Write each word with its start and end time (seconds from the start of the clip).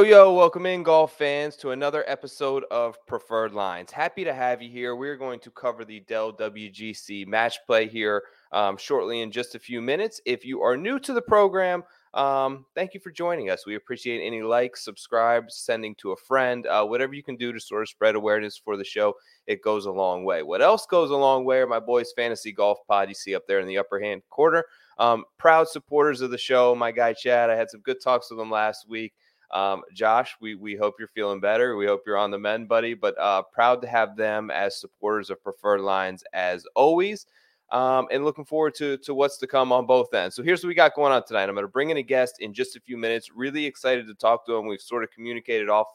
Yo, 0.00 0.06
yo, 0.06 0.32
welcome 0.32 0.64
in, 0.64 0.82
golf 0.82 1.12
fans, 1.18 1.56
to 1.56 1.72
another 1.72 2.02
episode 2.06 2.64
of 2.70 2.96
Preferred 3.04 3.52
Lines. 3.52 3.92
Happy 3.92 4.24
to 4.24 4.32
have 4.32 4.62
you 4.62 4.70
here. 4.70 4.96
We're 4.96 5.18
going 5.18 5.40
to 5.40 5.50
cover 5.50 5.84
the 5.84 6.00
Dell 6.00 6.32
WGC 6.32 7.26
match 7.26 7.58
play 7.66 7.86
here 7.86 8.22
um, 8.50 8.78
shortly 8.78 9.20
in 9.20 9.30
just 9.30 9.54
a 9.54 9.58
few 9.58 9.82
minutes. 9.82 10.18
If 10.24 10.42
you 10.42 10.62
are 10.62 10.74
new 10.74 10.98
to 11.00 11.12
the 11.12 11.20
program, 11.20 11.84
um, 12.14 12.64
thank 12.74 12.94
you 12.94 13.00
for 13.00 13.10
joining 13.10 13.50
us. 13.50 13.66
We 13.66 13.74
appreciate 13.74 14.26
any 14.26 14.40
likes, 14.40 14.82
subscribe, 14.82 15.50
sending 15.50 15.94
to 15.96 16.12
a 16.12 16.16
friend, 16.16 16.66
uh, 16.66 16.86
whatever 16.86 17.12
you 17.12 17.22
can 17.22 17.36
do 17.36 17.52
to 17.52 17.60
sort 17.60 17.82
of 17.82 17.90
spread 17.90 18.14
awareness 18.14 18.56
for 18.56 18.78
the 18.78 18.84
show. 18.84 19.12
It 19.46 19.62
goes 19.62 19.84
a 19.84 19.92
long 19.92 20.24
way. 20.24 20.42
What 20.42 20.62
else 20.62 20.86
goes 20.86 21.10
a 21.10 21.16
long 21.16 21.44
way 21.44 21.58
are 21.58 21.66
my 21.66 21.78
boys' 21.78 22.14
fantasy 22.16 22.52
golf 22.52 22.78
pod 22.88 23.10
you 23.10 23.14
see 23.14 23.34
up 23.34 23.46
there 23.46 23.60
in 23.60 23.68
the 23.68 23.76
upper 23.76 24.00
hand 24.00 24.22
corner. 24.30 24.64
Um, 24.98 25.24
proud 25.36 25.68
supporters 25.68 26.22
of 26.22 26.30
the 26.30 26.38
show. 26.38 26.74
My 26.74 26.90
guy 26.90 27.12
Chad, 27.12 27.50
I 27.50 27.54
had 27.54 27.68
some 27.68 27.82
good 27.82 28.00
talks 28.02 28.30
with 28.30 28.40
him 28.40 28.50
last 28.50 28.88
week. 28.88 29.12
Um, 29.52 29.82
Josh, 29.92 30.36
we 30.40 30.54
we 30.54 30.76
hope 30.76 30.94
you're 30.98 31.08
feeling 31.08 31.40
better. 31.40 31.76
We 31.76 31.86
hope 31.86 32.02
you're 32.06 32.16
on 32.16 32.30
the 32.30 32.38
mend, 32.38 32.68
buddy. 32.68 32.94
But 32.94 33.18
uh, 33.18 33.42
proud 33.42 33.82
to 33.82 33.88
have 33.88 34.16
them 34.16 34.50
as 34.50 34.80
supporters 34.80 35.30
of 35.30 35.42
Preferred 35.42 35.80
Lines 35.80 36.22
as 36.32 36.64
always, 36.76 37.26
um, 37.72 38.06
and 38.10 38.24
looking 38.24 38.44
forward 38.44 38.74
to 38.76 38.96
to 38.98 39.14
what's 39.14 39.38
to 39.38 39.46
come 39.46 39.72
on 39.72 39.86
both 39.86 40.14
ends. 40.14 40.36
So 40.36 40.42
here's 40.42 40.62
what 40.62 40.68
we 40.68 40.74
got 40.74 40.94
going 40.94 41.12
on 41.12 41.24
tonight. 41.26 41.48
I'm 41.48 41.54
going 41.54 41.64
to 41.64 41.68
bring 41.68 41.90
in 41.90 41.96
a 41.96 42.02
guest 42.02 42.36
in 42.40 42.52
just 42.54 42.76
a 42.76 42.80
few 42.80 42.96
minutes. 42.96 43.30
Really 43.34 43.66
excited 43.66 44.06
to 44.06 44.14
talk 44.14 44.46
to 44.46 44.54
him. 44.54 44.66
We've 44.66 44.80
sort 44.80 45.02
of 45.04 45.10
communicated 45.10 45.68
off 45.68 45.88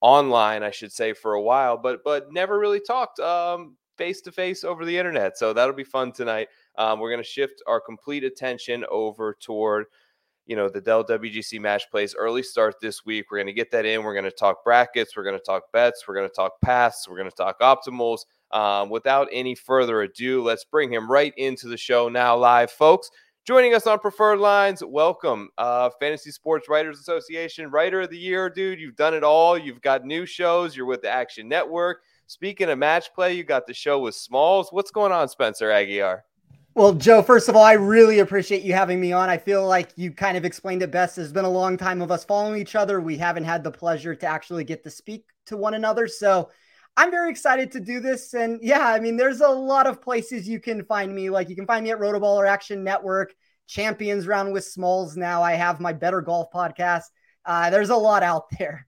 online, 0.00 0.62
I 0.62 0.70
should 0.70 0.92
say, 0.92 1.12
for 1.12 1.34
a 1.34 1.42
while, 1.42 1.76
but 1.76 2.04
but 2.04 2.32
never 2.32 2.58
really 2.58 2.80
talked 2.80 3.20
face 3.96 4.20
to 4.22 4.32
face 4.32 4.64
over 4.64 4.84
the 4.84 4.96
internet. 4.96 5.38
So 5.38 5.52
that'll 5.52 5.74
be 5.74 5.84
fun 5.84 6.12
tonight. 6.12 6.48
Um, 6.76 6.98
we're 6.98 7.10
going 7.10 7.22
to 7.22 7.28
shift 7.28 7.62
our 7.66 7.80
complete 7.80 8.24
attention 8.24 8.84
over 8.90 9.36
toward 9.40 9.86
you 10.46 10.56
know, 10.56 10.68
the 10.68 10.80
Dell 10.80 11.04
WGC 11.04 11.60
match 11.60 11.90
plays 11.90 12.14
early 12.14 12.42
start 12.42 12.80
this 12.80 13.04
week. 13.04 13.30
We're 13.30 13.38
going 13.38 13.46
to 13.46 13.52
get 13.52 13.70
that 13.70 13.86
in. 13.86 14.02
We're 14.02 14.14
going 14.14 14.24
to 14.24 14.30
talk 14.30 14.64
brackets. 14.64 15.16
We're 15.16 15.24
going 15.24 15.38
to 15.38 15.44
talk 15.44 15.64
bets. 15.72 16.04
We're 16.06 16.14
going 16.14 16.28
to 16.28 16.34
talk 16.34 16.60
paths. 16.60 17.06
We're 17.08 17.16
going 17.16 17.30
to 17.30 17.36
talk 17.36 17.60
optimals. 17.60 18.20
Um, 18.50 18.90
without 18.90 19.28
any 19.32 19.54
further 19.54 20.02
ado, 20.02 20.42
let's 20.42 20.64
bring 20.64 20.92
him 20.92 21.10
right 21.10 21.32
into 21.36 21.68
the 21.68 21.76
show 21.76 22.08
now, 22.08 22.36
live, 22.36 22.70
folks. 22.70 23.10
Joining 23.44 23.74
us 23.74 23.88
on 23.88 23.98
Preferred 23.98 24.38
Lines, 24.38 24.84
welcome, 24.84 25.48
uh, 25.58 25.90
Fantasy 25.98 26.30
Sports 26.30 26.68
Writers 26.68 27.00
Association 27.00 27.70
Writer 27.70 28.02
of 28.02 28.10
the 28.10 28.18
Year, 28.18 28.48
dude. 28.48 28.78
You've 28.78 28.94
done 28.94 29.14
it 29.14 29.24
all. 29.24 29.58
You've 29.58 29.80
got 29.80 30.04
new 30.04 30.26
shows. 30.26 30.76
You're 30.76 30.86
with 30.86 31.02
the 31.02 31.10
Action 31.10 31.48
Network. 31.48 32.02
Speaking 32.28 32.70
of 32.70 32.78
match 32.78 33.12
play, 33.14 33.34
you 33.34 33.42
got 33.42 33.66
the 33.66 33.74
show 33.74 33.98
with 33.98 34.14
Smalls. 34.14 34.68
What's 34.70 34.92
going 34.92 35.10
on, 35.10 35.28
Spencer 35.28 35.70
Aguiar? 35.70 36.20
Well, 36.74 36.94
Joe, 36.94 37.22
first 37.22 37.50
of 37.50 37.56
all, 37.56 37.64
I 37.64 37.74
really 37.74 38.20
appreciate 38.20 38.62
you 38.62 38.72
having 38.72 38.98
me 38.98 39.12
on. 39.12 39.28
I 39.28 39.36
feel 39.36 39.66
like 39.66 39.90
you 39.96 40.10
kind 40.10 40.38
of 40.38 40.44
explained 40.46 40.82
it 40.82 40.90
best. 40.90 41.18
It's 41.18 41.30
been 41.30 41.44
a 41.44 41.50
long 41.50 41.76
time 41.76 42.00
of 42.00 42.10
us 42.10 42.24
following 42.24 42.58
each 42.58 42.74
other. 42.74 42.98
We 42.98 43.18
haven't 43.18 43.44
had 43.44 43.62
the 43.62 43.70
pleasure 43.70 44.14
to 44.14 44.26
actually 44.26 44.64
get 44.64 44.82
to 44.84 44.90
speak 44.90 45.26
to 45.46 45.58
one 45.58 45.74
another. 45.74 46.08
So 46.08 46.48
I'm 46.96 47.10
very 47.10 47.30
excited 47.30 47.72
to 47.72 47.80
do 47.80 48.00
this. 48.00 48.32
And 48.32 48.58
yeah, 48.62 48.86
I 48.86 49.00
mean, 49.00 49.18
there's 49.18 49.42
a 49.42 49.48
lot 49.48 49.86
of 49.86 50.00
places 50.00 50.48
you 50.48 50.60
can 50.60 50.82
find 50.84 51.14
me. 51.14 51.28
Like 51.28 51.50
you 51.50 51.56
can 51.56 51.66
find 51.66 51.84
me 51.84 51.90
at 51.90 51.98
Rotoball 51.98 52.36
or 52.36 52.46
Action 52.46 52.82
Network, 52.82 53.34
Champions 53.66 54.26
Round 54.26 54.50
with 54.54 54.64
Smalls. 54.64 55.14
Now 55.14 55.42
I 55.42 55.52
have 55.52 55.78
my 55.78 55.92
Better 55.92 56.22
Golf 56.22 56.50
podcast. 56.54 57.04
Uh, 57.44 57.68
there's 57.68 57.90
a 57.90 57.96
lot 57.96 58.22
out 58.22 58.44
there 58.58 58.86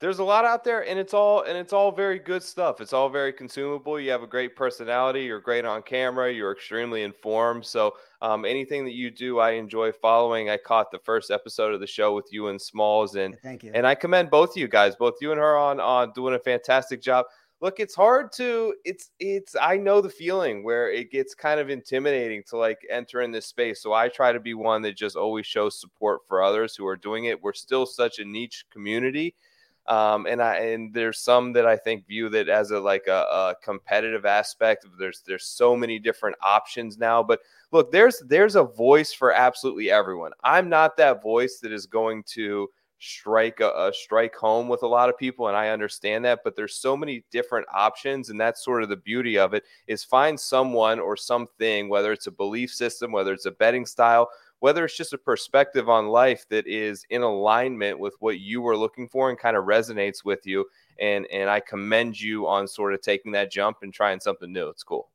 there's 0.00 0.20
a 0.20 0.24
lot 0.24 0.44
out 0.44 0.62
there 0.62 0.88
and 0.88 0.98
it's 0.98 1.12
all 1.12 1.42
and 1.42 1.58
it's 1.58 1.72
all 1.72 1.90
very 1.90 2.18
good 2.18 2.42
stuff. 2.42 2.80
It's 2.80 2.92
all 2.92 3.08
very 3.08 3.32
consumable. 3.32 3.98
You 3.98 4.10
have 4.12 4.22
a 4.22 4.28
great 4.28 4.54
personality. 4.54 5.24
You're 5.24 5.40
great 5.40 5.64
on 5.64 5.82
camera. 5.82 6.32
You're 6.32 6.52
extremely 6.52 7.02
informed. 7.02 7.66
So 7.66 7.94
um, 8.22 8.44
anything 8.44 8.84
that 8.84 8.94
you 8.94 9.10
do 9.10 9.38
i 9.38 9.52
enjoy 9.52 9.92
following. 9.92 10.50
I 10.50 10.56
caught 10.56 10.90
the 10.90 11.00
first 11.00 11.30
episode 11.30 11.74
of 11.74 11.80
the 11.80 11.86
show 11.86 12.14
with 12.14 12.26
you 12.30 12.48
and 12.48 12.60
smalls 12.60 13.16
and 13.16 13.36
thank 13.42 13.62
you. 13.62 13.72
and 13.74 13.86
i 13.86 13.94
commend 13.94 14.30
both 14.30 14.50
of 14.50 14.56
you 14.56 14.66
guys 14.68 14.96
both 14.96 15.14
you 15.20 15.30
and 15.30 15.40
her 15.40 15.56
on 15.56 15.80
on 15.80 16.12
doing 16.12 16.34
a 16.34 16.38
fantastic 16.38 17.02
job. 17.02 17.26
Look 17.60 17.80
it's 17.80 17.94
hard 17.96 18.30
to 18.34 18.74
it's 18.84 19.10
it's 19.18 19.56
i 19.60 19.76
know 19.76 20.00
the 20.00 20.08
feeling 20.08 20.62
where 20.62 20.92
it 20.92 21.10
gets 21.10 21.34
kind 21.34 21.58
of 21.58 21.70
intimidating 21.70 22.44
to 22.50 22.56
like 22.56 22.78
enter 22.88 23.22
in 23.22 23.32
this 23.32 23.46
space. 23.46 23.82
So 23.82 23.92
i 23.92 24.08
try 24.08 24.30
to 24.30 24.38
be 24.38 24.54
one 24.54 24.82
that 24.82 24.96
just 24.96 25.16
always 25.16 25.46
shows 25.46 25.80
support 25.80 26.20
for 26.28 26.40
others 26.40 26.76
who 26.76 26.86
are 26.86 26.96
doing 26.96 27.24
it. 27.24 27.42
We're 27.42 27.52
still 27.52 27.84
such 27.84 28.20
a 28.20 28.24
niche 28.24 28.64
community 28.70 29.34
um, 29.88 30.26
and 30.26 30.42
I 30.42 30.56
and 30.56 30.92
there's 30.92 31.18
some 31.18 31.52
that 31.54 31.66
I 31.66 31.76
think 31.76 32.06
view 32.06 32.28
that 32.28 32.48
as 32.48 32.70
a 32.70 32.78
like 32.78 33.06
a, 33.06 33.24
a, 33.30 33.54
competitive 33.62 34.26
aspect. 34.26 34.86
There's 34.98 35.22
there's 35.26 35.46
so 35.46 35.74
many 35.74 35.98
different 35.98 36.36
options 36.42 36.98
now, 36.98 37.22
but 37.22 37.40
look, 37.72 37.90
there's 37.90 38.22
there's 38.26 38.54
a 38.54 38.64
voice 38.64 39.14
for 39.14 39.32
absolutely 39.32 39.90
everyone. 39.90 40.32
I'm 40.44 40.68
not 40.68 40.98
that 40.98 41.22
voice 41.22 41.60
that 41.60 41.72
is 41.72 41.86
going 41.86 42.22
to 42.34 42.68
strike 43.00 43.60
a, 43.60 43.70
a 43.70 43.92
strike 43.94 44.34
home 44.34 44.68
with 44.68 44.82
a 44.82 44.86
lot 44.86 45.08
of 45.08 45.16
people, 45.16 45.48
and 45.48 45.56
I 45.56 45.70
understand 45.70 46.22
that. 46.26 46.40
But 46.44 46.54
there's 46.54 46.74
so 46.74 46.94
many 46.94 47.24
different 47.30 47.66
options, 47.72 48.28
and 48.28 48.38
that's 48.38 48.62
sort 48.62 48.82
of 48.82 48.90
the 48.90 48.96
beauty 48.96 49.38
of 49.38 49.54
it. 49.54 49.64
Is 49.86 50.04
find 50.04 50.38
someone 50.38 51.00
or 51.00 51.16
something, 51.16 51.88
whether 51.88 52.12
it's 52.12 52.26
a 52.26 52.32
belief 52.32 52.70
system, 52.74 53.10
whether 53.10 53.32
it's 53.32 53.46
a 53.46 53.52
betting 53.52 53.86
style 53.86 54.28
whether 54.60 54.84
it's 54.84 54.96
just 54.96 55.12
a 55.12 55.18
perspective 55.18 55.88
on 55.88 56.08
life 56.08 56.46
that 56.50 56.66
is 56.66 57.04
in 57.10 57.22
alignment 57.22 57.98
with 57.98 58.14
what 58.20 58.40
you 58.40 58.60
were 58.60 58.76
looking 58.76 59.08
for 59.08 59.30
and 59.30 59.38
kind 59.38 59.56
of 59.56 59.64
resonates 59.64 60.24
with 60.24 60.46
you. 60.46 60.66
And 61.00 61.26
and 61.32 61.48
I 61.48 61.60
commend 61.60 62.20
you 62.20 62.46
on 62.48 62.66
sort 62.68 62.94
of 62.94 63.00
taking 63.00 63.32
that 63.32 63.52
jump 63.52 63.78
and 63.82 63.92
trying 63.92 64.20
something 64.20 64.52
new. 64.52 64.68
It's 64.68 64.82
cool. 64.82 65.10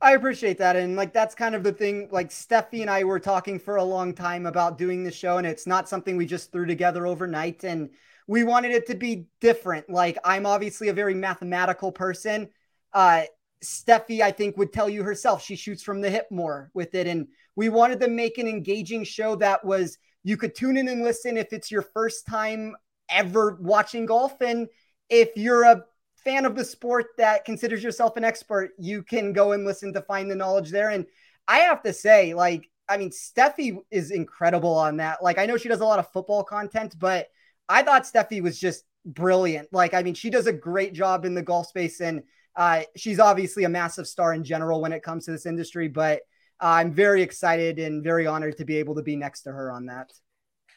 I 0.00 0.12
appreciate 0.12 0.58
that. 0.58 0.76
And 0.76 0.96
like 0.96 1.12
that's 1.12 1.34
kind 1.34 1.54
of 1.54 1.62
the 1.64 1.72
thing. 1.72 2.08
Like 2.10 2.30
Steffi 2.30 2.80
and 2.82 2.90
I 2.90 3.04
were 3.04 3.18
talking 3.20 3.58
for 3.58 3.76
a 3.76 3.84
long 3.84 4.14
time 4.14 4.46
about 4.46 4.78
doing 4.78 5.02
the 5.02 5.10
show, 5.10 5.38
and 5.38 5.46
it's 5.46 5.66
not 5.66 5.88
something 5.88 6.16
we 6.16 6.26
just 6.26 6.52
threw 6.52 6.66
together 6.66 7.06
overnight. 7.06 7.64
And 7.64 7.90
we 8.26 8.44
wanted 8.44 8.72
it 8.72 8.86
to 8.88 8.94
be 8.94 9.26
different. 9.40 9.90
Like 9.90 10.18
I'm 10.24 10.46
obviously 10.46 10.88
a 10.88 10.92
very 10.92 11.14
mathematical 11.14 11.92
person. 11.92 12.48
Uh 12.92 13.24
Steffi, 13.64 14.20
I 14.20 14.30
think, 14.30 14.56
would 14.56 14.72
tell 14.72 14.88
you 14.88 15.02
herself 15.02 15.42
she 15.42 15.56
shoots 15.56 15.82
from 15.82 16.00
the 16.00 16.10
hip 16.10 16.26
more 16.30 16.70
with 16.74 16.94
it. 16.94 17.06
And 17.06 17.28
we 17.56 17.68
wanted 17.68 18.00
to 18.00 18.08
make 18.08 18.38
an 18.38 18.46
engaging 18.46 19.04
show 19.04 19.34
that 19.36 19.64
was 19.64 19.98
you 20.24 20.36
could 20.36 20.54
tune 20.54 20.76
in 20.76 20.88
and 20.88 21.02
listen 21.02 21.36
if 21.36 21.52
it's 21.52 21.70
your 21.70 21.82
first 21.82 22.26
time 22.26 22.76
ever 23.08 23.58
watching 23.60 24.06
golf. 24.06 24.40
And 24.40 24.68
if 25.08 25.30
you're 25.36 25.64
a 25.64 25.84
fan 26.24 26.44
of 26.44 26.54
the 26.54 26.64
sport 26.64 27.06
that 27.16 27.44
considers 27.44 27.82
yourself 27.82 28.16
an 28.16 28.24
expert, 28.24 28.70
you 28.78 29.02
can 29.02 29.32
go 29.32 29.52
and 29.52 29.64
listen 29.64 29.92
to 29.94 30.02
find 30.02 30.30
the 30.30 30.36
knowledge 30.36 30.70
there. 30.70 30.90
And 30.90 31.06
I 31.46 31.60
have 31.60 31.82
to 31.82 31.92
say, 31.92 32.34
like, 32.34 32.70
I 32.88 32.96
mean, 32.96 33.10
Steffi 33.10 33.78
is 33.90 34.10
incredible 34.10 34.74
on 34.74 34.98
that. 34.98 35.22
Like, 35.22 35.38
I 35.38 35.46
know 35.46 35.56
she 35.56 35.68
does 35.68 35.80
a 35.80 35.84
lot 35.86 35.98
of 35.98 36.10
football 36.12 36.44
content, 36.44 36.94
but 36.98 37.28
I 37.68 37.82
thought 37.82 38.04
Steffi 38.04 38.42
was 38.42 38.58
just 38.58 38.84
brilliant. 39.04 39.68
Like, 39.72 39.94
I 39.94 40.02
mean, 40.02 40.14
she 40.14 40.30
does 40.30 40.46
a 40.46 40.52
great 40.52 40.92
job 40.92 41.24
in 41.24 41.34
the 41.34 41.42
golf 41.42 41.68
space, 41.68 42.00
and 42.00 42.22
uh, 42.58 42.82
she's 42.96 43.20
obviously 43.20 43.64
a 43.64 43.68
massive 43.68 44.08
star 44.08 44.34
in 44.34 44.42
general 44.42 44.82
when 44.82 44.92
it 44.92 45.02
comes 45.02 45.24
to 45.24 45.30
this 45.30 45.46
industry. 45.46 45.86
But 45.86 46.22
I'm 46.60 46.92
very 46.92 47.22
excited 47.22 47.78
and 47.78 48.02
very 48.02 48.26
honored 48.26 48.58
to 48.58 48.64
be 48.64 48.76
able 48.78 48.96
to 48.96 49.02
be 49.02 49.14
next 49.14 49.42
to 49.42 49.52
her 49.52 49.70
on 49.70 49.86
that. 49.86 50.12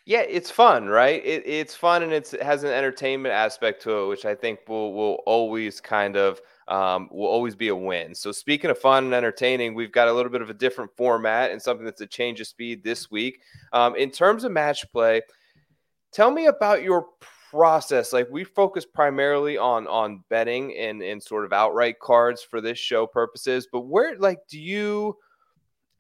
Yeah, 0.05 0.21
it's 0.21 0.49
fun, 0.49 0.87
right? 0.87 1.23
It, 1.25 1.43
it's 1.45 1.75
fun 1.75 2.03
and 2.03 2.11
it 2.11 2.29
has 2.41 2.63
an 2.63 2.71
entertainment 2.71 3.33
aspect 3.33 3.81
to 3.83 4.03
it, 4.03 4.07
which 4.07 4.25
I 4.25 4.35
think 4.35 4.59
will 4.67 4.93
will 4.93 5.19
always 5.25 5.81
kind 5.81 6.17
of 6.17 6.39
um, 6.67 7.09
will 7.11 7.27
always 7.27 7.55
be 7.55 7.69
a 7.69 7.75
win. 7.75 8.13
So 8.13 8.31
speaking 8.31 8.69
of 8.69 8.77
fun 8.77 9.05
and 9.05 9.13
entertaining, 9.13 9.73
we've 9.73 9.91
got 9.91 10.07
a 10.07 10.13
little 10.13 10.31
bit 10.31 10.41
of 10.41 10.49
a 10.49 10.55
different 10.55 10.91
format 10.95 11.51
and 11.51 11.61
something 11.61 11.85
that's 11.85 12.01
a 12.01 12.07
change 12.07 12.39
of 12.41 12.47
speed 12.47 12.83
this 12.83 13.09
week. 13.09 13.41
Um, 13.73 13.95
in 13.95 14.11
terms 14.11 14.43
of 14.43 14.51
match 14.51 14.91
play, 14.91 15.21
tell 16.11 16.29
me 16.29 16.45
about 16.45 16.83
your 16.83 17.07
process. 17.51 18.13
Like 18.13 18.29
we 18.31 18.43
focus 18.45 18.85
primarily 18.85 19.57
on 19.57 19.85
on 19.87 20.23
betting 20.29 20.75
and 20.77 21.01
and 21.03 21.21
sort 21.21 21.45
of 21.45 21.53
outright 21.53 21.99
cards 21.99 22.41
for 22.41 22.61
this 22.61 22.79
show 22.79 23.05
purposes, 23.05 23.67
but 23.71 23.81
where 23.81 24.17
like 24.17 24.47
do 24.47 24.59
you 24.59 25.17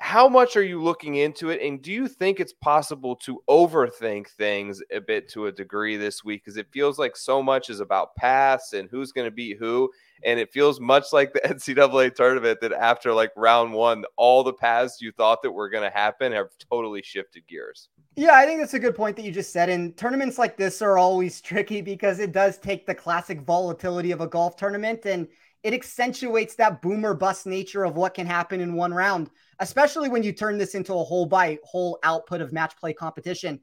how 0.01 0.27
much 0.27 0.57
are 0.57 0.63
you 0.63 0.81
looking 0.81 1.15
into 1.15 1.51
it? 1.51 1.61
And 1.61 1.79
do 1.79 1.91
you 1.91 2.07
think 2.07 2.39
it's 2.39 2.53
possible 2.53 3.15
to 3.17 3.43
overthink 3.47 4.29
things 4.29 4.81
a 4.91 4.99
bit 4.99 5.29
to 5.29 5.45
a 5.45 5.51
degree 5.51 5.95
this 5.95 6.23
week? 6.23 6.43
Because 6.43 6.57
it 6.57 6.71
feels 6.71 6.97
like 6.97 7.15
so 7.15 7.43
much 7.43 7.69
is 7.69 7.79
about 7.79 8.15
paths 8.15 8.73
and 8.73 8.89
who's 8.89 9.11
going 9.11 9.25
to 9.25 9.31
beat 9.31 9.57
who. 9.59 9.91
And 10.25 10.39
it 10.39 10.51
feels 10.51 10.79
much 10.79 11.13
like 11.13 11.33
the 11.33 11.39
ncaa 11.45 12.15
tournament 12.15 12.61
that 12.61 12.73
after 12.73 13.13
like 13.13 13.29
round 13.37 13.73
one 13.73 14.03
all 14.17 14.43
the 14.43 14.53
paths 14.53 15.01
you 15.01 15.11
thought 15.11 15.43
that 15.43 15.51
were 15.51 15.69
going 15.69 15.87
to 15.87 15.95
happen 15.95 16.31
have 16.31 16.49
totally 16.71 17.03
shifted 17.03 17.47
gears. 17.47 17.89
Yeah 18.15 18.33
i 18.33 18.45
think 18.45 18.59
that's 18.59 18.73
a 18.73 18.79
good 18.79 18.95
point 18.95 19.15
that 19.17 19.23
you 19.23 19.31
just 19.31 19.53
said. 19.53 19.69
And 19.69 19.95
tournaments 19.95 20.39
like 20.39 20.57
this 20.57 20.81
are 20.81 20.97
always 20.97 21.41
tricky 21.41 21.81
because 21.81 22.17
it 22.17 22.31
does 22.31 22.57
take 22.57 22.87
the 22.87 22.95
classic 22.95 23.41
volatility 23.41 24.11
of 24.11 24.21
a 24.21 24.27
golf 24.27 24.55
tournament 24.55 25.05
and 25.05 25.27
it 25.63 25.75
accentuates 25.75 26.55
that 26.55 26.81
boomer 26.81 27.13
bust 27.13 27.45
nature 27.45 27.83
of 27.83 27.95
what 27.95 28.15
can 28.15 28.25
happen 28.25 28.61
in 28.61 28.73
one 28.73 28.93
round 28.93 29.29
especially 29.61 30.09
when 30.09 30.23
you 30.23 30.33
turn 30.33 30.57
this 30.57 30.75
into 30.75 30.93
a 30.93 31.03
hole 31.03 31.27
by 31.27 31.57
hole 31.63 31.99
output 32.03 32.41
of 32.41 32.51
match 32.51 32.75
play 32.77 32.93
competition. 32.93 33.59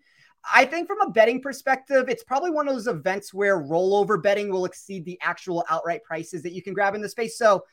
I 0.55 0.65
think 0.65 0.87
from 0.87 1.01
a 1.01 1.11
betting 1.11 1.43
perspective, 1.43 2.09
it's 2.09 2.23
probably 2.23 2.53
one 2.53 2.69
of 2.69 2.75
those 2.75 2.87
events 2.87 3.35
where 3.35 3.61
rollover 3.61 4.23
betting 4.23 4.51
will 4.51 4.65
exceed 4.65 5.05
the 5.05 5.19
actual 5.21 5.65
outright 5.69 6.05
prices 6.05 6.43
that 6.45 6.53
you 6.53 6.63
can 6.63 6.73
grab 6.73 6.95
in 6.95 7.03
the 7.03 7.09
space. 7.09 7.37
So, 7.37 7.65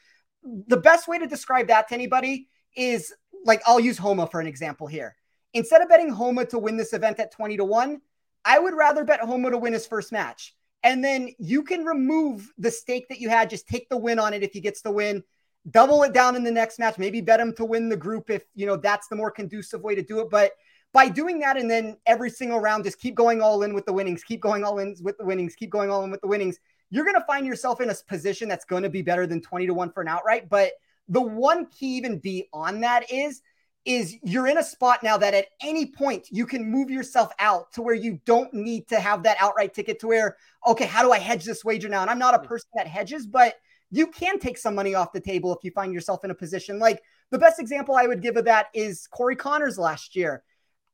the 0.68 0.78
best 0.78 1.08
way 1.08 1.18
to 1.18 1.28
describe 1.28 1.68
that 1.68 1.88
to 1.88 1.94
anybody 1.94 2.50
is 2.76 3.14
like 3.46 3.62
I'll 3.66 3.80
use 3.80 3.98
Homa 3.98 4.28
for 4.28 4.40
an 4.40 4.48
example 4.48 4.88
here. 4.88 5.16
Instead 5.54 5.82
of 5.82 5.90
betting 5.90 6.10
Homa 6.10 6.46
to 6.46 6.60
win 6.60 6.78
this 6.78 6.94
event 6.94 7.20
at 7.20 7.32
20 7.32 7.58
to 7.58 7.66
1, 7.66 8.02
I 8.44 8.60
would 8.60 8.76
rather 8.76 9.04
bet 9.04 9.22
Homa 9.22 9.52
to 9.52 9.58
win 9.58 9.74
his 9.74 9.88
first 9.88 10.12
match. 10.12 10.56
And 10.84 11.04
then 11.04 11.30
you 11.40 11.64
can 11.64 11.84
remove 11.84 12.52
the 12.58 12.70
stake 12.70 13.08
that 13.10 13.20
you 13.20 13.30
had, 13.30 13.50
just 13.50 13.68
take 13.68 13.90
the 13.90 13.98
win 13.98 14.20
on 14.20 14.34
it 14.34 14.44
if 14.44 14.52
he 14.52 14.62
gets 14.62 14.82
the 14.82 14.92
win 14.92 15.24
double 15.72 16.04
it 16.04 16.14
down 16.14 16.36
in 16.36 16.44
the 16.44 16.52
next 16.52 16.80
match, 16.80 16.98
maybe 16.98 17.22
bet 17.22 17.40
him 17.40 17.54
to 17.56 17.66
win 17.66 17.90
the 17.90 17.98
group 17.98 18.30
if, 18.30 18.44
you 18.54 18.66
know, 18.66 18.76
that's 18.78 19.08
the 19.08 19.16
more 19.16 19.32
conducive 19.32 19.82
way 19.82 19.96
to 19.96 20.04
do 20.04 20.20
it. 20.20 20.30
But 20.30 20.52
by 20.94 21.10
doing 21.10 21.40
that 21.40 21.58
and 21.58 21.70
then 21.70 21.98
every 22.06 22.30
single 22.30 22.60
round, 22.60 22.84
just 22.84 23.00
keep 23.00 23.16
going 23.16 23.42
all 23.42 23.64
in 23.64 23.74
with 23.74 23.86
the 23.86 23.94
winnings, 23.94 24.24
keep 24.24 24.42
going 24.42 24.64
all 24.64 24.80
in 24.80 24.96
with 25.02 25.18
the 25.18 25.26
winnings, 25.26 25.56
keep 25.56 25.70
going 25.70 25.90
all 25.90 26.04
in 26.04 26.12
with 26.12 26.22
the 26.22 26.28
winnings, 26.28 26.60
you're 26.90 27.04
going 27.04 27.20
to 27.20 27.26
find 27.26 27.46
yourself 27.46 27.82
in 27.82 27.90
a 27.90 27.96
position 28.08 28.48
that's 28.48 28.66
going 28.66 28.84
to 28.84 28.90
be 28.90 29.02
better 29.02 29.28
than 29.28 29.42
20 29.42 29.68
to 29.68 29.74
1 29.74 29.92
for 29.92 30.02
an 30.02 30.08
outright. 30.08 30.50
But 30.50 30.72
the 31.10 31.22
one 31.22 31.66
key 31.68 31.98
even 31.98 32.20
beyond 32.20 32.84
that 32.84 33.12
is, 33.12 33.42
is 33.86 34.16
you're 34.24 34.48
in 34.48 34.58
a 34.58 34.64
spot 34.64 35.04
now 35.04 35.18
that 35.18 35.34
at 35.34 35.48
any 35.62 35.86
point 35.86 36.28
you 36.32 36.46
can 36.46 36.70
move 36.70 36.90
yourself 36.90 37.32
out 37.40 37.72
to 37.74 37.82
where 37.82 37.94
you 37.94 38.20
don't 38.26 38.54
need 38.54 38.88
to 38.88 39.00
have 39.00 39.24
that 39.24 39.38
outright 39.40 39.74
ticket 39.74 40.00
to 40.00 40.08
where, 40.08 40.38
okay, 40.66 40.86
how 40.86 41.04
do 41.04 41.12
I 41.12 41.20
hedge 41.20 41.46
this 41.46 41.64
wager 41.64 41.90
now? 41.90 42.02
And 42.02 42.10
I'm 42.10 42.20
not 42.20 42.34
a 42.34 42.40
person 42.40 42.70
that 42.76 42.88
hedges, 42.88 43.28
but 43.28 43.56
you 43.98 44.08
can 44.08 44.40
take 44.40 44.58
some 44.58 44.76
money 44.76 44.96
off 44.96 45.14
the 45.14 45.20
table 45.20 45.54
if 45.56 45.64
you 45.64 45.72
find 45.72 45.94
yourself 45.94 46.24
in 46.24 46.32
a 46.32 46.36
position 46.36 46.80
like 46.80 47.02
the 47.32 47.40
best 47.40 47.60
example 47.60 47.96
I 47.96 48.08
would 48.08 48.22
give 48.22 48.38
of 48.38 48.46
that 48.46 48.68
is 48.74 49.08
Corey 49.08 49.36
Conners 49.36 49.78
last 49.78 50.16
year. 50.16 50.44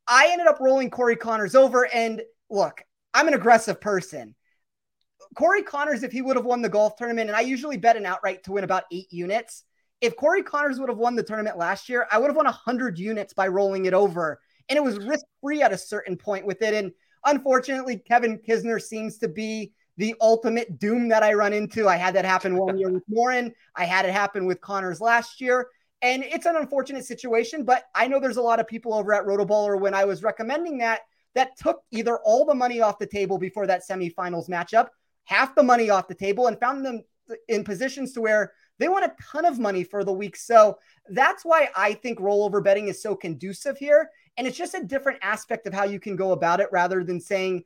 I 0.08 0.30
ended 0.32 0.48
up 0.48 0.60
rolling 0.60 0.90
Corey 0.90 1.16
Conners 1.16 1.56
over, 1.56 1.88
and 1.94 2.22
look, 2.50 2.82
I'm 3.14 3.28
an 3.28 3.34
aggressive 3.34 3.80
person. 3.82 4.36
Corey 5.36 5.64
Conners, 5.64 6.04
if 6.04 6.12
he 6.12 6.22
would 6.22 6.36
have 6.36 6.46
won 6.46 6.62
the 6.62 6.70
golf 6.70 6.96
tournament, 6.96 7.30
and 7.30 7.36
I 7.36 7.42
usually 7.42 7.78
bet 7.78 7.98
an 7.98 8.06
outright 8.06 8.44
to 8.44 8.54
win 8.54 8.64
about 8.64 8.84
eight 8.92 9.12
units. 9.12 9.64
If 10.02 10.16
Corey 10.16 10.44
Conners 10.44 10.80
would 10.80 10.90
have 10.90 10.98
won 10.98 11.16
the 11.16 11.24
tournament 11.24 11.58
last 11.58 11.88
year, 11.88 12.08
I 12.12 12.18
would 12.18 12.28
have 12.28 12.36
won 12.36 12.46
100 12.46 12.98
units 12.98 13.34
by 13.34 13.48
rolling 13.48 13.86
it 13.86 13.94
over. 13.94 14.42
And 14.68 14.78
it 14.78 14.84
was 14.84 14.98
risk 14.98 15.26
free 15.42 15.62
at 15.62 15.74
a 15.74 15.78
certain 15.78 16.18
point 16.18 16.46
with 16.46 16.62
it. 16.62 16.74
And 16.74 16.92
unfortunately, 17.26 17.98
Kevin 17.98 18.40
Kisner 18.40 18.82
seems 18.82 19.18
to 19.20 19.28
be 19.28 19.74
the 20.02 20.16
ultimate 20.20 20.80
doom 20.80 21.10
that 21.10 21.22
I 21.22 21.34
run 21.34 21.54
into. 21.54 21.88
I 21.88 21.96
had 21.96 22.16
that 22.16 22.26
happen 22.26 22.58
one 22.58 22.76
year 22.76 22.90
with 22.90 23.04
Morin. 23.08 23.54
I 23.76 23.86
had 23.86 24.04
it 24.04 24.12
happen 24.12 24.48
with 24.48 24.60
Conners 24.60 25.00
last 25.00 25.40
year. 25.40 25.68
And 26.02 26.24
it's 26.24 26.48
an 26.48 26.56
unfortunate 26.56 27.06
situation, 27.06 27.64
but 27.64 27.84
I 27.94 28.08
know 28.08 28.20
there's 28.20 28.38
a 28.38 28.42
lot 28.42 28.60
of 28.60 28.68
people 28.68 28.96
over 28.96 29.14
at 29.14 29.28
Rotoballer 29.28 29.80
when 29.80 29.94
I 29.94 30.06
was 30.06 30.24
recommending 30.24 30.80
that 30.80 31.02
that 31.36 31.56
took 31.56 31.84
either 31.92 32.18
all 32.26 32.46
the 32.46 32.56
money 32.56 32.82
off 32.82 32.98
the 32.98 33.06
table 33.06 33.38
before 33.38 33.68
that 33.68 33.84
semifinals 33.88 34.50
matchup, 34.50 34.88
half 35.26 35.54
the 35.54 35.62
money 35.62 35.92
off 35.92 36.08
the 36.08 36.16
table, 36.16 36.48
and 36.48 36.60
found 36.60 36.84
them 36.84 37.04
in 37.48 37.64
positions 37.64 38.12
to 38.14 38.22
where 38.22 38.54
they 38.80 38.90
want 38.90 39.06
a 39.06 39.14
ton 39.32 39.46
of 39.46 39.60
money 39.60 39.84
for 39.84 40.04
the 40.04 40.12
week. 40.12 40.36
So 40.36 40.80
that's 41.10 41.46
why 41.46 41.70
I 41.76 41.94
think 41.94 42.18
rollover 42.18 42.64
betting 42.64 42.88
is 42.88 43.04
so 43.04 43.16
conducive 43.16 43.78
here. 43.78 44.10
And 44.36 44.48
it's 44.48 44.58
just 44.58 44.74
a 44.74 44.84
different 44.84 45.20
aspect 45.22 45.68
of 45.68 45.76
how 45.76 45.84
you 45.84 46.00
can 46.00 46.16
go 46.16 46.32
about 46.32 46.60
it 46.60 46.70
rather 46.72 47.04
than 47.04 47.22
saying, 47.22 47.66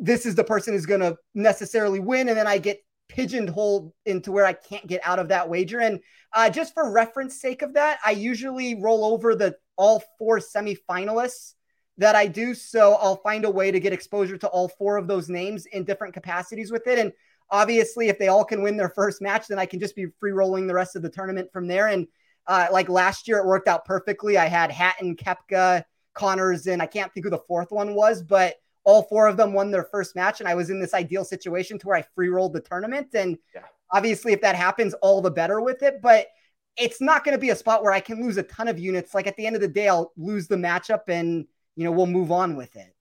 this 0.00 0.26
is 0.26 0.34
the 0.34 0.44
person 0.44 0.72
who's 0.72 0.86
going 0.86 1.00
to 1.00 1.16
necessarily 1.34 2.00
win. 2.00 2.28
And 2.28 2.36
then 2.36 2.46
I 2.46 2.58
get 2.58 2.80
pigeonholed 3.08 3.92
into 4.06 4.32
where 4.32 4.46
I 4.46 4.54
can't 4.54 4.86
get 4.86 5.00
out 5.04 5.18
of 5.18 5.28
that 5.28 5.48
wager. 5.48 5.80
And 5.80 6.00
uh, 6.32 6.48
just 6.48 6.74
for 6.74 6.90
reference 6.90 7.40
sake 7.40 7.62
of 7.62 7.74
that, 7.74 7.98
I 8.04 8.12
usually 8.12 8.80
roll 8.80 9.04
over 9.04 9.34
the 9.34 9.56
all 9.76 10.02
four 10.18 10.38
semifinalists 10.38 11.54
that 11.98 12.16
I 12.16 12.26
do. 12.26 12.54
So 12.54 12.94
I'll 12.94 13.16
find 13.16 13.44
a 13.44 13.50
way 13.50 13.70
to 13.70 13.80
get 13.80 13.92
exposure 13.92 14.38
to 14.38 14.48
all 14.48 14.68
four 14.68 14.96
of 14.96 15.06
those 15.06 15.28
names 15.28 15.66
in 15.66 15.84
different 15.84 16.14
capacities 16.14 16.72
with 16.72 16.86
it. 16.86 16.98
And 16.98 17.12
obviously, 17.50 18.08
if 18.08 18.18
they 18.18 18.28
all 18.28 18.44
can 18.44 18.62
win 18.62 18.76
their 18.76 18.88
first 18.88 19.20
match, 19.20 19.48
then 19.48 19.58
I 19.58 19.66
can 19.66 19.80
just 19.80 19.96
be 19.96 20.06
free 20.18 20.32
rolling 20.32 20.66
the 20.66 20.74
rest 20.74 20.96
of 20.96 21.02
the 21.02 21.10
tournament 21.10 21.50
from 21.52 21.66
there. 21.66 21.88
And 21.88 22.06
uh, 22.46 22.68
like 22.72 22.88
last 22.88 23.28
year, 23.28 23.38
it 23.38 23.46
worked 23.46 23.68
out 23.68 23.84
perfectly. 23.84 24.38
I 24.38 24.46
had 24.46 24.70
Hatton, 24.70 25.16
Koepka, 25.16 25.84
Conners, 26.14 26.66
and 26.66 26.80
I 26.80 26.86
can't 26.86 27.12
think 27.12 27.24
who 27.24 27.30
the 27.30 27.38
fourth 27.38 27.70
one 27.70 27.94
was, 27.94 28.22
but 28.22 28.54
all 28.84 29.02
four 29.02 29.26
of 29.26 29.36
them 29.36 29.52
won 29.52 29.70
their 29.70 29.84
first 29.84 30.16
match, 30.16 30.40
and 30.40 30.48
I 30.48 30.54
was 30.54 30.70
in 30.70 30.80
this 30.80 30.94
ideal 30.94 31.24
situation 31.24 31.78
to 31.78 31.86
where 31.86 31.96
I 31.96 32.04
free 32.14 32.28
rolled 32.28 32.52
the 32.52 32.60
tournament. 32.60 33.08
And 33.14 33.38
yeah. 33.54 33.62
obviously, 33.92 34.32
if 34.32 34.40
that 34.40 34.54
happens, 34.54 34.94
all 34.94 35.20
the 35.20 35.30
better 35.30 35.60
with 35.60 35.82
it. 35.82 36.00
But 36.02 36.28
it's 36.76 37.00
not 37.00 37.24
going 37.24 37.34
to 37.34 37.40
be 37.40 37.50
a 37.50 37.56
spot 37.56 37.82
where 37.82 37.92
I 37.92 38.00
can 38.00 38.22
lose 38.22 38.36
a 38.36 38.42
ton 38.42 38.68
of 38.68 38.78
units. 38.78 39.14
Like 39.14 39.26
at 39.26 39.36
the 39.36 39.46
end 39.46 39.56
of 39.56 39.62
the 39.62 39.68
day, 39.68 39.88
I'll 39.88 40.12
lose 40.16 40.48
the 40.48 40.56
matchup, 40.56 41.02
and 41.08 41.46
you 41.76 41.84
know 41.84 41.92
we'll 41.92 42.06
move 42.06 42.32
on 42.32 42.56
with 42.56 42.74
it. 42.76 42.94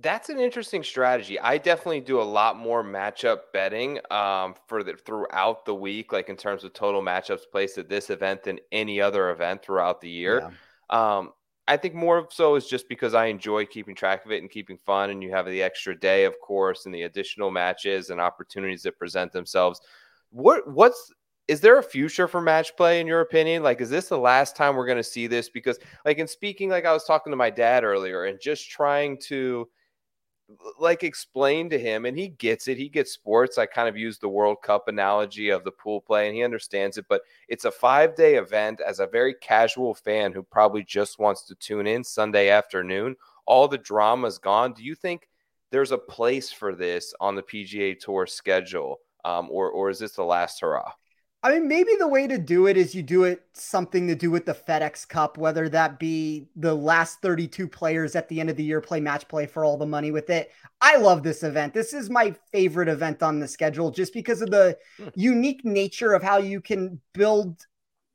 That's 0.00 0.28
an 0.28 0.38
interesting 0.38 0.84
strategy. 0.84 1.40
I 1.40 1.58
definitely 1.58 2.00
do 2.00 2.20
a 2.20 2.22
lot 2.22 2.56
more 2.56 2.84
matchup 2.84 3.38
betting 3.52 3.98
um, 4.12 4.54
for 4.68 4.84
the 4.84 4.94
throughout 4.94 5.64
the 5.64 5.74
week, 5.74 6.12
like 6.12 6.28
in 6.28 6.36
terms 6.36 6.62
of 6.62 6.72
total 6.72 7.02
matchups 7.02 7.40
placed 7.50 7.78
at 7.78 7.88
this 7.88 8.08
event 8.08 8.44
than 8.44 8.60
any 8.70 9.00
other 9.00 9.30
event 9.30 9.62
throughout 9.62 10.00
the 10.00 10.08
year. 10.08 10.52
Yeah. 10.90 11.18
Um, 11.18 11.32
I 11.68 11.76
think 11.76 11.94
more 11.94 12.26
so 12.30 12.54
is 12.54 12.66
just 12.66 12.88
because 12.88 13.14
I 13.14 13.26
enjoy 13.26 13.66
keeping 13.66 13.94
track 13.94 14.24
of 14.24 14.32
it 14.32 14.40
and 14.40 14.50
keeping 14.50 14.78
fun, 14.78 15.10
and 15.10 15.22
you 15.22 15.30
have 15.30 15.46
the 15.46 15.62
extra 15.62 15.98
day, 15.98 16.24
of 16.24 16.40
course, 16.40 16.86
and 16.86 16.94
the 16.94 17.02
additional 17.02 17.50
matches 17.50 18.08
and 18.10 18.20
opportunities 18.20 18.82
that 18.82 18.98
present 18.98 19.32
themselves. 19.32 19.80
What 20.30 20.68
what's 20.70 21.12
is 21.46 21.60
there 21.60 21.78
a 21.78 21.82
future 21.82 22.26
for 22.26 22.40
match 22.40 22.76
play 22.76 23.00
in 23.00 23.06
your 23.06 23.20
opinion? 23.20 23.62
Like, 23.62 23.80
is 23.80 23.90
this 23.90 24.08
the 24.08 24.18
last 24.18 24.56
time 24.56 24.76
we're 24.76 24.86
going 24.86 24.98
to 24.98 25.02
see 25.02 25.26
this? 25.26 25.48
Because, 25.48 25.78
like, 26.04 26.18
in 26.18 26.26
speaking, 26.26 26.68
like 26.70 26.84
I 26.84 26.92
was 26.92 27.04
talking 27.04 27.30
to 27.30 27.36
my 27.36 27.50
dad 27.50 27.84
earlier, 27.84 28.24
and 28.24 28.40
just 28.40 28.70
trying 28.70 29.18
to 29.28 29.68
like 30.78 31.02
explain 31.02 31.68
to 31.68 31.78
him 31.78 32.06
and 32.06 32.16
he 32.16 32.28
gets 32.28 32.68
it 32.68 32.78
he 32.78 32.88
gets 32.88 33.12
sports 33.12 33.58
i 33.58 33.66
kind 33.66 33.86
of 33.86 33.98
use 33.98 34.16
the 34.18 34.26
world 34.26 34.56
cup 34.62 34.88
analogy 34.88 35.50
of 35.50 35.62
the 35.62 35.70
pool 35.70 36.00
play 36.00 36.26
and 36.26 36.34
he 36.34 36.42
understands 36.42 36.96
it 36.96 37.04
but 37.06 37.20
it's 37.48 37.66
a 37.66 37.70
five 37.70 38.14
day 38.14 38.36
event 38.36 38.80
as 38.80 38.98
a 38.98 39.06
very 39.06 39.34
casual 39.34 39.94
fan 39.94 40.32
who 40.32 40.42
probably 40.42 40.82
just 40.82 41.18
wants 41.18 41.42
to 41.42 41.54
tune 41.56 41.86
in 41.86 42.02
sunday 42.02 42.48
afternoon 42.48 43.14
all 43.48 43.66
the 43.66 43.78
drama's 43.78 44.38
gone. 44.38 44.74
Do 44.74 44.84
you 44.84 44.94
think 44.94 45.26
there's 45.70 45.90
a 45.90 45.98
place 45.98 46.52
for 46.52 46.74
this 46.74 47.14
on 47.18 47.34
the 47.34 47.42
pga 47.42 47.98
tour 47.98 48.26
schedule 48.26 49.00
um, 49.24 49.48
or, 49.50 49.70
or 49.70 49.90
is 49.90 49.98
this 49.98 50.12
the 50.12 50.22
last 50.22 50.60
hurrah 50.60 50.92
I 51.40 51.52
mean, 51.52 51.68
maybe 51.68 51.92
the 51.96 52.08
way 52.08 52.26
to 52.26 52.36
do 52.36 52.66
it 52.66 52.76
is 52.76 52.96
you 52.96 53.02
do 53.02 53.22
it 53.22 53.42
something 53.52 54.08
to 54.08 54.16
do 54.16 54.28
with 54.28 54.44
the 54.44 54.54
FedEx 54.54 55.08
Cup, 55.08 55.38
whether 55.38 55.68
that 55.68 56.00
be 56.00 56.48
the 56.56 56.74
last 56.74 57.22
32 57.22 57.68
players 57.68 58.16
at 58.16 58.28
the 58.28 58.40
end 58.40 58.50
of 58.50 58.56
the 58.56 58.64
year 58.64 58.80
play 58.80 58.98
match 58.98 59.28
play 59.28 59.46
for 59.46 59.64
all 59.64 59.76
the 59.76 59.86
money 59.86 60.10
with 60.10 60.30
it. 60.30 60.50
I 60.80 60.96
love 60.96 61.22
this 61.22 61.44
event. 61.44 61.74
This 61.74 61.92
is 61.92 62.10
my 62.10 62.34
favorite 62.50 62.88
event 62.88 63.22
on 63.22 63.38
the 63.38 63.46
schedule 63.46 63.92
just 63.92 64.12
because 64.12 64.42
of 64.42 64.50
the 64.50 64.76
hmm. 64.96 65.08
unique 65.14 65.64
nature 65.64 66.12
of 66.12 66.24
how 66.24 66.38
you 66.38 66.60
can 66.60 67.00
build 67.14 67.64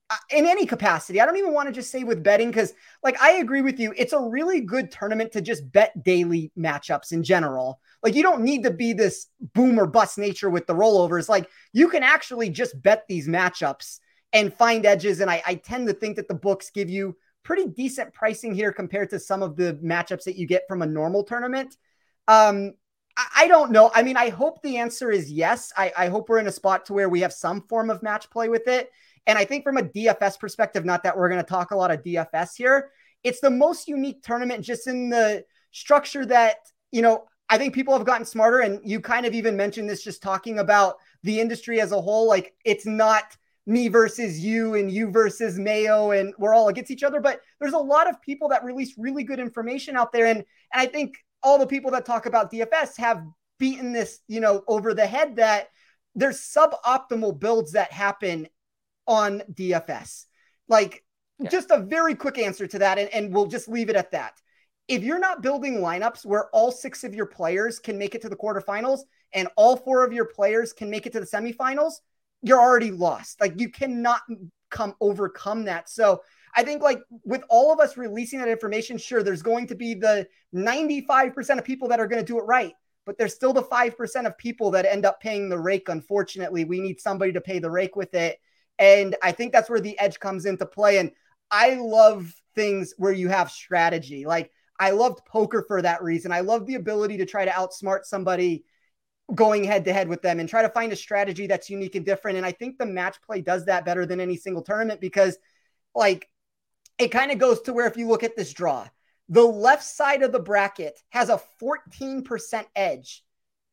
uh, 0.09 0.17
in 0.29 0.45
any 0.45 0.65
capacity. 0.65 1.21
I 1.21 1.25
don't 1.25 1.37
even 1.37 1.53
want 1.53 1.69
to 1.69 1.73
just 1.73 1.91
say 1.91 2.03
with 2.03 2.23
betting 2.23 2.49
because, 2.49 2.73
like, 3.03 3.21
I 3.21 3.35
agree 3.35 3.61
with 3.61 3.79
you. 3.79 3.93
It's 3.95 4.11
a 4.11 4.19
really 4.19 4.59
good 4.59 4.91
tournament 4.91 5.31
to 5.31 5.41
just 5.41 5.71
bet 5.71 6.03
daily 6.03 6.51
matchups 6.57 7.13
in 7.13 7.23
general. 7.23 7.79
Like, 8.03 8.15
you 8.15 8.23
don't 8.23 8.43
need 8.43 8.63
to 8.63 8.71
be 8.71 8.93
this 8.93 9.27
boom 9.53 9.79
or 9.79 9.87
bust 9.87 10.17
nature 10.17 10.49
with 10.49 10.67
the 10.67 10.75
rollovers. 10.75 11.29
Like, 11.29 11.49
you 11.71 11.87
can 11.87 12.03
actually 12.03 12.49
just 12.49 12.81
bet 12.81 13.05
these 13.07 13.27
matchups 13.27 13.99
and 14.33 14.53
find 14.53 14.85
edges. 14.85 15.21
And 15.21 15.31
I, 15.31 15.41
I 15.45 15.55
tend 15.55 15.87
to 15.87 15.93
think 15.93 16.17
that 16.17 16.27
the 16.27 16.33
books 16.33 16.69
give 16.69 16.89
you 16.89 17.15
pretty 17.43 17.67
decent 17.67 18.13
pricing 18.13 18.53
here 18.53 18.71
compared 18.71 19.09
to 19.11 19.19
some 19.19 19.43
of 19.43 19.55
the 19.55 19.73
matchups 19.83 20.23
that 20.23 20.37
you 20.37 20.47
get 20.47 20.63
from 20.67 20.81
a 20.81 20.87
normal 20.87 21.23
tournament. 21.23 21.77
Um, 22.27 22.73
I, 23.15 23.27
I 23.35 23.47
don't 23.47 23.71
know. 23.71 23.91
I 23.93 24.03
mean, 24.03 24.17
I 24.17 24.29
hope 24.29 24.61
the 24.61 24.77
answer 24.77 25.11
is 25.11 25.31
yes. 25.31 25.71
I, 25.77 25.91
I 25.97 26.07
hope 26.07 26.29
we're 26.29 26.39
in 26.39 26.47
a 26.47 26.51
spot 26.51 26.85
to 26.87 26.93
where 26.93 27.09
we 27.09 27.21
have 27.21 27.33
some 27.33 27.61
form 27.67 27.89
of 27.89 28.01
match 28.01 28.29
play 28.29 28.49
with 28.49 28.67
it. 28.67 28.91
And 29.27 29.37
I 29.37 29.45
think 29.45 29.63
from 29.63 29.77
a 29.77 29.83
DFS 29.83 30.39
perspective, 30.39 30.83
not 30.83 31.03
that 31.03 31.17
we're 31.17 31.29
going 31.29 31.41
to 31.41 31.47
talk 31.47 31.71
a 31.71 31.77
lot 31.77 31.91
of 31.91 32.03
DFS 32.03 32.55
here, 32.57 32.91
it's 33.23 33.39
the 33.39 33.49
most 33.49 33.87
unique 33.87 34.21
tournament 34.21 34.65
just 34.65 34.87
in 34.87 35.09
the 35.09 35.45
structure 35.71 36.25
that, 36.25 36.57
you 36.91 37.01
know, 37.01 37.25
I 37.53 37.57
think 37.59 37.75
people 37.75 37.95
have 37.95 38.07
gotten 38.07 38.25
smarter. 38.25 38.61
And 38.61 38.79
you 38.83 38.99
kind 38.99 39.27
of 39.27 39.35
even 39.35 39.55
mentioned 39.55 39.87
this 39.87 40.03
just 40.03 40.23
talking 40.23 40.57
about 40.57 40.95
the 41.21 41.39
industry 41.39 41.79
as 41.79 41.91
a 41.91 42.01
whole. 42.01 42.27
Like 42.27 42.55
it's 42.65 42.87
not 42.87 43.37
me 43.67 43.89
versus 43.89 44.39
you 44.39 44.73
and 44.73 44.91
you 44.91 45.11
versus 45.11 45.59
Mayo 45.59 46.09
and 46.09 46.33
we're 46.39 46.55
all 46.55 46.69
against 46.69 46.89
each 46.89 47.03
other. 47.03 47.21
But 47.21 47.41
there's 47.59 47.73
a 47.73 47.77
lot 47.77 48.09
of 48.09 48.19
people 48.23 48.49
that 48.49 48.63
release 48.63 48.95
really 48.97 49.23
good 49.23 49.39
information 49.39 49.95
out 49.95 50.11
there. 50.11 50.25
And, 50.25 50.39
and 50.39 50.81
I 50.81 50.87
think 50.87 51.13
all 51.43 51.59
the 51.59 51.67
people 51.67 51.91
that 51.91 52.07
talk 52.07 52.25
about 52.25 52.51
DFS 52.51 52.97
have 52.97 53.23
beaten 53.59 53.93
this, 53.93 54.21
you 54.27 54.39
know, 54.39 54.63
over 54.67 54.95
the 54.95 55.05
head 55.05 55.35
that 55.35 55.67
there's 56.15 56.39
suboptimal 56.39 57.39
builds 57.39 57.73
that 57.73 57.91
happen 57.91 58.47
on 59.05 59.43
DFS. 59.53 60.25
Like 60.67 61.03
yeah. 61.37 61.51
just 61.51 61.69
a 61.69 61.81
very 61.81 62.15
quick 62.15 62.39
answer 62.39 62.65
to 62.65 62.79
that. 62.79 62.97
And, 62.97 63.13
and 63.13 63.31
we'll 63.31 63.45
just 63.45 63.67
leave 63.67 63.91
it 63.91 63.95
at 63.95 64.09
that. 64.13 64.41
If 64.87 65.03
you're 65.03 65.19
not 65.19 65.41
building 65.41 65.77
lineups 65.77 66.25
where 66.25 66.49
all 66.49 66.71
six 66.71 67.03
of 67.03 67.15
your 67.15 67.25
players 67.25 67.79
can 67.79 67.97
make 67.97 68.15
it 68.15 68.21
to 68.21 68.29
the 68.29 68.35
quarterfinals 68.35 69.01
and 69.33 69.47
all 69.55 69.77
four 69.77 70.05
of 70.05 70.13
your 70.13 70.25
players 70.25 70.73
can 70.73 70.89
make 70.89 71.05
it 71.05 71.13
to 71.13 71.19
the 71.19 71.25
semifinals, 71.25 71.93
you're 72.41 72.59
already 72.59 72.91
lost. 72.91 73.39
Like 73.39 73.59
you 73.59 73.69
cannot 73.69 74.21
come 74.69 74.95
overcome 74.99 75.65
that. 75.65 75.89
So 75.89 76.21
I 76.55 76.63
think 76.63 76.81
like 76.81 77.01
with 77.23 77.43
all 77.49 77.71
of 77.71 77.79
us 77.79 77.97
releasing 77.97 78.39
that 78.39 78.47
information, 78.47 78.97
sure, 78.97 79.23
there's 79.23 79.41
going 79.41 79.67
to 79.67 79.75
be 79.75 79.93
the 79.93 80.27
95% 80.53 81.57
of 81.57 81.63
people 81.63 81.87
that 81.87 81.99
are 81.99 82.07
going 82.07 82.21
to 82.21 82.27
do 82.27 82.37
it 82.37 82.43
right, 82.43 82.73
but 83.05 83.17
there's 83.17 83.33
still 83.33 83.53
the 83.53 83.63
5% 83.63 84.25
of 84.27 84.37
people 84.37 84.71
that 84.71 84.85
end 84.85 85.05
up 85.05 85.21
paying 85.21 85.49
the 85.49 85.57
rake. 85.57 85.89
Unfortunately, 85.89 86.65
we 86.65 86.79
need 86.79 86.99
somebody 86.99 87.31
to 87.33 87.41
pay 87.41 87.59
the 87.59 87.71
rake 87.71 87.95
with 87.95 88.13
it. 88.13 88.39
And 88.77 89.15
I 89.23 89.31
think 89.31 89.53
that's 89.53 89.69
where 89.69 89.79
the 89.79 89.97
edge 89.99 90.19
comes 90.19 90.45
into 90.45 90.65
play. 90.65 90.97
And 90.97 91.11
I 91.49 91.75
love 91.75 92.33
things 92.55 92.93
where 92.97 93.11
you 93.11 93.29
have 93.29 93.49
strategy. 93.49 94.25
Like 94.25 94.51
I 94.79 94.91
loved 94.91 95.25
poker 95.25 95.63
for 95.67 95.81
that 95.81 96.03
reason. 96.03 96.31
I 96.31 96.41
love 96.41 96.65
the 96.65 96.75
ability 96.75 97.17
to 97.17 97.25
try 97.25 97.45
to 97.45 97.51
outsmart 97.51 98.05
somebody 98.05 98.63
going 99.33 99.63
head 99.63 99.85
to 99.85 99.93
head 99.93 100.07
with 100.07 100.21
them 100.21 100.39
and 100.39 100.49
try 100.49 100.61
to 100.61 100.69
find 100.69 100.91
a 100.91 100.97
strategy 100.97 101.47
that's 101.47 101.69
unique 101.69 101.95
and 101.95 102.05
different. 102.05 102.37
And 102.37 102.45
I 102.45 102.51
think 102.51 102.77
the 102.77 102.85
match 102.85 103.17
play 103.21 103.41
does 103.41 103.65
that 103.65 103.85
better 103.85 104.05
than 104.05 104.19
any 104.19 104.35
single 104.35 104.61
tournament 104.61 104.99
because, 104.99 105.37
like, 105.95 106.29
it 106.97 107.09
kind 107.09 107.31
of 107.31 107.37
goes 107.37 107.61
to 107.61 107.73
where 107.73 107.87
if 107.87 107.97
you 107.97 108.07
look 108.07 108.23
at 108.23 108.35
this 108.35 108.53
draw, 108.53 108.87
the 109.29 109.43
left 109.43 109.83
side 109.83 110.21
of 110.21 110.31
the 110.31 110.39
bracket 110.39 110.99
has 111.09 111.29
a 111.29 111.41
14% 111.61 112.65
edge 112.75 113.23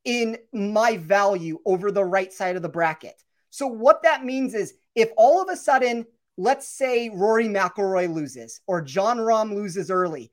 in 0.05 0.39
my 0.53 0.97
value 0.97 1.59
over 1.67 1.91
the 1.91 2.05
right 2.05 2.33
side 2.33 2.57
of 2.57 2.63
the 2.63 2.69
bracket. 2.69 3.23
So, 3.51 3.67
what 3.67 4.03
that 4.05 4.25
means 4.25 4.55
is 4.55 4.75
if 4.95 5.11
all 5.17 5.43
of 5.43 5.49
a 5.49 5.57
sudden, 5.57 6.07
let's 6.37 6.69
say 6.69 7.11
Rory 7.11 7.49
McIlroy 7.49 8.13
loses 8.13 8.61
or 8.67 8.81
Jon 8.81 9.19
Rahm 9.19 9.55
loses 9.55 9.91
early, 9.91 10.33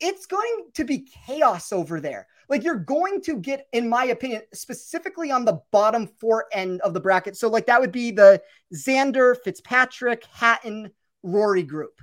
it's 0.00 0.26
going 0.26 0.68
to 0.74 0.84
be 0.84 1.08
chaos 1.26 1.72
over 1.72 2.00
there. 2.00 2.26
Like 2.48 2.62
you're 2.62 2.76
going 2.76 3.22
to 3.22 3.36
get, 3.38 3.66
in 3.72 3.88
my 3.88 4.06
opinion, 4.06 4.42
specifically 4.54 5.30
on 5.30 5.44
the 5.44 5.60
bottom 5.72 6.06
four 6.06 6.46
end 6.52 6.80
of 6.82 6.94
the 6.94 7.00
bracket. 7.00 7.36
So, 7.36 7.48
like 7.48 7.66
that 7.66 7.80
would 7.80 7.92
be 7.92 8.10
the 8.10 8.40
Xander, 8.74 9.36
Fitzpatrick, 9.42 10.24
Hatton, 10.32 10.90
Rory 11.22 11.64
group. 11.64 12.00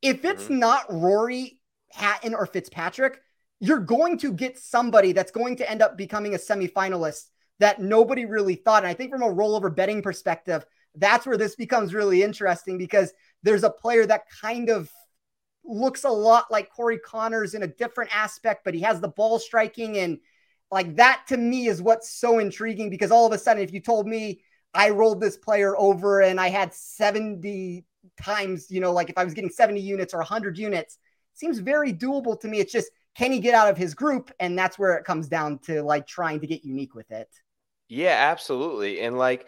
If 0.00 0.24
it's 0.24 0.44
mm-hmm. 0.44 0.60
not 0.60 0.92
Rory, 0.92 1.60
Hatton, 1.90 2.34
or 2.34 2.46
Fitzpatrick, 2.46 3.20
you're 3.60 3.80
going 3.80 4.18
to 4.18 4.32
get 4.32 4.58
somebody 4.58 5.12
that's 5.12 5.32
going 5.32 5.56
to 5.56 5.70
end 5.70 5.82
up 5.82 5.96
becoming 5.96 6.34
a 6.34 6.38
semifinalist 6.38 7.24
that 7.58 7.80
nobody 7.80 8.24
really 8.24 8.56
thought. 8.56 8.82
And 8.82 8.90
I 8.90 8.94
think 8.94 9.10
from 9.10 9.22
a 9.22 9.32
rollover 9.32 9.74
betting 9.74 10.02
perspective, 10.02 10.64
that's 10.96 11.26
where 11.26 11.36
this 11.36 11.54
becomes 11.54 11.94
really 11.94 12.22
interesting 12.22 12.76
because 12.76 13.12
there's 13.42 13.64
a 13.64 13.70
player 13.70 14.04
that 14.06 14.24
kind 14.40 14.68
of 14.68 14.90
looks 15.64 16.04
a 16.04 16.10
lot 16.10 16.50
like 16.50 16.70
Corey 16.70 16.98
Conners 16.98 17.54
in 17.54 17.62
a 17.62 17.66
different 17.66 18.14
aspect, 18.14 18.64
but 18.64 18.74
he 18.74 18.80
has 18.80 19.00
the 19.00 19.08
ball 19.08 19.38
striking. 19.38 19.98
And 19.98 20.18
like 20.70 20.96
that 20.96 21.24
to 21.28 21.36
me 21.36 21.66
is 21.66 21.82
what's 21.82 22.10
so 22.10 22.38
intriguing 22.38 22.90
because 22.90 23.10
all 23.10 23.26
of 23.26 23.32
a 23.32 23.38
sudden, 23.38 23.62
if 23.62 23.72
you 23.72 23.80
told 23.80 24.06
me 24.06 24.42
I 24.74 24.90
rolled 24.90 25.20
this 25.20 25.36
player 25.36 25.76
over 25.78 26.22
and 26.22 26.40
I 26.40 26.48
had 26.48 26.72
70 26.72 27.84
times, 28.20 28.70
you 28.70 28.80
know, 28.80 28.92
like 28.92 29.10
if 29.10 29.18
I 29.18 29.24
was 29.24 29.34
getting 29.34 29.50
70 29.50 29.80
units 29.80 30.14
or 30.14 30.18
100 30.18 30.58
units, 30.58 30.98
seems 31.34 31.58
very 31.58 31.92
doable 31.92 32.38
to 32.40 32.48
me. 32.48 32.58
It's 32.58 32.72
just, 32.72 32.90
can 33.14 33.32
he 33.32 33.40
get 33.40 33.54
out 33.54 33.68
of 33.68 33.76
his 33.76 33.94
group? 33.94 34.32
And 34.40 34.58
that's 34.58 34.78
where 34.78 34.94
it 34.96 35.04
comes 35.04 35.28
down 35.28 35.58
to 35.66 35.82
like 35.82 36.06
trying 36.06 36.40
to 36.40 36.46
get 36.46 36.64
unique 36.64 36.94
with 36.94 37.10
it. 37.10 37.28
Yeah, 37.88 38.16
absolutely. 38.30 39.00
And 39.00 39.18
like, 39.18 39.46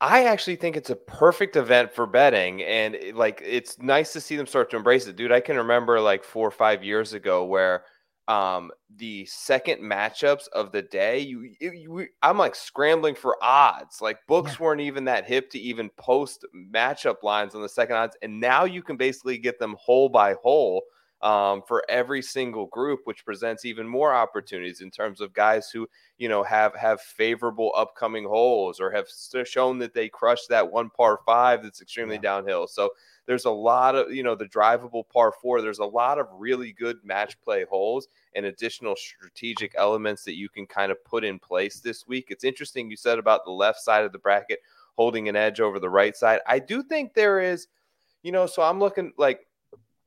I 0.00 0.24
actually 0.24 0.56
think 0.56 0.76
it's 0.76 0.90
a 0.90 0.96
perfect 0.96 1.56
event 1.56 1.92
for 1.94 2.06
betting, 2.06 2.62
and 2.62 2.96
eh, 2.96 3.12
like 3.14 3.42
it's 3.44 3.78
nice 3.78 4.12
to 4.12 4.20
see 4.20 4.36
them 4.36 4.46
start 4.46 4.70
to 4.70 4.76
embrace 4.76 5.06
it, 5.06 5.16
dude. 5.16 5.32
I 5.32 5.40
can 5.40 5.56
remember 5.56 6.00
like 6.00 6.24
four 6.24 6.46
or 6.46 6.52
five 6.52 6.82
years 6.84 7.12
ago 7.12 7.44
where 7.44 7.84
um 8.26 8.70
the 8.96 9.26
second 9.26 9.82
matchups 9.82 10.48
of 10.54 10.72
the 10.72 10.80
day 10.80 11.18
you, 11.18 11.46
you 11.60 12.06
i'm 12.22 12.38
like 12.38 12.54
scrambling 12.54 13.14
for 13.14 13.36
odds 13.42 14.00
like 14.00 14.16
books 14.26 14.52
yeah. 14.52 14.64
weren't 14.64 14.80
even 14.80 15.04
that 15.04 15.26
hip 15.26 15.50
to 15.50 15.58
even 15.58 15.90
post 15.98 16.46
matchup 16.56 17.22
lines 17.22 17.54
on 17.54 17.60
the 17.60 17.68
second 17.68 17.96
odds 17.96 18.16
and 18.22 18.40
now 18.40 18.64
you 18.64 18.82
can 18.82 18.96
basically 18.96 19.36
get 19.36 19.58
them 19.58 19.76
hole 19.78 20.08
by 20.08 20.34
hole 20.42 20.82
um, 21.24 21.62
for 21.66 21.82
every 21.88 22.20
single 22.20 22.66
group, 22.66 23.00
which 23.04 23.24
presents 23.24 23.64
even 23.64 23.88
more 23.88 24.14
opportunities 24.14 24.82
in 24.82 24.90
terms 24.90 25.22
of 25.22 25.32
guys 25.32 25.70
who 25.70 25.88
you 26.18 26.28
know 26.28 26.42
have 26.42 26.74
have 26.74 27.00
favorable 27.00 27.72
upcoming 27.74 28.24
holes 28.24 28.78
or 28.78 28.90
have 28.90 29.08
shown 29.46 29.78
that 29.78 29.94
they 29.94 30.08
crushed 30.08 30.50
that 30.50 30.70
one 30.70 30.90
par 30.90 31.20
five 31.24 31.62
that's 31.62 31.80
extremely 31.80 32.16
yeah. 32.16 32.20
downhill. 32.20 32.66
So 32.66 32.90
there's 33.24 33.46
a 33.46 33.50
lot 33.50 33.94
of 33.94 34.12
you 34.12 34.22
know 34.22 34.34
the 34.34 34.44
drivable 34.44 35.08
par 35.08 35.32
four. 35.40 35.62
There's 35.62 35.78
a 35.78 35.84
lot 35.84 36.18
of 36.18 36.28
really 36.32 36.72
good 36.72 36.98
match 37.02 37.40
play 37.40 37.64
holes 37.64 38.06
and 38.34 38.44
additional 38.44 38.94
strategic 38.94 39.72
elements 39.78 40.24
that 40.24 40.36
you 40.36 40.50
can 40.50 40.66
kind 40.66 40.92
of 40.92 41.02
put 41.06 41.24
in 41.24 41.38
place 41.38 41.80
this 41.80 42.06
week. 42.06 42.26
It's 42.28 42.44
interesting 42.44 42.90
you 42.90 42.96
said 42.96 43.18
about 43.18 43.46
the 43.46 43.50
left 43.50 43.80
side 43.80 44.04
of 44.04 44.12
the 44.12 44.18
bracket 44.18 44.60
holding 44.96 45.28
an 45.28 45.36
edge 45.36 45.58
over 45.58 45.78
the 45.78 45.88
right 45.90 46.14
side. 46.14 46.40
I 46.46 46.58
do 46.58 46.82
think 46.82 47.14
there 47.14 47.40
is, 47.40 47.66
you 48.22 48.30
know, 48.30 48.46
so 48.46 48.62
I'm 48.62 48.78
looking 48.78 49.12
like 49.16 49.46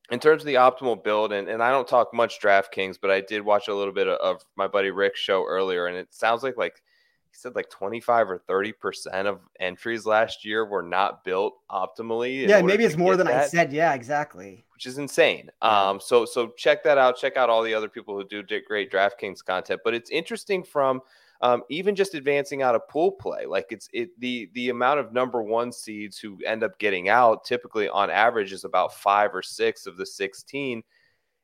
in 0.10 0.20
terms 0.20 0.42
of 0.42 0.48
the 0.48 0.56
optimal 0.56 1.04
build, 1.04 1.34
and, 1.34 1.50
and 1.50 1.62
I 1.62 1.70
don't 1.70 1.88
talk 1.88 2.14
much 2.14 2.40
DraftKings, 2.40 2.98
but 3.02 3.12
I 3.12 3.22
did 3.22 3.42
watch 3.44 3.68
a 3.68 3.76
little 3.76 3.94
bit 3.94 4.08
of, 4.08 4.18
of 4.20 4.46
my 4.56 4.68
buddy 4.68 4.92
Rick's 4.92 5.20
show 5.20 5.46
earlier, 5.46 5.88
and 5.88 5.98
it 5.98 6.14
sounds 6.14 6.44
like 6.44 6.58
like 6.58 6.82
he 7.30 7.36
said 7.36 7.56
like 7.56 7.70
25 7.70 8.30
or 8.30 8.38
30 8.38 8.72
percent 8.74 9.28
of 9.28 9.40
entries 9.60 10.06
last 10.06 10.46
year 10.46 10.66
were 10.66 10.82
not 10.82 11.24
built 11.24 11.56
optimally. 11.70 12.48
Yeah, 12.48 12.62
maybe 12.62 12.86
it's 12.86 12.98
more 12.98 13.18
than 13.18 13.28
that, 13.28 13.46
I 13.46 13.48
said. 13.48 13.74
Yeah, 13.74 13.94
exactly. 13.94 14.66
Which 14.74 14.86
is 14.86 14.98
insane. 14.98 15.50
Um, 15.62 16.00
so 16.00 16.26
so 16.26 16.54
check 16.58 16.84
that 16.84 16.98
out. 16.98 17.18
Check 17.18 17.36
out 17.36 17.50
all 17.50 17.64
the 17.64 17.74
other 17.74 17.90
people 17.90 18.16
who 18.16 18.24
do 18.24 18.62
great 18.62 18.92
DraftKings 18.92 19.44
content. 19.44 19.82
But 19.84 19.94
it's 19.94 20.10
interesting 20.10 20.64
from 20.64 21.02
um, 21.42 21.64
even 21.70 21.96
just 21.96 22.14
advancing 22.14 22.62
out 22.62 22.76
of 22.76 22.88
pool 22.88 23.12
play. 23.12 23.46
Like 23.46 23.68
it's 23.70 23.90
it 23.94 24.10
the 24.20 24.50
the 24.54 24.70
amount 24.70 25.00
of 25.00 25.14
number 25.14 25.42
one 25.44 25.72
seeds 25.72 26.18
who 26.18 26.38
end 26.46 26.64
up 26.64 26.78
getting 26.80 27.10
out 27.10 27.46
typically 27.46 27.90
on 27.90 28.10
average 28.10 28.54
is 28.54 28.64
about 28.64 28.94
five 28.94 29.34
or 29.34 29.42
six 29.42 29.86
of 29.86 29.98
the 29.98 30.06
16 30.06 30.84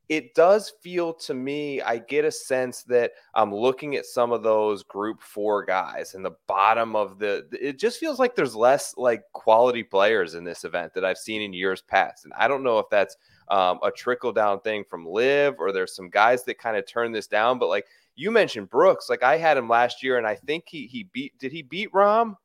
it 0.09 0.35
does 0.35 0.73
feel 0.81 1.13
to 1.13 1.33
me, 1.33 1.81
I 1.81 1.97
get 1.97 2.25
a 2.25 2.31
sense 2.31 2.83
that 2.83 3.13
I'm 3.33 3.53
looking 3.53 3.95
at 3.95 4.05
some 4.05 4.31
of 4.31 4.43
those 4.43 4.83
group 4.83 5.21
four 5.21 5.63
guys 5.63 6.13
in 6.13 6.23
the 6.23 6.35
bottom 6.45 6.95
of 6.95 7.19
the, 7.19 7.47
it 7.51 7.79
just 7.79 8.00
feels 8.00 8.19
like 8.19 8.35
there's 8.35 8.55
less 8.55 8.93
like 8.97 9.23
quality 9.31 9.81
players 9.81 10.35
in 10.35 10.43
this 10.43 10.65
event 10.65 10.93
that 10.93 11.05
I've 11.05 11.17
seen 11.17 11.41
in 11.41 11.53
years 11.53 11.81
past. 11.81 12.25
And 12.25 12.33
I 12.38 12.50
don't 12.50 12.63
know 12.63 12.79
if 12.79 12.88
that's 12.91 13.15
um, 13.47 13.79
a 13.81 13.91
trickle 13.91 14.33
down 14.33 14.59
thing 14.59 14.83
from 14.89 15.05
LIV 15.05 15.55
or 15.57 15.71
there's 15.71 15.95
some 15.95 16.09
guys 16.09 16.43
that 16.43 16.59
kind 16.59 16.75
of 16.75 16.85
turn 16.85 17.13
this 17.13 17.27
down, 17.27 17.57
but 17.57 17.69
like 17.69 17.85
you 18.15 18.32
mentioned 18.32 18.70
Brooks, 18.70 19.10
like 19.10 19.24
I 19.24 19.38
had 19.38 19.58
him 19.58 19.67
last 19.67 20.03
year, 20.03 20.17
and 20.17 20.27
I 20.27 20.36
think 20.36 20.65
he 20.67 20.88
he 20.88 21.03
beat. 21.03 21.38
Did 21.39 21.51
he 21.51 21.62
beat 21.62 21.91
Rahm? 21.91 22.36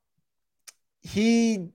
He 1.01 1.69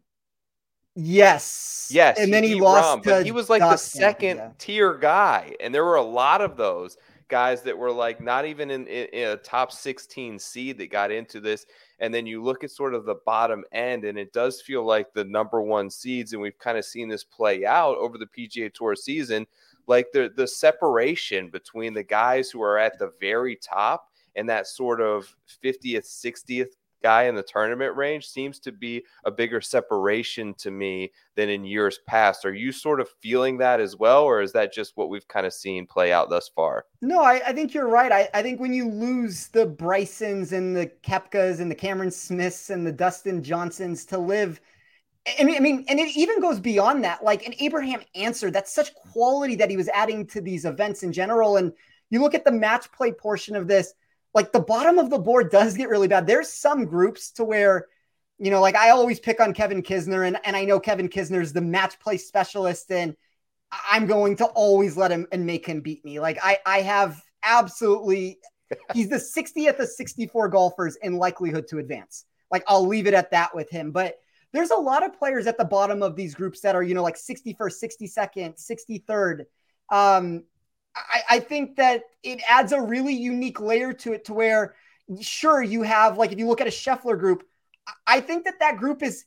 Yes. 0.96 1.90
Yes. 1.92 2.20
And 2.20 2.34
then 2.34 2.44
he, 2.44 2.50
he 2.50 2.62
lost. 2.62 3.04
but 3.04 3.26
he 3.26 3.32
was 3.32 3.50
like 3.50 3.62
the 3.62 3.78
second 3.78 4.38
yeah. 4.38 4.50
tier 4.58 4.96
guy, 4.96 5.56
and 5.60 5.74
there 5.74 5.84
were 5.84 5.96
a 5.96 6.04
lot 6.04 6.42
of 6.42 6.56
those 6.56 6.98
guys 7.30 7.64
that 7.64 7.76
were 7.76 7.92
like 7.92 8.22
not 8.22 8.46
even 8.46 8.70
in, 8.70 8.86
in, 8.86 9.08
in, 9.08 9.30
a 9.30 9.38
top 9.38 9.72
16 9.72 10.38
seed 10.38 10.78
that 10.78 10.92
got 10.92 11.10
into 11.10 11.40
this. 11.40 11.66
And 12.00 12.14
then 12.14 12.28
you 12.28 12.44
look 12.44 12.64
at 12.64 12.70
sort 12.70 12.94
of 12.94 13.06
the 13.06 13.16
bottom 13.26 13.64
end, 13.72 14.04
and 14.04 14.20
it 14.20 14.34
does 14.34 14.62
feel 14.62 14.86
like 14.86 15.14
the 15.14 15.24
number 15.24 15.62
one 15.62 15.90
seeds, 15.90 16.34
and 16.34 16.42
we've 16.42 16.60
kind 16.60 16.78
of 16.78 16.86
seen 16.86 17.10
this 17.10 17.24
play 17.24 17.66
out 17.66 17.98
over 17.98 18.18
the 18.18 18.28
PGA 18.28 18.72
Tour 18.72 18.96
season 18.96 19.48
like 19.88 20.08
the 20.14 20.32
the 20.36 20.48
separation 20.48 21.50
between 21.50 21.94
the 21.94 22.04
guys 22.04 22.50
who 22.50 22.62
are 22.62 22.78
at 22.78 22.98
the 23.00 23.12
very 23.20 23.56
top 23.56 24.08
and 24.36 24.50
that 24.50 24.68
sort 24.68 25.02
of 25.02 25.36
50th 25.64 26.06
60th 26.06 26.70
guy 27.04 27.24
in 27.24 27.36
the 27.36 27.44
tournament 27.44 27.96
range 27.96 28.26
seems 28.26 28.60
to 28.60 28.72
be 28.72 29.04
a 29.26 29.32
bigger 29.32 29.60
separation 29.60 30.54
to 30.56 30.72
me 30.72 31.12
than 31.36 31.50
in 31.50 31.66
years 31.66 32.00
past. 32.08 32.46
Are 32.46 32.54
you 32.54 32.72
sort 32.72 33.02
of 33.02 33.10
feeling 33.22 33.58
that 33.58 33.82
as 33.82 33.98
well, 33.98 34.24
or 34.24 34.42
is 34.42 34.54
that 34.54 34.74
just 34.74 34.94
what 34.96 35.10
we've 35.10 35.28
kind 35.28 35.46
of 35.46 35.54
seen 35.54 35.86
play 35.86 36.14
out 36.14 36.30
thus 36.30 36.50
far? 36.56 36.86
No, 37.02 37.22
I, 37.22 37.42
I 37.48 37.54
think 37.54 37.74
you're 37.74 37.90
right. 37.90 38.12
I, 38.12 38.30
I, 38.34 38.42
think 38.42 38.62
when 38.62 38.74
you 38.74 38.90
lose 38.90 39.50
the 39.50 39.66
Brysons 39.66 40.54
and 40.54 40.76
the 40.76 40.90
Koepkas 41.04 41.60
and 41.60 41.70
the 41.70 41.76
Cameron 41.76 42.12
Smiths 42.12 42.70
and 42.70 42.88
the 42.88 42.92
Dustin 42.94 43.44
Johnsons 43.44 44.06
to 44.06 44.18
LIV– 44.18 44.62
I 45.40 45.44
mean, 45.44 45.56
I 45.56 45.60
mean, 45.60 45.86
and 45.88 46.00
it 46.00 46.16
even 46.18 46.42
goes 46.42 46.60
beyond 46.60 47.04
that. 47.06 47.24
Like 47.24 47.46
an 47.46 47.54
Abraham 47.60 48.02
Ancer, 48.14 48.52
that's 48.52 48.74
such 48.74 48.94
quality 48.94 49.56
that 49.56 49.70
he 49.70 49.78
was 49.78 49.88
adding 49.90 50.28
to 50.28 50.42
these 50.42 50.66
events 50.66 51.04
in 51.04 51.14
general. 51.14 51.58
And 51.58 51.72
you 52.10 52.22
look 52.22 52.36
at 52.36 52.44
the 52.44 52.52
match 52.52 52.92
play 52.92 53.12
portion 53.12 53.56
of 53.56 53.68
this, 53.68 53.94
like 54.34 54.52
the 54.52 54.60
bottom 54.60 55.00
of 55.00 55.10
the 55.10 55.20
board 55.20 55.50
does 55.50 55.76
get 55.78 55.90
really 55.90 56.08
bad. 56.08 56.28
There's 56.28 56.50
some 56.50 56.86
groups 56.86 57.32
to 57.32 57.46
where 57.46 57.88
you 58.40 58.52
know, 58.52 58.62
like 58.62 58.76
I 58.76 58.90
always 58.90 59.20
pick 59.20 59.40
on 59.40 59.54
Kevin 59.54 59.82
Kisner, 59.82 60.28
and, 60.28 60.38
and 60.44 60.56
I 60.56 60.66
know 60.66 60.80
Kevin 60.80 61.08
Kisner's 61.08 61.54
the 61.54 61.62
match 61.62 62.00
play 62.00 62.18
specialist, 62.18 62.92
and 62.92 63.16
I'm 63.90 64.06
going 64.06 64.36
to 64.38 64.46
always 64.46 64.98
let 64.98 65.12
him 65.12 65.28
and 65.32 65.46
make 65.46 65.66
him 65.66 65.82
beat 65.82 66.04
me. 66.04 66.20
Like 66.20 66.40
I, 66.42 66.60
I 66.66 66.82
have 66.82 67.24
absolutely, 67.44 68.40
he's 68.94 69.10
the 69.10 69.16
60th 69.16 69.80
of 69.80 69.88
64 69.88 70.50
golfers 70.50 70.98
in 70.98 71.18
likelihood 71.18 71.68
to 71.70 71.80
advance. 71.80 72.26
Like 72.52 72.64
I'll 72.68 72.86
leave 72.86 73.08
it 73.08 73.14
at 73.14 73.32
that 73.32 73.56
with 73.56 73.70
him. 73.70 73.92
But 73.92 74.18
there's 74.54 74.72
a 74.72 74.76
lot 74.76 75.04
of 75.04 75.18
players 75.18 75.48
at 75.48 75.58
the 75.58 75.66
bottom 75.66 76.04
of 76.04 76.16
these 76.16 76.36
groups 76.36 76.62
that 76.62 76.76
are, 76.76 76.84
you 76.84 76.94
know, 76.94 77.04
like 77.04 77.18
61st, 77.18 77.84
62nd, 77.84 78.56
63rd. 78.56 79.46
Um, 79.90 80.44
I, 80.96 81.22
I 81.32 81.40
think 81.40 81.78
that 81.78 82.04
it 82.22 82.42
adds 82.48 82.72
a 82.72 82.80
really 82.82 83.14
unique 83.14 83.60
layer 83.60 83.94
to 83.94 84.14
it 84.14 84.26
to 84.26 84.34
where, 84.34 84.76
sure, 85.20 85.62
you 85.62 85.82
have, 85.82 86.18
like, 86.18 86.32
if 86.32 86.40
you 86.40 86.48
look 86.48 86.62
at 86.62 86.68
a 86.68 86.72
Scheffler 86.72 87.18
group, 87.18 87.44
I 88.06 88.22
think 88.22 88.46
that 88.46 88.60
that 88.60 88.78
group 88.78 89.02
is 89.02 89.26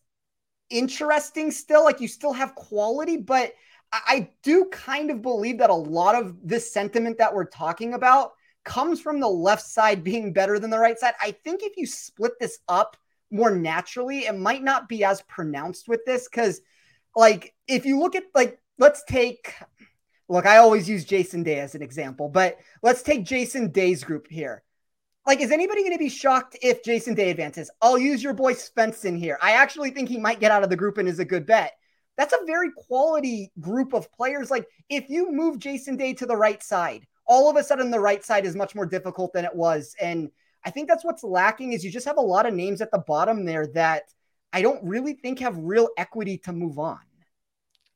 interesting 0.71 1.50
still. 1.50 1.85
Like, 1.85 2.00
you 2.00 2.09
still 2.09 2.33
have 2.33 2.54
quality, 2.54 3.16
but 3.16 3.52
I 3.92 4.30
do 4.42 4.66
kind 4.66 5.11
of 5.11 5.23
believe 5.23 5.59
that 5.59 5.71
a 5.71 5.75
lot 5.75 6.14
of 6.14 6.37
this 6.42 6.73
sentiment 6.73 7.18
that 7.18 7.35
we're 7.35 7.47
talking 7.47 7.95
about 7.95 8.33
comes 8.64 9.00
from 9.00 9.21
the 9.21 9.28
left 9.28 9.62
side 9.62 10.02
being 10.02 10.33
better 10.33 10.59
than 10.59 10.71
the 10.71 10.78
right 10.78 10.99
side. 10.99 11.14
I 11.21 11.33
think 11.33 11.62
if 11.62 11.76
you 11.76 11.87
split 11.87 12.33
this 12.40 12.59
up 12.68 12.97
more 13.30 13.50
naturally, 13.50 14.21
it 14.21 14.37
might 14.37 14.62
not 14.62 14.88
be 14.88 15.04
as 15.04 15.23
pronounced 15.23 15.88
with 15.88 16.04
this 16.04 16.28
because, 16.28 16.61
like, 17.14 17.54
if 17.66 17.85
you 17.85 17.99
look 17.99 18.14
at, 18.14 18.25
like, 18.35 18.59
let's 18.78 19.04
take, 19.04 19.54
look, 20.28 20.47
I 20.47 20.59
always 20.59 20.88
use 20.88 21.04
Jason 21.04 21.42
Day 21.42 21.61
as 21.61 21.75
an 21.75 21.83
example, 21.83 22.28
but 22.28 22.59
let's 22.83 23.02
take 23.02 23.25
Jason 23.25 23.71
Day's 23.71 24.04
group 24.04 24.26
here. 24.30 24.62
Like, 25.26 25.40
is 25.40 25.50
anybody 25.50 25.83
going 25.83 25.95
to 25.95 25.99
be 25.99 26.09
shocked 26.09 26.56
if 26.62 26.85
Jason 26.85 27.14
Day 27.14 27.30
advances? 27.30 27.71
I'll 27.83 27.99
use 27.99 28.23
your 28.23 28.35
boy 28.35 28.54
Svensson 28.54 29.18
here. 29.18 29.38
I 29.42 29.52
actually 29.52 29.90
think 29.90 30.09
he 30.09 30.18
might 30.18 30.40
get 30.40 30.52
out 30.52 30.62
of 30.62 30.71
the 30.71 30.76
group 30.76 30.99
and 30.99 31.09
is 31.09 31.18
a 31.18 31.25
good 31.25 31.47
bet 31.47 31.73
that's 32.16 32.35
a 32.35 32.45
very 32.47 32.71
quality 32.75 33.52
group 33.61 33.92
of 33.92 34.11
players. 34.12 34.50
Like 34.50 34.66
if 34.88 35.09
you 35.09 35.30
move 35.30 35.59
Jason 35.59 35.97
Day 35.97 36.14
to 36.14 36.26
the 36.26 36.37
right 36.37 36.62
side, 36.62 37.06
all 37.26 37.50
of 37.50 37.56
a 37.56 37.64
sudden 37.64 37.90
the 37.90 38.00
right 38.00 38.25
side 38.25 38.47
is 38.47 38.56
much 38.56 38.75
more 38.75 38.87
difficult 38.87 39.33
than 39.33 39.45
it 39.45 39.54
was. 39.54 39.95
And 40.00 40.30
I 40.67 40.71
think 40.71 40.89
that's 40.89 41.05
what's 41.05 41.23
lacking 41.23 41.73
is 41.73 41.85
you 41.85 41.93
just 41.93 42.07
have 42.07 42.17
a 42.17 42.23
lot 42.23 42.45
of 42.45 42.53
names 42.53 42.81
at 42.81 42.91
the 42.91 42.99
bottom 42.99 43.45
there 43.45 43.69
that 43.69 44.13
I 44.53 44.63
don't 44.63 44.83
really 44.83 45.15
think 45.15 45.39
have 45.39 45.57
real 45.57 45.89
equity 45.97 46.39
to 46.39 46.53
move 46.53 46.81
on. 46.81 46.99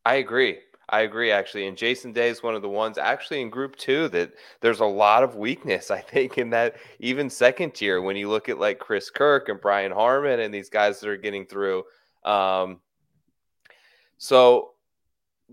I 0.06 0.14
agree. 0.14 0.58
I 0.88 1.00
agree, 1.00 1.32
actually. 1.32 1.66
And 1.66 1.76
Jason 1.76 2.12
Day 2.12 2.28
is 2.28 2.42
one 2.42 2.54
of 2.54 2.62
the 2.62 2.68
ones 2.68 2.96
actually 2.96 3.42
in 3.42 3.50
group 3.50 3.76
two 3.76 4.08
that 4.08 4.32
there's 4.60 4.80
a 4.80 4.86
lot 4.86 5.24
of 5.24 5.34
weakness, 5.34 5.90
I 5.90 6.00
think, 6.00 6.38
in 6.38 6.50
that 6.50 6.76
even 7.00 7.28
second 7.28 7.74
tier 7.74 8.00
when 8.00 8.16
you 8.16 8.28
look 8.28 8.48
at 8.48 8.58
like 8.58 8.78
Chris 8.78 9.10
Kirk 9.10 9.48
and 9.48 9.60
Brian 9.60 9.92
Harman 9.92 10.40
and 10.40 10.54
these 10.54 10.70
guys 10.70 11.00
that 11.00 11.08
are 11.08 11.16
getting 11.16 11.46
through. 11.46 11.84
Um, 12.24 12.80
so, 14.18 14.72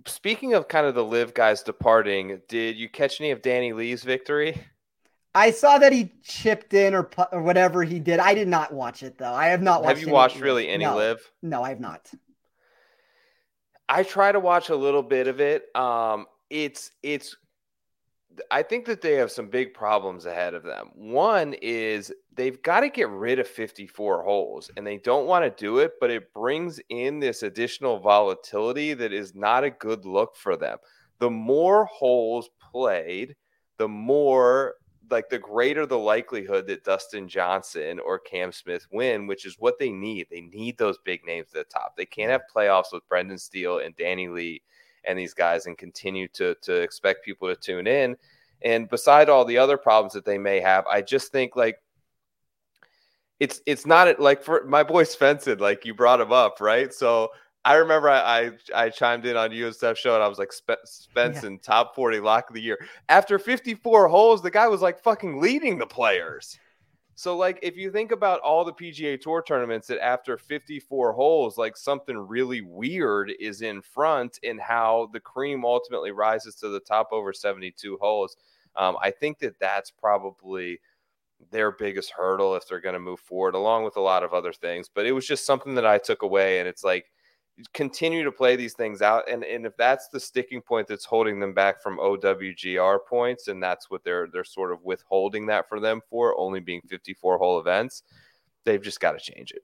speaking 0.05 0.53
of 0.53 0.67
kind 0.67 0.85
of 0.85 0.93
the 0.93 1.03
LIV 1.03 1.33
guys 1.33 1.63
departing, 1.63 2.41
did 2.47 2.77
you 2.77 2.89
catch 2.89 3.19
any 3.21 3.31
of 3.31 3.41
Danny 3.41 3.73
Lee's 3.73 4.03
victory? 4.03 4.61
I 5.37 5.51
saw 5.51 5.77
that 5.77 5.93
he 5.93 6.11
chipped 6.23 6.73
in 6.73 6.95
or 6.95 7.07
or 7.31 7.43
whatever 7.43 7.83
he 7.83 7.99
did. 7.99 8.19
I 8.19 8.33
did 8.33 8.47
not 8.47 8.73
watch 8.73 9.03
it 9.03 9.19
though. 9.19 9.33
I 9.33 9.47
have 9.47 9.61
not 9.61 9.83
watched. 9.83 9.99
Have 9.99 10.07
you 10.07 10.11
watched 10.11 10.39
really 10.39 10.67
any 10.67 10.83
no. 10.83 10.97
LIV? 10.97 11.31
No, 11.43 11.63
I 11.63 11.69
have 11.69 11.79
not. 11.79 12.11
I 13.87 14.01
try 14.01 14.31
to 14.31 14.39
watch 14.39 14.69
a 14.69 14.75
little 14.75 15.03
bit 15.03 15.27
of 15.27 15.39
it. 15.39 15.65
Um, 15.75 16.25
it's 16.49 16.89
it's 17.03 17.35
I 18.49 18.63
think 18.63 18.85
that 18.85 19.01
they 19.01 19.13
have 19.13 19.31
some 19.31 19.47
big 19.47 19.75
problems 19.75 20.25
ahead 20.25 20.55
of 20.55 20.63
them. 20.63 20.89
One 20.95 21.53
is 21.61 22.11
they've 22.33 22.61
got 22.63 22.79
to 22.79 22.89
get 22.89 23.09
rid 23.09 23.37
of 23.37 23.47
54 23.47 24.23
holes 24.23 24.71
and 24.75 24.85
they 24.85 24.97
don't 24.97 25.27
want 25.27 25.45
to 25.45 25.63
do 25.63 25.77
it, 25.77 25.93
but 26.01 26.09
it 26.09 26.33
brings 26.33 26.79
in 26.89 27.19
this 27.19 27.43
additional 27.43 27.99
volatility 27.99 28.95
that 28.95 29.13
is 29.13 29.35
not 29.35 29.63
a 29.63 29.69
good 29.69 30.03
look 30.03 30.35
for 30.35 30.57
them. 30.57 30.79
The 31.19 31.29
more 31.29 31.85
holes 31.85 32.49
played, 32.71 33.35
the 33.77 33.87
more 33.87 34.75
like 35.09 35.29
the 35.29 35.39
greater 35.39 35.85
the 35.85 35.97
likelihood 35.97 36.67
that 36.67 36.83
Dustin 36.83 37.27
Johnson 37.27 37.99
or 37.99 38.19
Cam 38.19 38.51
Smith 38.51 38.87
win, 38.91 39.27
which 39.27 39.45
is 39.45 39.55
what 39.59 39.79
they 39.79 39.91
need. 39.91 40.27
They 40.29 40.41
need 40.41 40.77
those 40.77 40.97
big 41.03 41.25
names 41.25 41.47
at 41.49 41.53
the 41.53 41.63
top. 41.73 41.95
They 41.95 42.05
can't 42.05 42.31
have 42.31 42.41
playoffs 42.53 42.93
with 42.93 43.07
Brendan 43.07 43.37
Steele 43.37 43.79
and 43.79 43.95
Danny 43.95 44.27
Lee 44.27 44.61
and 45.05 45.17
these 45.17 45.33
guys 45.33 45.65
and 45.65 45.77
continue 45.77 46.27
to 46.29 46.55
to 46.61 46.81
expect 46.81 47.25
people 47.25 47.47
to 47.47 47.55
tune 47.55 47.87
in. 47.87 48.15
And 48.63 48.89
beside 48.89 49.29
all 49.29 49.45
the 49.45 49.57
other 49.57 49.77
problems 49.77 50.13
that 50.13 50.25
they 50.25 50.37
may 50.37 50.59
have, 50.59 50.85
I 50.87 51.01
just 51.01 51.31
think 51.31 51.55
like 51.55 51.77
it's 53.39 53.61
it's 53.65 53.85
not 53.85 54.19
like 54.19 54.43
for 54.43 54.63
my 54.65 54.83
boy 54.83 55.03
Svensson, 55.03 55.59
like 55.61 55.85
you 55.85 55.93
brought 55.93 56.21
him 56.21 56.31
up, 56.31 56.59
right? 56.59 56.93
So 56.93 57.29
I 57.67 57.73
remember 57.73 58.09
I, 58.09 58.21
I, 58.73 58.85
I 58.85 58.89
chimed 58.89 59.25
in 59.25 59.35
on 59.35 59.49
USF 59.49 59.97
show 59.97 60.15
and 60.15 60.23
I 60.23 60.29
was 60.29 60.39
like 60.39 60.51
Svensson 60.51 61.51
yeah. 61.51 61.57
top 61.61 61.95
40 61.95 62.21
lock 62.21 62.49
of 62.49 62.53
the 62.55 62.61
year. 62.61 62.77
After 63.09 63.37
54 63.37 64.07
holes, 64.07 64.41
the 64.41 64.49
guy 64.49 64.69
was 64.69 64.81
like 64.81 65.03
fucking 65.03 65.41
leading 65.41 65.77
the 65.77 65.85
players. 65.85 66.57
So, 67.15 67.35
like, 67.35 67.59
if 67.61 67.75
you 67.75 67.91
think 67.91 68.13
about 68.13 68.39
all 68.39 68.63
the 68.63 68.71
PGA 68.71 69.19
Tour 69.19 69.43
tournaments 69.45 69.87
that 69.87 70.01
after 70.01 70.37
54 70.37 71.11
holes, 71.11 71.57
like 71.57 71.75
something 71.75 72.15
really 72.15 72.61
weird 72.61 73.33
is 73.37 73.61
in 73.61 73.81
front 73.81 74.39
in 74.43 74.59
how 74.59 75.09
the 75.11 75.19
cream 75.19 75.65
ultimately 75.65 76.11
rises 76.11 76.55
to 76.57 76.69
the 76.69 76.79
top 76.79 77.09
over 77.11 77.33
72 77.33 77.97
holes. 77.99 78.37
Um, 78.77 78.95
I 79.01 79.11
think 79.11 79.39
that 79.39 79.59
that's 79.59 79.91
probably 79.91 80.79
their 81.51 81.71
biggest 81.71 82.11
hurdle 82.11 82.55
if 82.55 82.65
they're 82.65 82.79
going 82.79 82.93
to 82.93 82.99
move 82.99 83.19
forward, 83.19 83.55
along 83.55 83.83
with 83.83 83.97
a 83.97 84.01
lot 84.01 84.23
of 84.23 84.33
other 84.33 84.53
things. 84.53 84.87
But 84.87 85.05
it 85.05 85.11
was 85.11 85.27
just 85.27 85.45
something 85.45 85.75
that 85.75 85.85
I 85.85 85.97
took 85.97 86.21
away, 86.21 86.59
and 86.59 86.67
it's 86.69 86.85
like 86.85 87.07
continue 87.73 88.23
to 88.23 88.31
play 88.31 88.55
these 88.55 88.73
things 88.73 89.01
out 89.01 89.29
and 89.29 89.43
and 89.43 89.65
if 89.65 89.75
that's 89.77 90.09
the 90.09 90.19
sticking 90.19 90.61
point 90.61 90.87
that's 90.87 91.05
holding 91.05 91.39
them 91.39 91.53
back 91.53 91.81
from 91.81 91.97
OWGR 91.97 92.99
points 93.07 93.47
and 93.47 93.61
that's 93.61 93.89
what 93.89 94.03
they're 94.03 94.27
they're 94.31 94.43
sort 94.43 94.71
of 94.71 94.83
withholding 94.83 95.47
that 95.47 95.67
for 95.67 95.79
them 95.79 96.01
for 96.09 96.37
only 96.39 96.59
being 96.59 96.81
54 96.87 97.37
hole 97.39 97.59
events 97.59 98.03
they've 98.63 98.81
just 98.81 98.99
got 98.99 99.13
to 99.13 99.19
change 99.19 99.51
it. 99.51 99.63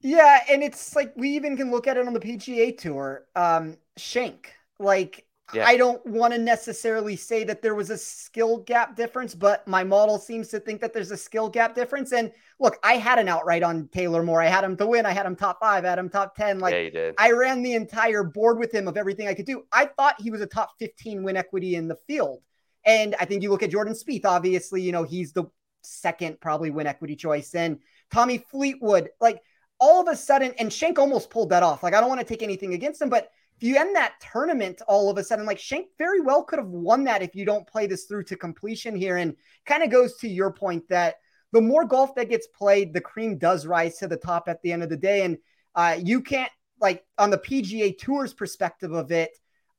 Yeah 0.00 0.40
and 0.50 0.64
it's 0.64 0.96
like 0.96 1.12
we 1.14 1.30
even 1.30 1.56
can 1.56 1.70
look 1.70 1.86
at 1.86 1.96
it 1.96 2.06
on 2.06 2.12
the 2.12 2.20
PGA 2.20 2.76
tour 2.76 3.26
um 3.36 3.76
Schenk 3.96 4.52
like 4.80 5.24
yeah. 5.54 5.66
I 5.66 5.76
don't 5.76 6.04
want 6.06 6.32
to 6.32 6.38
necessarily 6.38 7.16
say 7.16 7.44
that 7.44 7.62
there 7.62 7.74
was 7.74 7.90
a 7.90 7.98
skill 7.98 8.58
gap 8.58 8.96
difference, 8.96 9.34
but 9.34 9.66
my 9.66 9.84
model 9.84 10.18
seems 10.18 10.48
to 10.48 10.60
think 10.60 10.80
that 10.80 10.92
there's 10.92 11.10
a 11.10 11.16
skill 11.16 11.48
gap 11.48 11.74
difference. 11.74 12.12
And 12.12 12.32
look, 12.58 12.78
I 12.82 12.94
had 12.94 13.18
an 13.18 13.28
outright 13.28 13.62
on 13.62 13.88
Taylor 13.88 14.22
Moore. 14.22 14.42
I 14.42 14.46
had 14.46 14.64
him 14.64 14.76
to 14.78 14.86
win. 14.86 15.06
I 15.06 15.12
had 15.12 15.26
him 15.26 15.36
top 15.36 15.60
five. 15.60 15.84
I 15.84 15.88
had 15.88 15.98
him 15.98 16.08
top 16.08 16.34
10. 16.36 16.58
Like 16.58 16.92
yeah. 16.94 17.12
I 17.18 17.32
ran 17.32 17.62
the 17.62 17.74
entire 17.74 18.22
board 18.22 18.58
with 18.58 18.72
him 18.72 18.88
of 18.88 18.96
everything 18.96 19.28
I 19.28 19.34
could 19.34 19.46
do. 19.46 19.64
I 19.72 19.86
thought 19.86 20.20
he 20.20 20.30
was 20.30 20.40
a 20.40 20.46
top 20.46 20.70
15 20.78 21.22
win 21.22 21.36
equity 21.36 21.74
in 21.74 21.88
the 21.88 21.96
field. 22.06 22.42
And 22.84 23.14
I 23.20 23.24
think 23.24 23.42
you 23.42 23.50
look 23.50 23.62
at 23.62 23.70
Jordan 23.70 23.94
Spieth, 23.94 24.24
obviously, 24.24 24.82
you 24.82 24.92
know, 24.92 25.04
he's 25.04 25.32
the 25.32 25.44
second 25.82 26.40
probably 26.40 26.70
win 26.70 26.86
equity 26.86 27.16
choice. 27.16 27.54
And 27.54 27.78
Tommy 28.10 28.38
Fleetwood, 28.38 29.10
like 29.20 29.40
all 29.78 30.00
of 30.00 30.08
a 30.08 30.16
sudden, 30.16 30.52
and 30.58 30.72
Schenk 30.72 30.98
almost 30.98 31.30
pulled 31.30 31.50
that 31.50 31.62
off. 31.62 31.82
Like 31.82 31.94
I 31.94 32.00
don't 32.00 32.08
want 32.08 32.20
to 32.20 32.26
take 32.26 32.42
anything 32.42 32.74
against 32.74 33.02
him, 33.02 33.08
but 33.08 33.30
you 33.62 33.76
end 33.76 33.94
that 33.96 34.14
tournament 34.32 34.80
all 34.88 35.10
of 35.10 35.18
a 35.18 35.24
sudden, 35.24 35.46
like 35.46 35.58
Schenk 35.58 35.88
very 35.98 36.20
well 36.20 36.42
could 36.42 36.58
have 36.58 36.68
won 36.68 37.04
that 37.04 37.22
if 37.22 37.34
you 37.34 37.44
don't 37.44 37.66
play 37.66 37.86
this 37.86 38.04
through 38.04 38.24
to 38.24 38.36
completion 38.36 38.96
here. 38.96 39.18
And 39.18 39.36
kind 39.66 39.82
of 39.82 39.90
goes 39.90 40.16
to 40.18 40.28
your 40.28 40.52
point 40.52 40.88
that 40.88 41.16
the 41.52 41.60
more 41.60 41.84
golf 41.84 42.14
that 42.14 42.30
gets 42.30 42.46
played, 42.46 42.92
the 42.92 43.00
cream 43.00 43.38
does 43.38 43.66
rise 43.66 43.98
to 43.98 44.08
the 44.08 44.16
top 44.16 44.48
at 44.48 44.62
the 44.62 44.72
end 44.72 44.82
of 44.82 44.88
the 44.88 44.96
day. 44.96 45.24
And 45.24 45.38
uh, 45.74 45.98
you 46.02 46.22
can't, 46.22 46.50
like, 46.80 47.04
on 47.18 47.30
the 47.30 47.38
PGA 47.38 47.96
Tour's 47.96 48.32
perspective 48.32 48.92
of 48.92 49.12
it, 49.12 49.30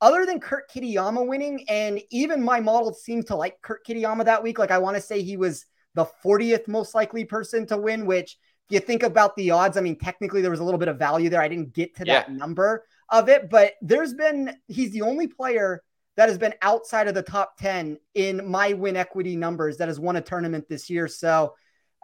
other 0.01 0.25
than 0.25 0.39
Kurt 0.39 0.69
Kitayama 0.69 1.25
winning, 1.25 1.65
and 1.69 2.01
even 2.11 2.43
my 2.43 2.59
model 2.59 2.93
seemed 2.93 3.27
to 3.27 3.35
like 3.35 3.61
Kurt 3.61 3.85
Kitayama 3.85 4.25
that 4.25 4.43
week. 4.43 4.59
Like, 4.59 4.71
I 4.71 4.77
want 4.77 4.95
to 4.97 5.01
say 5.01 5.21
he 5.21 5.37
was 5.37 5.65
the 5.95 6.05
40th 6.23 6.67
most 6.67 6.93
likely 6.93 7.25
person 7.25 7.65
to 7.67 7.77
win, 7.77 8.05
which 8.05 8.37
if 8.67 8.73
you 8.73 8.79
think 8.79 9.03
about 9.03 9.35
the 9.35 9.51
odds, 9.51 9.77
I 9.77 9.81
mean, 9.81 9.97
technically 9.97 10.41
there 10.41 10.51
was 10.51 10.59
a 10.59 10.63
little 10.63 10.79
bit 10.79 10.89
of 10.89 10.99
value 10.99 11.29
there. 11.29 11.41
I 11.41 11.47
didn't 11.47 11.73
get 11.73 11.95
to 11.97 12.05
that 12.05 12.29
yeah. 12.29 12.35
number 12.35 12.85
of 13.09 13.29
it, 13.29 13.49
but 13.49 13.73
there's 13.81 14.13
been, 14.13 14.55
he's 14.67 14.91
the 14.91 15.01
only 15.01 15.27
player 15.27 15.81
that 16.15 16.29
has 16.29 16.37
been 16.37 16.53
outside 16.61 17.07
of 17.07 17.15
the 17.15 17.23
top 17.23 17.57
10 17.57 17.97
in 18.13 18.49
my 18.49 18.73
win 18.73 18.95
equity 18.95 19.35
numbers 19.35 19.77
that 19.77 19.87
has 19.87 19.99
won 19.99 20.15
a 20.15 20.21
tournament 20.21 20.69
this 20.69 20.89
year. 20.89 21.07
So 21.07 21.53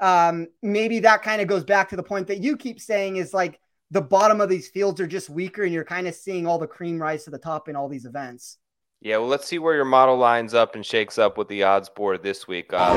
um, 0.02 0.48
maybe 0.62 1.00
that 1.00 1.22
kind 1.22 1.42
of 1.42 1.48
goes 1.48 1.64
back 1.64 1.90
to 1.90 1.96
the 1.96 2.04
point 2.04 2.28
that 2.28 2.40
you 2.40 2.58
keep 2.58 2.80
saying 2.80 3.18
is 3.18 3.34
like 3.34 3.60
the 3.92 4.02
bottom 4.02 4.42
of 4.42 4.50
these 4.50 4.70
fields 4.70 5.00
are 5.00 5.08
just 5.08 5.30
weaker 5.30 5.64
and 5.64 5.74
you're 5.74 5.84
kind 5.84 6.08
of 6.08 6.16
seeing 6.16 6.48
all 6.48 6.58
the 6.58 6.68
cream 6.68 7.02
rise 7.02 7.26
to 7.26 7.30
the 7.30 7.38
top 7.38 7.70
in 7.70 7.76
all 7.76 7.90
these 7.90 8.06
events. 8.06 8.58
Yeah, 9.02 9.18
well, 9.18 9.28
let's 9.28 9.48
see 9.48 9.60
where 9.60 9.76
your 9.76 9.86
model 9.86 10.18
lines 10.18 10.54
up 10.54 10.76
and 10.76 10.86
shakes 10.86 11.18
up 11.18 11.38
with 11.38 11.48
the 11.48 11.64
odds 11.64 11.88
board 11.90 12.22
this 12.22 12.48
week. 12.48 12.72
Uh, 12.74 12.90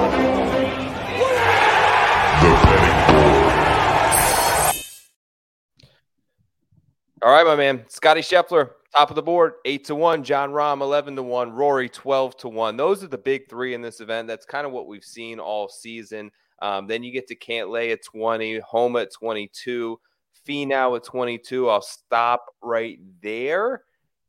All 7.23 7.31
right, 7.31 7.47
my 7.47 7.55
man. 7.55 7.85
Scotty 7.89 8.21
Scheffler, 8.21 8.71
top 8.93 9.11
of 9.11 9.15
the 9.15 9.23
board, 9.23 9.53
eight 9.65 9.85
to 9.85 9.95
one. 9.95 10.25
Jon 10.25 10.51
Rahm, 10.51 10.81
eleven 10.81 11.15
to 11.15 11.23
one. 11.23 11.53
Rory, 11.53 11.89
twelve 11.89 12.37
to 12.39 12.49
one. 12.49 12.77
Those 12.77 13.05
are 13.05 13.09
the 13.09 13.17
big 13.17 13.49
three 13.49 13.75
in 13.75 13.81
this 13.81 14.01
event. 14.01 14.27
That's 14.27 14.45
kind 14.45 14.67
of 14.67 14.73
what 14.73 14.89
we've 14.89 15.05
seen 15.05 15.39
all 15.39 15.69
season. 15.69 16.33
Um, 16.61 16.89
then 16.89 17.05
you 17.05 17.13
get 17.13 17.29
to 17.29 17.37
Cantlay 17.37 17.93
at 17.93 18.03
twenty, 18.03 18.59
Homa 18.59 19.03
at 19.03 19.13
twenty-two, 19.13 20.01
Finau 20.47 20.97
at 20.97 21.05
22. 21.05 21.69
I'll 21.69 21.81
stop 21.81 22.45
right 22.61 22.99
there. 23.23 23.83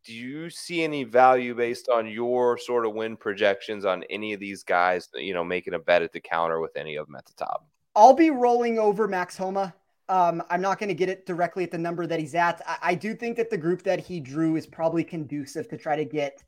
Do 0.06 0.14
you 0.14 0.52
see 0.52 0.84
any 0.84 1.04
value 1.04 1.56
based 1.56 1.90
on 1.90 2.08
your 2.08 2.60
sort 2.60 2.86
of 2.86 2.94
win 2.94 3.18
projections 3.18 3.86
on 3.86 4.04
any 4.12 4.34
of 4.34 4.40
these 4.40 4.64
guys, 4.64 5.10
you 5.16 5.34
know, 5.34 5.44
making 5.44 5.74
a 5.74 5.80
bet 5.80 6.04
at 6.04 6.12
the 6.12 6.20
counter 6.20 6.60
with 6.60 6.76
any 6.76 6.98
of 6.98 7.08
them 7.08 7.16
at 7.16 7.26
the 7.26 7.34
top? 7.34 7.66
I'll 7.96 8.14
be 8.14 8.30
rolling 8.30 8.78
over 8.78 9.08
Max 9.08 9.38
Homa. 9.38 9.74
Um, 10.10 10.44
I'm 10.50 10.62
not 10.62 10.80
going 10.80 10.90
to 10.90 10.96
get 10.96 11.10
it 11.10 11.26
directly 11.26 11.64
at 11.64 11.72
the 11.72 11.78
number 11.78 12.06
that 12.06 12.20
he's 12.20 12.36
at. 12.36 12.62
I, 12.68 12.78
I 12.82 12.96
do 12.96 13.16
think 13.16 13.38
that 13.38 13.50
the 13.50 13.58
group 13.58 13.84
that 13.84 14.00
he 14.00 14.20
drew 14.20 14.56
is 14.56 14.68
probably 14.68 15.04
conducive 15.04 15.70
to 15.70 15.78
try 15.78 15.96
to 15.96 16.06
get 16.06 16.44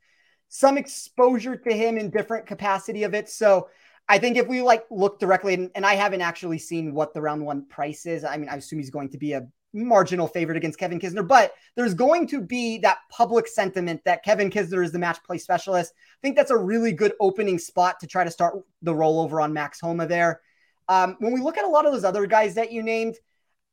some 0.48 0.78
exposure 0.78 1.56
to 1.56 1.72
him 1.72 1.98
in 1.98 2.10
different 2.10 2.46
capacity 2.46 3.02
of 3.02 3.14
it. 3.14 3.28
So 3.28 3.68
I 4.08 4.18
think 4.18 4.36
if 4.36 4.46
we 4.46 4.62
like 4.62 4.84
look 4.90 5.18
directly, 5.18 5.54
and, 5.54 5.70
and, 5.74 5.84
I 5.84 5.94
haven't 5.94 6.20
actually 6.20 6.58
seen 6.58 6.94
what 6.94 7.12
the 7.12 7.20
round 7.20 7.44
one 7.44 7.66
price 7.66 8.06
is. 8.06 8.24
I 8.24 8.36
mean, 8.36 8.48
I 8.48 8.56
assume 8.56 8.78
he's 8.78 8.90
going 8.90 9.08
to 9.10 9.18
be 9.18 9.32
a 9.32 9.48
marginal 9.72 10.28
favorite 10.28 10.56
against 10.56 10.78
Kevin 10.78 11.00
Kisner, 11.00 11.26
but 11.26 11.52
there's 11.74 11.94
going 11.94 12.26
to 12.28 12.40
be 12.40 12.78
that 12.78 12.98
public 13.10 13.48
sentiment 13.48 14.00
that 14.04 14.24
Kevin 14.24 14.50
Kisner 14.50 14.84
is 14.84 14.92
the 14.92 14.98
match 14.98 15.22
play 15.24 15.38
specialist. 15.38 15.92
I 15.96 16.20
think 16.22 16.36
that's 16.36 16.52
a 16.52 16.56
really 16.56 16.92
good 16.92 17.14
opening 17.20 17.58
spot 17.58 17.98
to 18.00 18.06
try 18.06 18.22
to 18.22 18.30
start 18.30 18.58
the 18.82 18.94
rollover 18.94 19.42
on 19.42 19.52
Max 19.52 19.80
Homa 19.80 20.06
there. 20.06 20.40
Um, 20.88 21.16
when 21.18 21.32
we 21.32 21.40
look 21.40 21.58
at 21.58 21.64
a 21.64 21.68
lot 21.68 21.84
of 21.84 21.92
those 21.92 22.04
other 22.04 22.26
guys 22.26 22.54
that 22.54 22.70
you 22.70 22.82
named, 22.82 23.16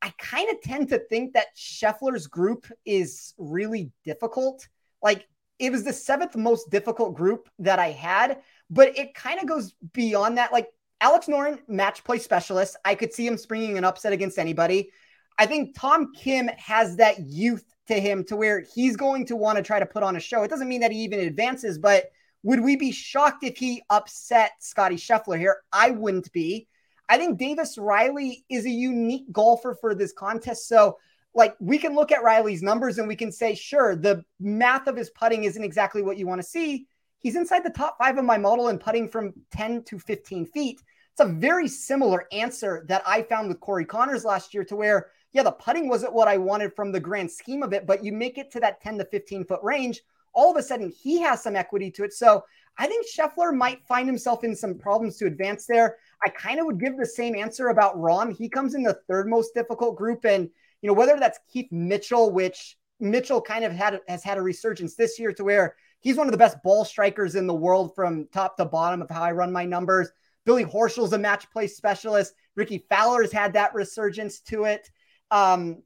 I 0.04 0.12
kind 0.18 0.50
of 0.50 0.60
tend 0.60 0.90
to 0.90 0.98
think 0.98 1.32
that 1.32 1.56
Scheffler's 1.56 2.26
group 2.26 2.66
is 2.84 3.32
really 3.38 3.90
difficult. 4.04 4.68
Like 5.02 5.26
it 5.58 5.72
was 5.72 5.82
the 5.82 5.94
seventh 5.94 6.36
most 6.36 6.70
difficult 6.70 7.14
group 7.14 7.48
that 7.60 7.78
I 7.78 7.88
had, 7.88 8.40
but 8.68 8.98
it 8.98 9.14
kind 9.14 9.40
of 9.40 9.46
goes 9.46 9.74
beyond 9.94 10.36
that. 10.36 10.52
Like 10.52 10.68
Alex 11.00 11.26
Noren, 11.26 11.58
match 11.68 12.04
play 12.04 12.18
specialist, 12.18 12.76
I 12.84 12.94
could 12.94 13.14
see 13.14 13.26
him 13.26 13.38
springing 13.38 13.78
an 13.78 13.84
upset 13.84 14.12
against 14.12 14.38
anybody. 14.38 14.90
I 15.38 15.46
think 15.46 15.74
Tom 15.74 16.12
Kim 16.14 16.48
has 16.48 16.96
that 16.96 17.20
youth 17.20 17.64
to 17.86 17.94
him 17.94 18.24
to 18.24 18.36
where 18.36 18.62
he's 18.74 18.96
going 18.96 19.24
to 19.26 19.36
want 19.36 19.56
to 19.56 19.62
try 19.62 19.78
to 19.78 19.86
put 19.86 20.02
on 20.02 20.16
a 20.16 20.20
show. 20.20 20.42
It 20.42 20.50
doesn't 20.50 20.68
mean 20.68 20.82
that 20.82 20.92
he 20.92 20.98
even 20.98 21.20
advances, 21.20 21.78
but 21.78 22.10
would 22.42 22.60
we 22.60 22.76
be 22.76 22.92
shocked 22.92 23.42
if 23.42 23.56
he 23.56 23.82
upset 23.88 24.50
Scotty 24.60 24.96
Scheffler 24.96 25.38
here? 25.38 25.62
I 25.72 25.92
wouldn't 25.92 26.30
be. 26.30 26.68
I 27.08 27.18
think 27.18 27.38
Davis 27.38 27.76
Riley 27.78 28.44
is 28.48 28.64
a 28.64 28.70
unique 28.70 29.30
golfer 29.32 29.76
for 29.80 29.94
this 29.94 30.12
contest. 30.12 30.68
So 30.68 30.98
like 31.34 31.56
we 31.60 31.78
can 31.78 31.94
look 31.94 32.12
at 32.12 32.22
Riley's 32.22 32.62
numbers 32.62 32.98
and 32.98 33.08
we 33.08 33.16
can 33.16 33.32
say, 33.32 33.54
sure, 33.54 33.96
the 33.96 34.24
math 34.40 34.86
of 34.86 34.96
his 34.96 35.10
putting 35.10 35.44
isn't 35.44 35.64
exactly 35.64 36.02
what 36.02 36.16
you 36.16 36.26
want 36.26 36.40
to 36.40 36.46
see. 36.46 36.86
He's 37.18 37.36
inside 37.36 37.64
the 37.64 37.70
top 37.70 37.96
five 37.98 38.18
of 38.18 38.24
my 38.24 38.38
model 38.38 38.68
and 38.68 38.80
putting 38.80 39.08
from 39.08 39.32
10 39.50 39.84
to 39.84 39.98
15 39.98 40.46
feet. 40.46 40.80
It's 41.12 41.20
a 41.20 41.32
very 41.32 41.68
similar 41.68 42.26
answer 42.32 42.84
that 42.88 43.02
I 43.06 43.22
found 43.22 43.48
with 43.48 43.60
Corey 43.60 43.84
Conners 43.84 44.24
last 44.24 44.52
year 44.52 44.64
to 44.64 44.76
where, 44.76 45.10
yeah, 45.32 45.42
the 45.42 45.52
putting 45.52 45.88
wasn't 45.88 46.12
what 46.12 46.28
I 46.28 46.36
wanted 46.36 46.74
from 46.74 46.92
the 46.92 47.00
grand 47.00 47.30
scheme 47.30 47.62
of 47.62 47.72
it, 47.72 47.86
but 47.86 48.04
you 48.04 48.12
make 48.12 48.36
it 48.36 48.50
to 48.52 48.60
that 48.60 48.80
10 48.82 48.98
to 48.98 49.04
15 49.04 49.44
foot 49.44 49.60
range. 49.62 50.02
All 50.32 50.50
of 50.50 50.56
a 50.56 50.62
sudden, 50.62 50.90
he 50.90 51.20
has 51.20 51.42
some 51.42 51.56
equity 51.56 51.90
to 51.92 52.04
it. 52.04 52.12
So 52.12 52.44
I 52.76 52.86
think 52.86 53.06
Scheffler 53.06 53.54
might 53.54 53.86
find 53.86 54.08
himself 54.08 54.44
in 54.44 54.54
some 54.56 54.76
problems 54.76 55.16
to 55.18 55.26
advance 55.26 55.66
there. 55.66 55.96
I 56.24 56.30
kind 56.30 56.58
of 56.58 56.66
would 56.66 56.80
give 56.80 56.96
the 56.96 57.06
same 57.06 57.34
answer 57.34 57.68
about 57.68 57.96
Rahm. 57.96 58.36
He 58.36 58.48
comes 58.48 58.74
in 58.74 58.82
the 58.82 58.98
third 59.08 59.28
most 59.28 59.54
difficult 59.54 59.96
group. 59.96 60.24
And 60.24 60.48
you 60.82 60.88
know, 60.88 60.94
whether 60.94 61.18
that's 61.18 61.38
Keith 61.52 61.70
Mitchell, 61.70 62.30
which 62.30 62.76
Mitchell 63.00 63.40
kind 63.40 63.64
of 63.64 63.72
had 63.72 64.00
has 64.08 64.22
had 64.22 64.38
a 64.38 64.42
resurgence 64.42 64.94
this 64.94 65.18
year 65.18 65.32
to 65.32 65.44
where 65.44 65.76
he's 66.00 66.16
one 66.16 66.26
of 66.26 66.32
the 66.32 66.38
best 66.38 66.62
ball 66.62 66.84
strikers 66.84 67.34
in 67.34 67.46
the 67.46 67.54
world 67.54 67.94
from 67.94 68.28
top 68.32 68.56
to 68.56 68.64
bottom 68.64 69.02
of 69.02 69.10
how 69.10 69.22
I 69.22 69.32
run 69.32 69.52
my 69.52 69.64
numbers. 69.64 70.10
Billy 70.44 70.64
Horschel's 70.64 71.12
a 71.12 71.18
match 71.18 71.50
play 71.50 71.66
specialist. 71.66 72.34
Rickie 72.54 72.84
Fowler's 72.90 73.32
had 73.32 73.54
that 73.54 73.74
resurgence 73.74 74.40
to 74.40 74.64
it. 74.64 74.90
Um, 75.30 75.82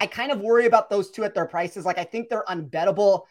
I 0.00 0.06
kind 0.06 0.30
of 0.30 0.40
worry 0.40 0.66
about 0.66 0.90
those 0.90 1.10
two 1.10 1.24
at 1.24 1.34
their 1.34 1.46
prices. 1.46 1.84
Like 1.84 1.98
I 1.98 2.04
think 2.04 2.28
they're 2.28 2.44
unbettable. 2.48 3.22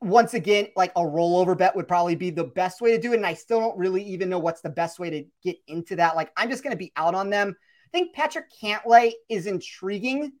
Once 0.00 0.34
again, 0.34 0.68
like 0.76 0.92
a 0.96 1.00
rollover 1.00 1.56
bet 1.56 1.76
would 1.76 1.88
probably 1.88 2.14
be 2.14 2.30
the 2.30 2.44
best 2.44 2.80
way 2.80 2.92
to 2.92 3.00
do 3.00 3.12
it. 3.12 3.16
And 3.16 3.26
I 3.26 3.34
still 3.34 3.60
don't 3.60 3.78
really 3.78 4.02
even 4.04 4.28
know 4.28 4.38
what's 4.38 4.62
the 4.62 4.70
best 4.70 4.98
way 4.98 5.10
to 5.10 5.24
get 5.42 5.58
into 5.66 5.96
that. 5.96 6.16
Like 6.16 6.32
I'm 6.36 6.50
just 6.50 6.62
going 6.62 6.72
to 6.72 6.78
be 6.78 6.92
out 6.96 7.14
on 7.14 7.30
them. 7.30 7.54
I 7.86 7.90
think 7.90 8.14
Patrick 8.14 8.46
Cantlay 8.62 9.12
is 9.28 9.46
intriguing 9.46 10.32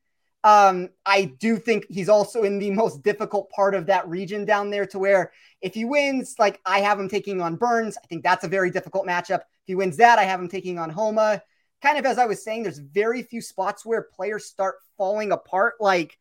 um, 0.42 0.88
I 1.04 1.24
do 1.24 1.56
think 1.56 1.86
he's 1.90 2.08
also 2.08 2.44
in 2.44 2.58
the 2.58 2.70
most 2.70 3.02
difficult 3.02 3.50
part 3.50 3.74
of 3.74 3.86
that 3.86 4.08
region 4.08 4.44
down 4.44 4.70
there 4.70 4.86
to 4.86 4.98
where 4.98 5.32
if 5.60 5.74
he 5.74 5.84
wins, 5.84 6.36
like 6.38 6.60
I 6.64 6.80
have 6.80 6.98
him 6.98 7.08
taking 7.08 7.42
on 7.42 7.56
Burns. 7.56 7.98
I 8.02 8.06
think 8.06 8.22
that's 8.22 8.44
a 8.44 8.48
very 8.48 8.70
difficult 8.70 9.06
matchup. 9.06 9.40
If 9.40 9.66
he 9.66 9.74
wins 9.74 9.98
that, 9.98 10.18
I 10.18 10.24
have 10.24 10.40
him 10.40 10.48
taking 10.48 10.78
on 10.78 10.88
Homa. 10.88 11.42
Kind 11.82 11.98
of 11.98 12.06
as 12.06 12.18
I 12.18 12.26
was 12.26 12.42
saying, 12.42 12.62
there's 12.62 12.78
very 12.78 13.22
few 13.22 13.42
spots 13.42 13.84
where 13.84 14.02
players 14.02 14.46
start 14.46 14.76
falling 14.96 15.32
apart. 15.32 15.74
Like, 15.80 16.18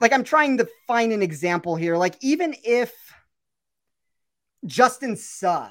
like 0.00 0.12
I'm 0.12 0.24
trying 0.24 0.58
to 0.58 0.68
find 0.86 1.12
an 1.12 1.22
example 1.22 1.76
here. 1.76 1.96
Like, 1.96 2.16
even 2.20 2.54
if 2.64 2.92
Justin 4.66 5.16
Suh 5.16 5.68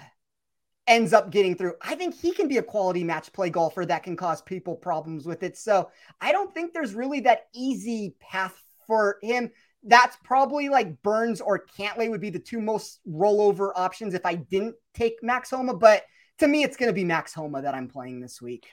ends 0.88 1.14
up 1.14 1.32
getting 1.32 1.56
through. 1.56 1.74
I 1.82 1.96
think 1.96 2.16
he 2.16 2.32
can 2.32 2.48
be 2.48 2.58
a 2.58 2.64
quality 2.64 3.04
match 3.04 3.34
play 3.34 3.50
golfer 3.50 3.86
that 3.86 4.04
can 4.04 4.16
cause 4.16 4.42
people 4.42 4.76
problems 4.76 5.26
with 5.26 5.44
it. 5.44 5.58
So 5.58 5.90
I 6.22 6.32
don't 6.32 6.54
think 6.54 6.74
there's 6.74 6.94
really 6.94 7.22
that 7.22 7.48
easy 7.54 8.16
path 8.20 8.56
for 8.86 9.18
him. 9.22 9.52
That's 9.84 10.18
probably 10.24 10.70
like 10.70 11.02
Burns 11.02 11.42
or 11.42 11.66
Cantlay 11.78 12.10
would 12.10 12.22
be 12.22 12.30
the 12.30 12.40
two 12.40 12.62
most 12.62 13.00
rollover 13.08 13.72
options 13.76 14.14
if 14.14 14.26
I 14.26 14.36
didn't 14.36 14.76
take 14.94 15.22
Max 15.22 15.50
Homa. 15.50 15.76
But 15.76 16.04
to 16.40 16.48
me, 16.48 16.64
it's 16.64 16.78
going 16.78 16.90
to 16.90 16.94
be 16.94 17.04
Max 17.04 17.34
Homa 17.34 17.62
that 17.62 17.76
I'm 17.76 17.88
playing 17.88 18.20
this 18.20 18.42
week. 18.42 18.68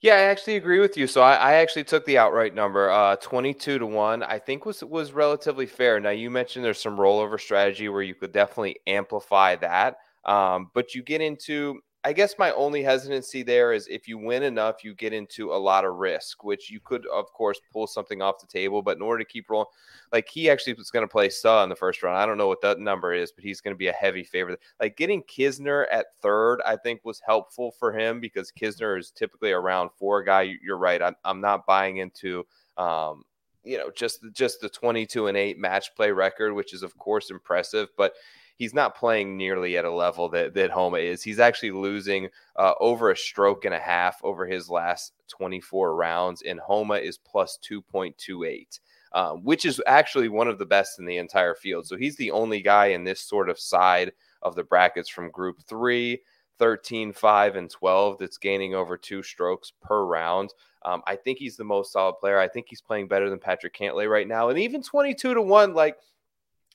Yeah, 0.00 0.14
I 0.16 0.20
actually 0.22 0.56
agree 0.56 0.80
with 0.80 0.96
you. 0.98 1.06
So 1.06 1.22
I, 1.22 1.34
I 1.34 1.52
actually 1.54 1.84
took 1.84 2.04
the 2.04 2.18
outright 2.18 2.54
number, 2.54 2.90
uh, 2.90 3.16
twenty-two 3.16 3.78
to 3.78 3.86
one. 3.86 4.22
I 4.22 4.38
think 4.38 4.66
was 4.66 4.84
was 4.84 5.12
relatively 5.12 5.66
fair. 5.66 5.98
Now 5.98 6.10
you 6.10 6.30
mentioned 6.30 6.64
there's 6.64 6.80
some 6.80 6.98
rollover 6.98 7.40
strategy 7.40 7.88
where 7.88 8.02
you 8.02 8.14
could 8.14 8.32
definitely 8.32 8.76
amplify 8.86 9.56
that. 9.56 9.96
Um, 10.26 10.70
but 10.74 10.94
you 10.94 11.02
get 11.02 11.20
into, 11.20 11.80
I 12.06 12.12
guess 12.12 12.34
my 12.38 12.52
only 12.52 12.82
hesitancy 12.82 13.42
there 13.42 13.72
is 13.72 13.86
if 13.86 14.06
you 14.06 14.18
win 14.18 14.42
enough, 14.42 14.84
you 14.84 14.94
get 14.94 15.14
into 15.14 15.54
a 15.54 15.56
lot 15.56 15.86
of 15.86 15.94
risk, 15.94 16.44
which 16.44 16.70
you 16.70 16.78
could, 16.78 17.06
of 17.06 17.32
course, 17.32 17.58
pull 17.72 17.86
something 17.86 18.20
off 18.20 18.40
the 18.40 18.46
table. 18.46 18.82
But 18.82 18.98
in 18.98 19.02
order 19.02 19.24
to 19.24 19.30
keep 19.30 19.48
rolling, 19.48 19.68
like 20.12 20.28
he 20.28 20.50
actually 20.50 20.74
was 20.74 20.90
going 20.90 21.02
to 21.02 21.10
play 21.10 21.30
Saw 21.30 21.62
in 21.62 21.70
the 21.70 21.76
first 21.76 22.02
round. 22.02 22.18
I 22.18 22.26
don't 22.26 22.36
know 22.36 22.46
what 22.46 22.60
that 22.60 22.78
number 22.78 23.14
is, 23.14 23.32
but 23.32 23.42
he's 23.42 23.62
going 23.62 23.74
to 23.74 23.78
be 23.78 23.88
a 23.88 23.92
heavy 23.92 24.22
favorite. 24.22 24.60
Like 24.80 24.98
getting 24.98 25.22
Kisner 25.22 25.86
at 25.90 26.08
third, 26.20 26.60
I 26.66 26.76
think 26.76 27.00
was 27.04 27.22
helpful 27.26 27.70
for 27.78 27.98
him 27.98 28.20
because 28.20 28.52
Kisner 28.52 28.98
is 28.98 29.10
typically 29.10 29.52
around 29.52 29.88
four 29.98 30.22
guy. 30.22 30.56
You're 30.62 30.76
right. 30.76 31.00
I'm, 31.00 31.16
I'm 31.24 31.40
not 31.40 31.64
buying 31.64 31.96
into, 31.98 32.46
um, 32.76 33.24
you 33.64 33.78
know, 33.78 33.90
just 33.90 34.20
just 34.34 34.60
the 34.60 34.68
22 34.68 35.28
and 35.28 35.38
8 35.38 35.58
match 35.58 35.94
play 35.96 36.10
record, 36.10 36.52
which 36.52 36.74
is 36.74 36.82
of 36.82 36.98
course 36.98 37.30
impressive, 37.30 37.88
but 37.96 38.12
he's 38.56 38.74
not 38.74 38.96
playing 38.96 39.36
nearly 39.36 39.76
at 39.76 39.84
a 39.84 39.92
level 39.92 40.28
that 40.30 40.54
that 40.54 40.70
Homa 40.70 40.98
is. 40.98 41.22
He's 41.22 41.38
actually 41.40 41.72
losing 41.72 42.28
uh, 42.56 42.74
over 42.80 43.10
a 43.10 43.16
stroke 43.16 43.64
and 43.64 43.74
a 43.74 43.78
half 43.78 44.18
over 44.22 44.46
his 44.46 44.68
last 44.68 45.12
24 45.28 45.94
rounds, 45.94 46.42
and 46.42 46.60
Homa 46.60 46.94
is 46.94 47.18
plus 47.18 47.58
2.28. 47.68 48.80
Um, 49.12 49.44
which 49.44 49.64
is 49.64 49.80
actually 49.86 50.28
one 50.28 50.48
of 50.48 50.58
the 50.58 50.66
best 50.66 50.98
in 50.98 51.06
the 51.06 51.18
entire 51.18 51.54
field. 51.54 51.86
So 51.86 51.96
he's 51.96 52.16
the 52.16 52.32
only 52.32 52.60
guy 52.60 52.86
in 52.86 53.04
this 53.04 53.20
sort 53.20 53.48
of 53.48 53.60
side 53.60 54.10
of 54.42 54.56
the 54.56 54.64
brackets 54.64 55.08
from 55.08 55.30
group 55.30 55.58
three, 55.68 56.20
13, 56.58 57.12
5, 57.12 57.56
and 57.56 57.70
12 57.70 58.18
that's 58.18 58.38
gaining 58.38 58.74
over 58.74 58.96
two 58.96 59.22
strokes 59.22 59.72
per 59.80 60.04
round. 60.04 60.52
Um, 60.84 61.00
I 61.06 61.14
think 61.14 61.38
he's 61.38 61.56
the 61.56 61.62
most 61.62 61.92
solid 61.92 62.14
player. 62.20 62.40
I 62.40 62.48
think 62.48 62.66
he's 62.68 62.80
playing 62.80 63.06
better 63.06 63.30
than 63.30 63.38
Patrick 63.38 63.76
Cantlay 63.76 64.08
right 64.08 64.26
now. 64.26 64.48
And 64.48 64.58
even 64.58 64.82
22 64.82 65.34
to 65.34 65.42
1, 65.42 65.74
like 65.74 65.96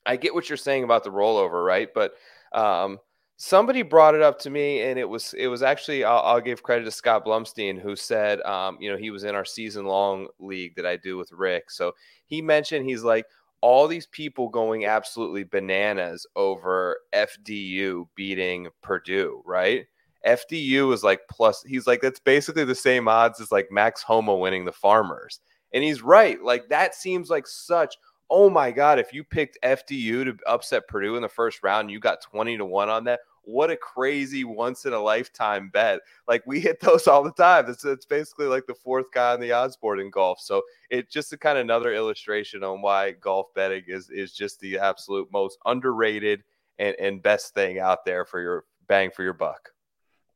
I 0.06 0.16
get 0.16 0.34
what 0.34 0.50
you're 0.50 0.58
saying 0.58 0.84
about 0.84 1.04
the 1.04 1.12
rollover, 1.12 1.66
right? 1.66 1.90
But 1.94 2.14
um, 2.54 3.00
somebody 3.38 3.82
brought 3.82 4.16
it 4.16 4.22
up 4.22 4.40
to 4.40 4.50
me, 4.50 4.82
and 4.82 5.00
it 5.00 5.08
was 5.08 5.34
it 5.38 5.48
was 5.48 5.64
actually 5.64 6.04
I'll, 6.04 6.20
I'll 6.20 6.42
give 6.42 6.64
credit 6.64 6.86
to 6.86 6.92
Scott 6.92 7.26
Blumstein 7.26 7.80
who 7.80 7.96
said, 7.96 8.42
um, 8.42 8.78
you 8.80 8.92
know, 8.92 8.98
he 8.98 9.12
was 9.12 9.24
in 9.24 9.36
our 9.36 9.46
season 9.46 9.86
long 9.86 10.28
league 10.40 10.76
that 10.76 10.86
I 10.86 10.98
do 10.98 11.18
with 11.18 11.32
Rick. 11.32 11.72
So 11.72 11.94
he 12.26 12.42
mentioned 12.42 12.86
he's 12.86 13.04
like 13.04 13.26
all 13.62 13.88
these 13.88 14.08
people 14.08 14.50
going 14.50 14.86
absolutely 14.86 15.44
bananas 15.44 16.26
over 16.36 16.98
FDU 17.14 18.08
beating 18.16 18.68
Purdue, 18.82 19.42
right? 19.46 19.86
FDU 20.26 20.94
is 20.94 21.04
like 21.04 21.22
plus 21.30 21.64
he's 21.64 21.88
like 21.88 22.02
that's 22.02 22.20
basically 22.20 22.66
the 22.66 22.76
same 22.76 23.08
odds 23.08 23.40
as 23.40 23.52
like 23.52 23.72
Max 23.72 24.04
Homa 24.04 24.36
winning 24.36 24.66
the 24.66 24.72
Farmers. 24.72 25.40
And 25.74 25.84
he's 25.84 26.02
right. 26.02 26.42
Like 26.44 26.70
that 26.70 26.96
seems 26.96 27.30
like 27.30 27.48
such 27.48 27.96
oh 28.30 28.50
my 28.50 28.72
God, 28.72 29.00
if 29.00 29.14
you 29.14 29.24
picked 29.24 29.58
FDU 29.64 30.26
to 30.26 30.38
upset 30.46 30.88
Purdue 30.88 31.16
in 31.16 31.22
the 31.22 31.30
first 31.30 31.64
round, 31.64 31.90
you 31.90 32.00
got 32.00 32.22
20 32.22 32.58
to 32.58 32.66
1 32.66 32.90
on 32.90 33.04
that. 33.06 33.22
What 33.44 33.72
a 33.72 33.78
crazy 33.78 34.44
once 34.44 34.86
in 34.86 34.94
a 34.94 35.00
lifetime 35.00 35.70
bet. 35.70 36.02
Like 36.28 36.44
we 36.46 36.60
hit 36.60 36.80
those 36.82 37.08
all 37.08 37.24
the 37.24 37.32
time. 37.32 37.70
It's, 37.70 37.84
it's 37.84 38.06
basically 38.06 38.46
like 38.46 38.68
the 38.68 38.76
fourth 38.76 39.12
guy 39.12 39.34
on 39.34 39.40
the 39.40 39.52
odds 39.52 39.76
board 39.76 40.00
in 40.00 40.12
golf. 40.12 40.40
So 40.40 40.62
it's 40.90 41.12
just 41.12 41.34
a 41.34 41.38
kind 41.38 41.58
of 41.58 41.64
another 41.64 41.94
illustration 41.94 42.64
on 42.64 42.82
why 42.82 43.12
golf 43.12 43.48
betting 43.56 43.84
is, 43.88 44.10
is 44.10 44.34
just 44.34 44.60
the 44.60 44.78
absolute 44.78 45.30
most 45.32 45.58
underrated 45.66 46.44
and, 46.78 46.96
and 47.00 47.24
best 47.24 47.54
thing 47.54 47.80
out 47.80 48.06
there 48.06 48.26
for 48.26 48.40
your 48.40 48.66
bang 48.88 49.10
for 49.12 49.24
your 49.24 49.34
buck. 49.34 49.72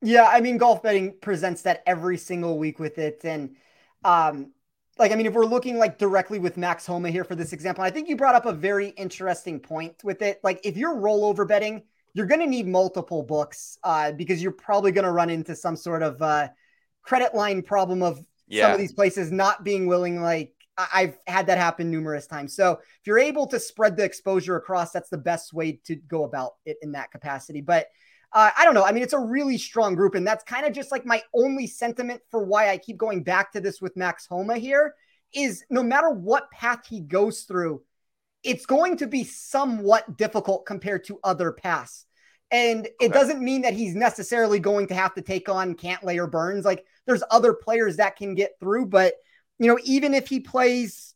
Yeah, 0.01 0.27
I 0.29 0.41
mean, 0.41 0.57
golf 0.57 0.83
betting 0.83 1.15
presents 1.21 1.61
that 1.61 1.83
every 1.85 2.17
single 2.17 2.57
week 2.57 2.77
with 2.77 2.97
it. 2.97 3.21
And 3.23 3.55
um, 4.03 4.51
like 4.97 5.11
I 5.11 5.15
mean, 5.15 5.25
if 5.25 5.33
we're 5.33 5.45
looking 5.45 5.77
like 5.77 5.97
directly 5.97 6.39
with 6.39 6.57
Max 6.57 6.85
Homa 6.85 7.09
here 7.09 7.23
for 7.23 7.35
this 7.35 7.53
example, 7.53 7.83
I 7.83 7.89
think 7.89 8.07
you 8.07 8.15
brought 8.15 8.35
up 8.35 8.45
a 8.45 8.53
very 8.53 8.89
interesting 8.89 9.59
point 9.59 10.03
with 10.03 10.21
it. 10.21 10.39
Like 10.43 10.59
if 10.63 10.77
you're 10.77 10.95
rollover 10.95 11.47
betting, 11.47 11.83
you're 12.13 12.27
going 12.27 12.41
to 12.41 12.47
need 12.47 12.67
multiple 12.67 13.23
books 13.23 13.77
uh, 13.83 14.11
because 14.11 14.41
you're 14.41 14.51
probably 14.51 14.91
going 14.91 15.05
to 15.05 15.11
run 15.11 15.29
into 15.29 15.55
some 15.55 15.75
sort 15.75 16.03
of 16.03 16.21
uh, 16.21 16.47
credit 17.01 17.33
line 17.33 17.63
problem 17.63 18.03
of 18.03 18.23
yeah. 18.47 18.65
some 18.65 18.71
of 18.73 18.77
these 18.77 18.93
places 18.93 19.31
not 19.31 19.63
being 19.63 19.87
willing. 19.87 20.21
Like 20.21 20.53
I've 20.77 21.17
had 21.27 21.47
that 21.47 21.57
happen 21.57 21.89
numerous 21.89 22.27
times. 22.27 22.55
So 22.55 22.73
if 22.73 23.07
you're 23.07 23.19
able 23.19 23.47
to 23.47 23.59
spread 23.59 23.97
the 23.97 24.03
exposure 24.03 24.55
across, 24.55 24.91
that's 24.91 25.09
the 25.09 25.17
best 25.17 25.53
way 25.53 25.79
to 25.85 25.95
go 25.95 26.23
about 26.23 26.53
it 26.65 26.77
in 26.81 26.91
that 26.93 27.11
capacity. 27.11 27.61
But 27.61 27.87
uh, 28.33 28.49
I 28.57 28.65
don't 28.65 28.73
know. 28.73 28.83
I 28.83 28.91
mean, 28.91 29.03
it's 29.03 29.13
a 29.13 29.19
really 29.19 29.57
strong 29.57 29.95
group, 29.95 30.15
and 30.15 30.25
that's 30.25 30.43
kind 30.43 30.65
of 30.65 30.73
just 30.73 30.91
like 30.91 31.05
my 31.05 31.21
only 31.33 31.67
sentiment 31.67 32.21
for 32.31 32.43
why 32.43 32.69
I 32.69 32.77
keep 32.77 32.97
going 32.97 33.23
back 33.23 33.51
to 33.53 33.61
this 33.61 33.79
with 33.79 33.95
Max 33.95 34.25
Homa 34.25 34.57
here 34.57 34.95
is 35.33 35.63
no 35.69 35.83
matter 35.83 36.09
what 36.09 36.51
path 36.51 36.85
he 36.87 36.99
goes 37.01 37.41
through, 37.43 37.81
it's 38.43 38.65
going 38.65 38.97
to 38.97 39.07
be 39.07 39.23
somewhat 39.23 40.17
difficult 40.17 40.65
compared 40.65 41.05
to 41.05 41.19
other 41.23 41.51
paths. 41.51 42.05
And 42.51 42.85
it 42.85 42.93
okay. 43.05 43.07
doesn't 43.07 43.41
mean 43.41 43.63
that 43.63 43.73
he's 43.73 43.95
necessarily 43.95 44.59
going 44.59 44.87
to 44.87 44.93
have 44.93 45.15
to 45.15 45.21
take 45.21 45.49
on 45.49 45.75
Cantlay 45.75 46.17
or 46.17 46.27
Burns. 46.27 46.65
Like 46.65 46.85
there's 47.07 47.23
other 47.31 47.53
players 47.53 47.97
that 47.97 48.15
can 48.15 48.35
get 48.35 48.51
through, 48.59 48.87
but 48.87 49.15
you 49.59 49.67
know, 49.67 49.79
even 49.83 50.13
if 50.13 50.27
he 50.27 50.39
plays 50.39 51.15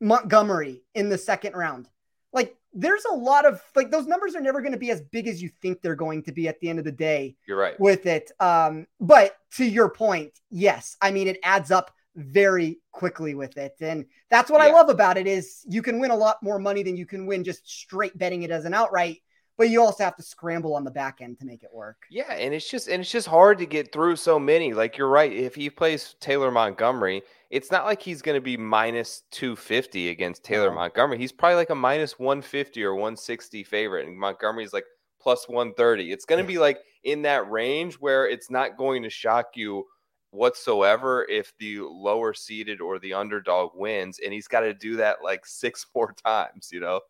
Montgomery 0.00 0.82
in 0.94 1.08
the 1.08 1.18
second 1.18 1.54
round, 1.54 1.88
like 2.32 2.54
there's 2.76 3.04
a 3.06 3.14
lot 3.14 3.46
of 3.46 3.60
like 3.74 3.90
those 3.90 4.06
numbers 4.06 4.36
are 4.36 4.40
never 4.40 4.60
going 4.60 4.72
to 4.72 4.78
be 4.78 4.90
as 4.90 5.00
big 5.00 5.26
as 5.26 5.42
you 5.42 5.48
think 5.62 5.80
they're 5.80 5.96
going 5.96 6.22
to 6.24 6.32
be 6.32 6.46
at 6.46 6.60
the 6.60 6.68
end 6.68 6.78
of 6.78 6.84
the 6.84 6.92
day. 6.92 7.34
You're 7.48 7.58
right 7.58 7.80
with 7.80 8.04
it. 8.06 8.30
Um, 8.38 8.86
but 9.00 9.36
to 9.52 9.64
your 9.64 9.88
point, 9.88 10.38
yes, 10.50 10.96
I 11.00 11.10
mean 11.10 11.26
it 11.26 11.38
adds 11.42 11.70
up 11.70 11.90
very 12.14 12.78
quickly 12.92 13.34
with 13.34 13.56
it, 13.56 13.74
and 13.80 14.04
that's 14.30 14.50
what 14.50 14.60
yeah. 14.60 14.68
I 14.68 14.72
love 14.72 14.90
about 14.90 15.16
it 15.16 15.26
is 15.26 15.64
you 15.66 15.82
can 15.82 15.98
win 15.98 16.10
a 16.10 16.16
lot 16.16 16.42
more 16.42 16.58
money 16.58 16.82
than 16.82 16.96
you 16.96 17.06
can 17.06 17.26
win 17.26 17.44
just 17.44 17.68
straight 17.68 18.16
betting 18.18 18.42
it 18.42 18.50
as 18.50 18.66
an 18.66 18.74
outright. 18.74 19.22
But 19.58 19.70
you 19.70 19.80
also 19.80 20.04
have 20.04 20.16
to 20.16 20.22
scramble 20.22 20.74
on 20.74 20.84
the 20.84 20.90
back 20.90 21.22
end 21.22 21.38
to 21.38 21.46
make 21.46 21.62
it 21.62 21.70
work. 21.72 21.96
Yeah, 22.10 22.30
and 22.30 22.52
it's 22.52 22.68
just 22.70 22.88
and 22.88 23.00
it's 23.00 23.10
just 23.10 23.26
hard 23.26 23.56
to 23.58 23.66
get 23.66 23.90
through 23.90 24.16
so 24.16 24.38
many. 24.38 24.74
Like 24.74 24.98
you're 24.98 25.08
right. 25.08 25.32
If 25.32 25.54
he 25.54 25.70
plays 25.70 26.14
Taylor 26.20 26.50
Montgomery, 26.50 27.22
it's 27.50 27.70
not 27.70 27.84
like 27.84 28.02
he's 28.02 28.22
going 28.22 28.36
to 28.36 28.40
be 28.40 28.56
minus 28.56 29.22
250 29.30 30.08
against 30.10 30.42
Taylor 30.42 30.72
Montgomery. 30.72 31.18
He's 31.18 31.32
probably 31.32 31.56
like 31.56 31.70
a 31.70 31.74
minus 31.74 32.18
150 32.18 32.82
or 32.82 32.94
160 32.94 33.62
favorite, 33.64 34.06
and 34.06 34.18
Montgomery's 34.18 34.72
like 34.72 34.84
plus 35.20 35.48
130. 35.48 36.12
It's 36.12 36.24
going 36.24 36.42
to 36.42 36.46
be 36.46 36.58
like 36.58 36.78
in 37.04 37.22
that 37.22 37.50
range 37.50 37.94
where 37.94 38.28
it's 38.28 38.50
not 38.50 38.76
going 38.76 39.02
to 39.02 39.10
shock 39.10 39.50
you 39.54 39.84
whatsoever 40.30 41.24
if 41.28 41.52
the 41.58 41.80
lower 41.80 42.34
seeded 42.34 42.80
or 42.80 42.98
the 42.98 43.14
underdog 43.14 43.70
wins, 43.74 44.18
and 44.24 44.32
he's 44.32 44.48
got 44.48 44.60
to 44.60 44.74
do 44.74 44.96
that 44.96 45.18
like 45.22 45.46
six 45.46 45.86
more 45.94 46.14
times, 46.24 46.70
you 46.72 46.80
know? 46.80 47.00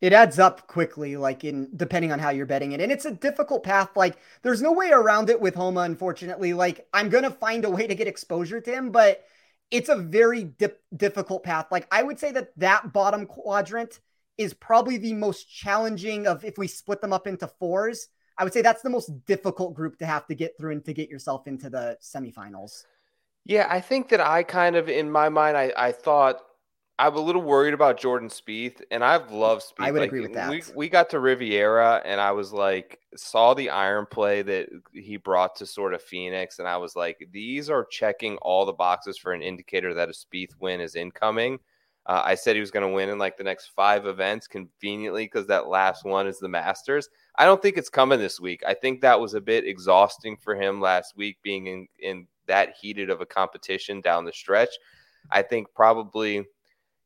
it 0.00 0.12
adds 0.12 0.38
up 0.38 0.66
quickly 0.66 1.16
like 1.16 1.44
in 1.44 1.68
depending 1.76 2.12
on 2.12 2.18
how 2.18 2.28
you're 2.28 2.44
betting 2.44 2.72
it 2.72 2.80
and 2.80 2.92
it's 2.92 3.06
a 3.06 3.10
difficult 3.10 3.62
path 3.62 3.96
like 3.96 4.18
there's 4.42 4.60
no 4.60 4.72
way 4.72 4.90
around 4.90 5.30
it 5.30 5.40
with 5.40 5.54
homa 5.54 5.80
unfortunately 5.80 6.52
like 6.52 6.86
i'm 6.92 7.08
gonna 7.08 7.30
find 7.30 7.64
a 7.64 7.70
way 7.70 7.86
to 7.86 7.94
get 7.94 8.06
exposure 8.06 8.60
to 8.60 8.70
him 8.70 8.90
but 8.90 9.24
it's 9.70 9.88
a 9.88 9.96
very 9.96 10.44
dip, 10.44 10.82
difficult 10.96 11.42
path. 11.42 11.66
Like 11.70 11.86
I 11.90 12.02
would 12.02 12.18
say 12.18 12.32
that 12.32 12.50
that 12.58 12.92
bottom 12.92 13.26
quadrant 13.26 14.00
is 14.38 14.54
probably 14.54 14.96
the 14.96 15.12
most 15.12 15.44
challenging 15.44 16.26
of 16.26 16.44
if 16.44 16.58
we 16.58 16.66
split 16.66 17.00
them 17.00 17.12
up 17.12 17.26
into 17.26 17.46
fours. 17.46 18.08
I 18.36 18.44
would 18.44 18.52
say 18.52 18.62
that's 18.62 18.82
the 18.82 18.90
most 18.90 19.24
difficult 19.26 19.74
group 19.74 19.98
to 19.98 20.06
have 20.06 20.26
to 20.26 20.34
get 20.34 20.58
through 20.58 20.72
and 20.72 20.84
to 20.84 20.92
get 20.92 21.08
yourself 21.08 21.46
into 21.46 21.70
the 21.70 21.96
semifinals. 22.02 22.84
Yeah, 23.44 23.66
I 23.70 23.80
think 23.80 24.08
that 24.08 24.20
I 24.20 24.42
kind 24.42 24.74
of 24.74 24.88
in 24.88 25.10
my 25.10 25.28
mind 25.28 25.56
I, 25.56 25.72
I 25.76 25.92
thought 25.92 26.40
I'm 26.98 27.16
a 27.16 27.20
little 27.20 27.42
worried 27.42 27.74
about 27.74 27.98
Jordan 27.98 28.28
Spieth, 28.28 28.80
and 28.92 29.02
I've 29.02 29.32
loved 29.32 29.62
Spieth. 29.62 29.84
I 29.84 29.90
would 29.90 30.00
like, 30.00 30.08
agree 30.08 30.20
with 30.20 30.34
that. 30.34 30.48
We, 30.48 30.62
we 30.76 30.88
got 30.88 31.10
to 31.10 31.18
Riviera, 31.18 32.00
and 32.04 32.20
I 32.20 32.30
was 32.30 32.52
like, 32.52 33.00
saw 33.16 33.52
the 33.52 33.70
iron 33.70 34.06
play 34.08 34.42
that 34.42 34.68
he 34.92 35.16
brought 35.16 35.56
to 35.56 35.66
sort 35.66 35.92
of 35.92 36.02
Phoenix, 36.02 36.60
and 36.60 36.68
I 36.68 36.76
was 36.76 36.94
like, 36.94 37.28
these 37.32 37.68
are 37.68 37.84
checking 37.84 38.36
all 38.38 38.64
the 38.64 38.72
boxes 38.72 39.18
for 39.18 39.32
an 39.32 39.42
indicator 39.42 39.92
that 39.92 40.08
a 40.08 40.12
Spieth 40.12 40.52
win 40.60 40.80
is 40.80 40.94
incoming. 40.94 41.58
Uh, 42.06 42.22
I 42.24 42.34
said 42.34 42.54
he 42.54 42.60
was 42.60 42.70
going 42.70 42.86
to 42.86 42.94
win 42.94 43.08
in 43.08 43.18
like 43.18 43.36
the 43.36 43.44
next 43.44 43.72
five 43.74 44.06
events 44.06 44.46
conveniently 44.46 45.24
because 45.24 45.46
that 45.46 45.68
last 45.68 46.04
one 46.04 46.26
is 46.26 46.38
the 46.38 46.48
Masters. 46.48 47.08
I 47.36 47.46
don't 47.46 47.62
think 47.62 47.78
it's 47.78 47.88
coming 47.88 48.18
this 48.18 48.38
week. 48.38 48.62
I 48.66 48.74
think 48.74 49.00
that 49.00 49.18
was 49.18 49.34
a 49.34 49.40
bit 49.40 49.66
exhausting 49.66 50.36
for 50.36 50.54
him 50.54 50.80
last 50.80 51.16
week, 51.16 51.38
being 51.42 51.66
in, 51.66 51.88
in 51.98 52.26
that 52.46 52.74
heated 52.80 53.08
of 53.10 53.20
a 53.20 53.26
competition 53.26 54.00
down 54.02 54.26
the 54.26 54.32
stretch. 54.32 54.68
I 55.30 55.40
think 55.40 55.68
probably 55.74 56.44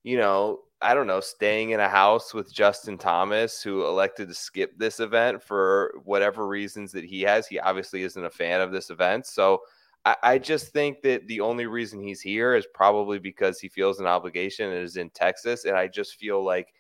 you 0.09 0.17
know, 0.17 0.61
I 0.81 0.95
don't 0.95 1.07
know, 1.07 1.21
staying 1.21 1.71
in 1.71 1.81
a 1.81 1.89
house 1.89 2.33
with 2.33 2.51
Justin 2.51 2.97
Thomas, 2.97 3.61
who 3.61 3.85
elected 3.85 4.29
to 4.29 4.35
skip 4.35 4.71
this 4.79 5.01
event 5.01 5.43
for 5.43 5.93
whatever 6.05 6.47
reasons 6.47 6.93
that 6.93 7.05
he 7.05 7.21
has. 7.23 7.47
He 7.47 7.59
obviously 7.59 8.05
isn't 8.05 8.25
a 8.25 8.31
fan 8.31 8.63
of 8.63 8.73
this 8.73 8.89
event. 8.89 9.27
So 9.27 9.61
I, 10.07 10.17
I 10.23 10.39
just 10.39 10.73
think 10.73 11.03
that 11.03 11.27
the 11.27 11.41
only 11.41 11.67
reason 11.67 12.01
he's 12.01 12.23
here 12.23 12.55
is 12.55 12.67
probably 12.73 13.19
because 13.19 13.61
he 13.61 13.69
feels 13.69 14.01
an 14.01 14.07
obligation 14.07 14.71
and 14.71 14.83
is 14.83 14.97
in 14.97 15.11
Texas. 15.11 15.67
And 15.67 15.77
I 15.77 15.89
just 15.89 16.15
feel 16.15 16.43
like 16.43 16.73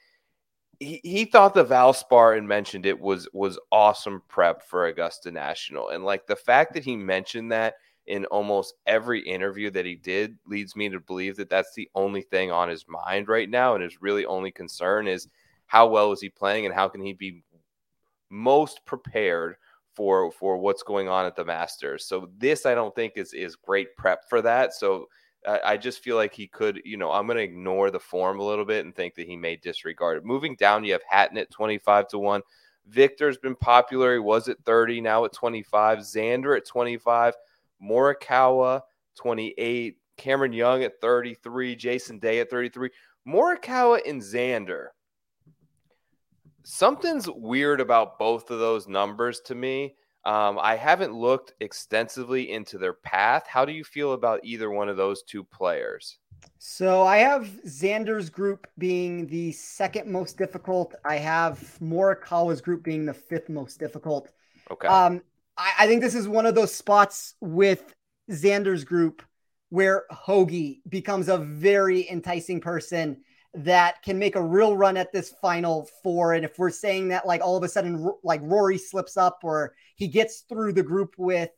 he, 0.80 0.98
he 1.04 1.26
thought 1.26 1.52
the 1.52 1.66
Valspar 1.66 2.38
and 2.38 2.48
mentioned 2.48 2.86
it 2.86 2.98
was 2.98 3.28
was 3.34 3.58
awesome 3.70 4.22
prep 4.28 4.62
for 4.62 4.86
Augusta 4.86 5.30
National. 5.30 5.90
And 5.90 6.02
like 6.02 6.26
the 6.26 6.36
fact 6.36 6.72
that 6.72 6.84
he 6.84 6.96
mentioned 6.96 7.52
that– 7.52 7.74
in 8.08 8.24
almost 8.26 8.74
every 8.86 9.20
interview 9.20 9.70
that 9.70 9.86
he 9.86 9.94
did 9.94 10.36
leads 10.46 10.74
me 10.74 10.88
to 10.88 10.98
believe 11.00 11.36
that 11.36 11.50
that's 11.50 11.74
the 11.74 11.88
only 11.94 12.22
thing 12.22 12.50
on 12.50 12.68
his 12.68 12.86
mind 12.88 13.28
right 13.28 13.48
now 13.48 13.74
and 13.74 13.82
his 13.84 14.00
really 14.02 14.24
only 14.26 14.50
concern 14.50 15.06
is 15.06 15.28
how 15.66 15.86
well 15.86 16.10
is 16.10 16.20
he 16.20 16.30
playing 16.30 16.64
and 16.64 16.74
how 16.74 16.88
can 16.88 17.02
he 17.02 17.12
be 17.12 17.42
most 18.30 18.84
prepared 18.86 19.56
for 19.94 20.30
for 20.30 20.56
what's 20.56 20.82
going 20.82 21.08
on 21.08 21.26
at 21.26 21.36
the 21.36 21.44
Masters. 21.44 22.06
So 22.06 22.30
this 22.38 22.66
I 22.66 22.74
don't 22.74 22.94
think 22.94 23.14
is 23.16 23.34
is 23.34 23.56
great 23.56 23.96
prep 23.96 24.28
for 24.28 24.40
that. 24.42 24.74
So 24.74 25.06
I, 25.46 25.76
just 25.76 26.02
feel 26.02 26.16
like 26.16 26.34
he 26.34 26.48
could, 26.48 26.82
you 26.84 26.96
know, 26.96 27.12
I'm 27.12 27.26
going 27.26 27.36
to 27.36 27.42
ignore 27.42 27.90
the 27.90 28.00
form 28.00 28.40
a 28.40 28.44
little 28.44 28.64
bit 28.64 28.84
and 28.84 28.94
think 28.94 29.14
that 29.14 29.26
he 29.26 29.36
may 29.36 29.56
disregard 29.56 30.18
it. 30.18 30.24
Moving 30.24 30.56
down, 30.56 30.84
you 30.84 30.92
have 30.92 31.02
Hatton 31.08 31.38
at 31.38 31.50
25 31.50 32.08
to 32.08 32.18
1. 32.18 32.42
Viktor's 32.88 33.38
been 33.38 33.54
popular. 33.54 34.14
He 34.14 34.18
was 34.18 34.48
at 34.48 34.62
30, 34.64 35.00
now 35.00 35.24
at 35.24 35.32
25. 35.32 36.00
Xander 36.00 36.56
at 36.56 36.66
25. 36.66 37.34
Morikawa, 37.82 38.82
28. 39.16 39.96
Cameron 40.16 40.52
Young 40.52 40.82
at 40.82 41.00
33. 41.00 41.76
Jason 41.76 42.18
Day 42.18 42.40
at 42.40 42.50
33. 42.50 42.90
Morikawa 43.26 44.00
and 44.08 44.20
Xander. 44.20 44.88
Something's 46.64 47.28
weird 47.30 47.80
about 47.80 48.18
both 48.18 48.50
of 48.50 48.58
those 48.58 48.88
numbers 48.88 49.40
to 49.46 49.54
me. 49.54 49.94
Um, 50.24 50.58
I 50.60 50.76
haven't 50.76 51.14
looked 51.14 51.54
extensively 51.60 52.50
into 52.50 52.76
their 52.76 52.92
path. 52.92 53.44
How 53.46 53.64
do 53.64 53.72
you 53.72 53.84
feel 53.84 54.12
about 54.12 54.40
either 54.44 54.70
one 54.70 54.88
of 54.88 54.96
those 54.96 55.22
two 55.22 55.44
players? 55.44 56.18
So 56.58 57.02
I 57.04 57.18
have 57.18 57.48
Xander's 57.66 58.28
group 58.28 58.66
being 58.76 59.26
the 59.26 59.52
second 59.52 60.10
most 60.10 60.36
difficult. 60.36 60.94
I 61.04 61.16
have 61.16 61.78
Morikawa's 61.80 62.60
group 62.60 62.82
being 62.82 63.06
the 63.06 63.14
fifth 63.14 63.48
most 63.48 63.78
difficult. 63.78 64.30
Okay. 64.70 64.88
Um, 64.88 65.22
I, 65.58 65.72
I 65.80 65.86
think 65.86 66.00
this 66.00 66.14
is 66.14 66.28
one 66.28 66.46
of 66.46 66.54
those 66.54 66.74
spots 66.74 67.34
with 67.40 67.94
Xander's 68.30 68.84
group 68.84 69.22
where 69.70 70.04
Hoge 70.10 70.78
becomes 70.88 71.28
a 71.28 71.36
very 71.36 72.08
enticing 72.08 72.60
person 72.60 73.18
that 73.54 74.02
can 74.02 74.18
make 74.18 74.36
a 74.36 74.42
real 74.42 74.76
run 74.76 74.96
at 74.96 75.12
this 75.12 75.34
final 75.42 75.88
four. 76.02 76.34
And 76.34 76.44
if 76.44 76.58
we're 76.58 76.70
saying 76.70 77.08
that, 77.08 77.26
like 77.26 77.40
all 77.42 77.56
of 77.56 77.64
a 77.64 77.68
sudden, 77.68 78.10
like 78.22 78.40
Rory 78.44 78.78
slips 78.78 79.16
up 79.16 79.40
or 79.42 79.74
he 79.96 80.06
gets 80.06 80.40
through 80.48 80.74
the 80.74 80.82
group 80.82 81.14
with 81.18 81.50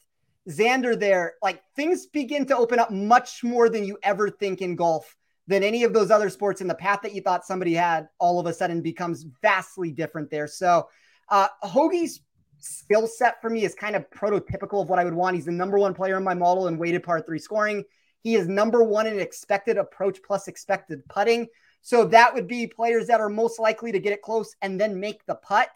Xander 0.48 0.98
there, 0.98 1.34
like 1.42 1.62
things 1.76 2.06
begin 2.06 2.46
to 2.46 2.56
open 2.56 2.78
up 2.78 2.90
much 2.90 3.44
more 3.44 3.68
than 3.68 3.84
you 3.84 3.98
ever 4.02 4.30
think 4.30 4.62
in 4.62 4.76
golf 4.76 5.14
than 5.46 5.62
any 5.62 5.84
of 5.84 5.92
those 5.92 6.10
other 6.10 6.30
sports. 6.30 6.60
And 6.60 6.70
the 6.70 6.74
path 6.74 7.00
that 7.02 7.14
you 7.14 7.20
thought 7.20 7.44
somebody 7.44 7.74
had 7.74 8.08
all 8.18 8.40
of 8.40 8.46
a 8.46 8.54
sudden 8.54 8.80
becomes 8.80 9.26
vastly 9.42 9.90
different 9.90 10.30
there. 10.30 10.46
So, 10.46 10.88
uh, 11.28 11.48
Hoge's 11.62 12.20
skill 12.60 13.06
set 13.06 13.40
for 13.40 13.50
me 13.50 13.64
is 13.64 13.74
kind 13.74 13.96
of 13.96 14.08
prototypical 14.10 14.82
of 14.82 14.88
what 14.88 14.98
I 14.98 15.04
would 15.04 15.14
want. 15.14 15.36
He's 15.36 15.46
the 15.46 15.52
number 15.52 15.78
one 15.78 15.94
player 15.94 16.16
in 16.16 16.24
my 16.24 16.34
model 16.34 16.68
in 16.68 16.78
weighted 16.78 17.02
par 17.02 17.20
three 17.20 17.38
scoring. 17.38 17.84
He 18.22 18.34
is 18.34 18.46
number 18.48 18.82
one 18.84 19.06
in 19.06 19.18
expected 19.18 19.78
approach 19.78 20.20
plus 20.22 20.48
expected 20.48 21.06
putting. 21.08 21.48
So 21.82 22.04
that 22.06 22.34
would 22.34 22.46
be 22.46 22.66
players 22.66 23.06
that 23.06 23.20
are 23.20 23.30
most 23.30 23.58
likely 23.58 23.92
to 23.92 23.98
get 23.98 24.12
it 24.12 24.22
close 24.22 24.54
and 24.60 24.80
then 24.80 25.00
make 25.00 25.24
the 25.26 25.36
putt. 25.36 25.70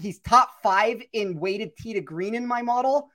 He's 0.00 0.18
top 0.18 0.50
five 0.62 1.02
in 1.12 1.40
weighted 1.40 1.76
tee 1.76 1.94
to 1.94 2.00
green 2.02 2.34
in 2.34 2.46
my 2.46 2.60
model. 2.60 3.08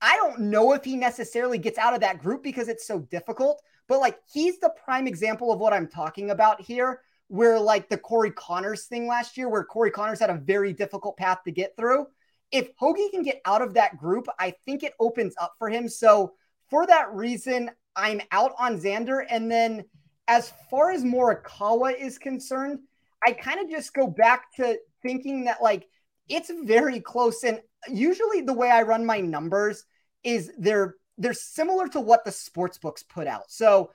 I 0.00 0.16
don't 0.16 0.40
know 0.40 0.72
if 0.72 0.84
he 0.84 0.96
necessarily 0.96 1.58
gets 1.58 1.78
out 1.78 1.94
of 1.94 2.00
that 2.00 2.18
group 2.18 2.42
because 2.42 2.68
it's 2.68 2.86
so 2.86 2.98
difficult, 2.98 3.62
but 3.86 4.00
like 4.00 4.18
he's 4.32 4.58
the 4.58 4.74
prime 4.84 5.06
example 5.06 5.52
of 5.52 5.60
what 5.60 5.72
I'm 5.72 5.88
talking 5.88 6.30
about 6.30 6.60
here. 6.60 7.00
Where 7.28 7.58
like 7.58 7.88
the 7.88 7.96
Corey 7.96 8.30
Conners 8.32 8.84
thing 8.84 9.06
last 9.06 9.38
year, 9.38 9.48
where 9.48 9.64
Corey 9.64 9.90
Conners 9.90 10.20
had 10.20 10.28
a 10.28 10.34
very 10.34 10.74
difficult 10.74 11.16
path 11.16 11.38
to 11.44 11.50
get 11.50 11.74
through 11.74 12.06
if 12.50 12.68
Hoge 12.76 13.10
can 13.10 13.22
get 13.22 13.40
out 13.44 13.62
of 13.62 13.74
that 13.74 13.98
group, 13.98 14.26
I 14.38 14.54
think 14.64 14.82
it 14.82 14.94
opens 15.00 15.34
up 15.40 15.54
for 15.58 15.68
him. 15.68 15.88
So 15.88 16.34
for 16.70 16.86
that 16.86 17.12
reason, 17.12 17.70
I'm 17.96 18.20
out 18.30 18.52
on 18.58 18.80
Xander. 18.80 19.24
And 19.28 19.50
then 19.50 19.84
as 20.28 20.52
far 20.70 20.90
as 20.90 21.04
Morikawa 21.04 21.98
is 21.98 22.18
concerned, 22.18 22.80
I 23.26 23.32
kind 23.32 23.60
of 23.60 23.70
just 23.70 23.94
go 23.94 24.06
back 24.06 24.54
to 24.56 24.78
thinking 25.02 25.44
that 25.44 25.62
like 25.62 25.86
it's 26.28 26.50
very 26.64 27.00
close. 27.00 27.42
And 27.44 27.60
usually 27.88 28.40
the 28.40 28.52
way 28.52 28.70
I 28.70 28.82
run 28.82 29.04
my 29.04 29.20
numbers 29.20 29.84
is 30.22 30.50
they're 30.58 30.96
they're 31.18 31.32
similar 31.32 31.86
to 31.88 32.00
what 32.00 32.24
the 32.24 32.32
sports 32.32 32.78
books 32.78 33.02
put 33.02 33.26
out. 33.26 33.50
So 33.50 33.90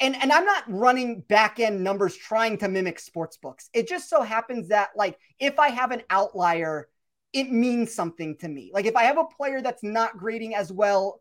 and 0.00 0.16
and 0.20 0.32
I'm 0.32 0.44
not 0.44 0.64
running 0.68 1.20
back 1.20 1.60
end 1.60 1.82
numbers 1.82 2.16
trying 2.16 2.58
to 2.58 2.68
mimic 2.68 2.98
sports 2.98 3.36
books. 3.36 3.68
It 3.72 3.88
just 3.88 4.08
so 4.08 4.22
happens 4.22 4.68
that 4.68 4.90
like 4.96 5.18
if 5.38 5.58
I 5.58 5.68
have 5.68 5.90
an 5.90 6.02
outlier, 6.10 6.88
it 7.32 7.50
means 7.50 7.94
something 7.94 8.36
to 8.38 8.48
me. 8.48 8.70
Like 8.72 8.86
if 8.86 8.96
I 8.96 9.04
have 9.04 9.18
a 9.18 9.24
player 9.24 9.62
that's 9.62 9.82
not 9.82 10.18
grading 10.18 10.54
as 10.54 10.72
well 10.72 11.20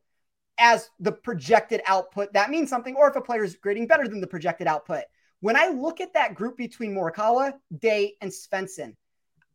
as 0.58 0.90
the 1.00 1.12
projected 1.12 1.82
output, 1.86 2.34
that 2.34 2.50
means 2.50 2.70
something. 2.70 2.96
Or 2.96 3.10
if 3.10 3.16
a 3.16 3.22
player 3.22 3.44
is 3.44 3.56
grading 3.56 3.88
better 3.88 4.08
than 4.08 4.22
the 4.22 4.28
projected 4.28 4.68
output. 4.68 5.04
When 5.40 5.56
I 5.56 5.70
look 5.70 6.02
at 6.02 6.14
that 6.14 6.36
group 6.36 6.56
between 6.58 6.94
Morikawa, 6.94 7.54
Day, 7.76 8.16
and 8.22 8.32
Svensson, 8.32 8.96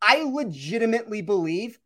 I 0.01 0.23
legitimately 0.23 1.21
believe 1.21 1.79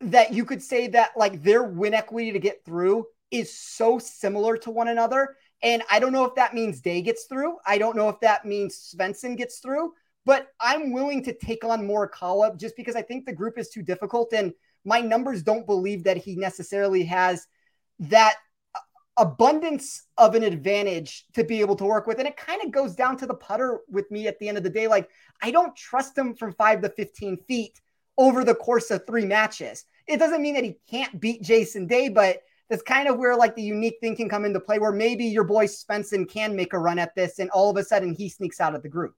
that 0.00 0.32
you 0.32 0.44
could 0.44 0.62
say 0.62 0.88
that 0.88 1.12
like 1.16 1.42
their 1.42 1.62
win 1.62 1.94
equity 1.94 2.32
to 2.32 2.38
get 2.38 2.64
through 2.64 3.06
is 3.30 3.56
so 3.56 3.98
similar 3.98 4.56
to 4.58 4.70
one 4.70 4.88
another. 4.88 5.36
And 5.62 5.82
I 5.90 6.00
don't 6.00 6.12
know 6.12 6.24
if 6.24 6.34
that 6.34 6.54
means 6.54 6.80
Day 6.80 7.02
gets 7.02 7.24
through. 7.24 7.56
I 7.66 7.78
don't 7.78 7.96
know 7.96 8.08
if 8.08 8.20
that 8.20 8.44
means 8.44 8.94
Svensson 8.94 9.36
gets 9.36 9.58
through, 9.58 9.92
but 10.26 10.48
I'm 10.60 10.92
willing 10.92 11.22
to 11.22 11.32
take 11.32 11.64
on 11.64 11.86
Morikawa 11.86 12.58
just 12.58 12.76
because 12.76 12.96
I 12.96 13.02
think 13.02 13.24
the 13.24 13.32
group 13.32 13.56
is 13.56 13.70
too 13.70 13.82
difficult. 13.82 14.32
And 14.32 14.52
my 14.84 15.00
numbers 15.00 15.42
don't 15.42 15.64
believe 15.64 16.02
that 16.04 16.16
he 16.16 16.34
necessarily 16.34 17.04
has 17.04 17.46
that 18.00 18.34
abundance 19.16 20.02
of 20.18 20.34
an 20.34 20.42
advantage 20.42 21.24
to 21.34 21.44
be 21.44 21.60
able 21.60 21.76
to 21.76 21.84
work 21.84 22.08
with. 22.08 22.18
And 22.18 22.26
it 22.26 22.36
kind 22.36 22.60
of 22.62 22.72
goes 22.72 22.96
down 22.96 23.16
to 23.18 23.26
the 23.26 23.34
putter 23.34 23.78
with 23.88 24.10
me 24.10 24.26
at 24.26 24.38
the 24.40 24.48
end 24.48 24.58
of 24.58 24.64
the 24.64 24.68
day. 24.68 24.88
Like, 24.88 25.08
I 25.42 25.52
don't 25.52 25.74
trust 25.76 26.18
him 26.18 26.34
from 26.34 26.52
five 26.52 26.82
to 26.82 26.88
15 26.88 27.38
feet 27.46 27.80
over 28.18 28.44
the 28.44 28.54
course 28.54 28.90
of 28.90 29.06
three 29.06 29.24
matches. 29.24 29.84
It 30.08 30.18
doesn't 30.18 30.42
mean 30.42 30.54
that 30.54 30.64
he 30.64 30.76
can't 30.90 31.20
beat 31.20 31.42
Jason 31.42 31.86
Day, 31.86 32.08
but 32.08 32.42
that's 32.68 32.82
kind 32.82 33.08
of 33.08 33.16
where 33.16 33.36
like 33.36 33.54
the 33.54 33.62
unique 33.62 33.98
thing 34.00 34.16
can 34.16 34.28
come 34.28 34.44
into 34.44 34.58
play 34.58 34.80
where 34.80 34.90
maybe 34.90 35.24
your 35.24 35.44
boy 35.44 35.66
Svensson 35.66 36.28
can 36.28 36.56
make 36.56 36.72
a 36.72 36.78
run 36.78 36.98
at 36.98 37.14
this 37.14 37.38
and 37.38 37.48
all 37.50 37.70
of 37.70 37.76
a 37.76 37.84
sudden 37.84 38.12
he 38.12 38.28
sneaks 38.28 38.60
out 38.60 38.74
of 38.74 38.82
the 38.82 38.88
group. 38.88 39.14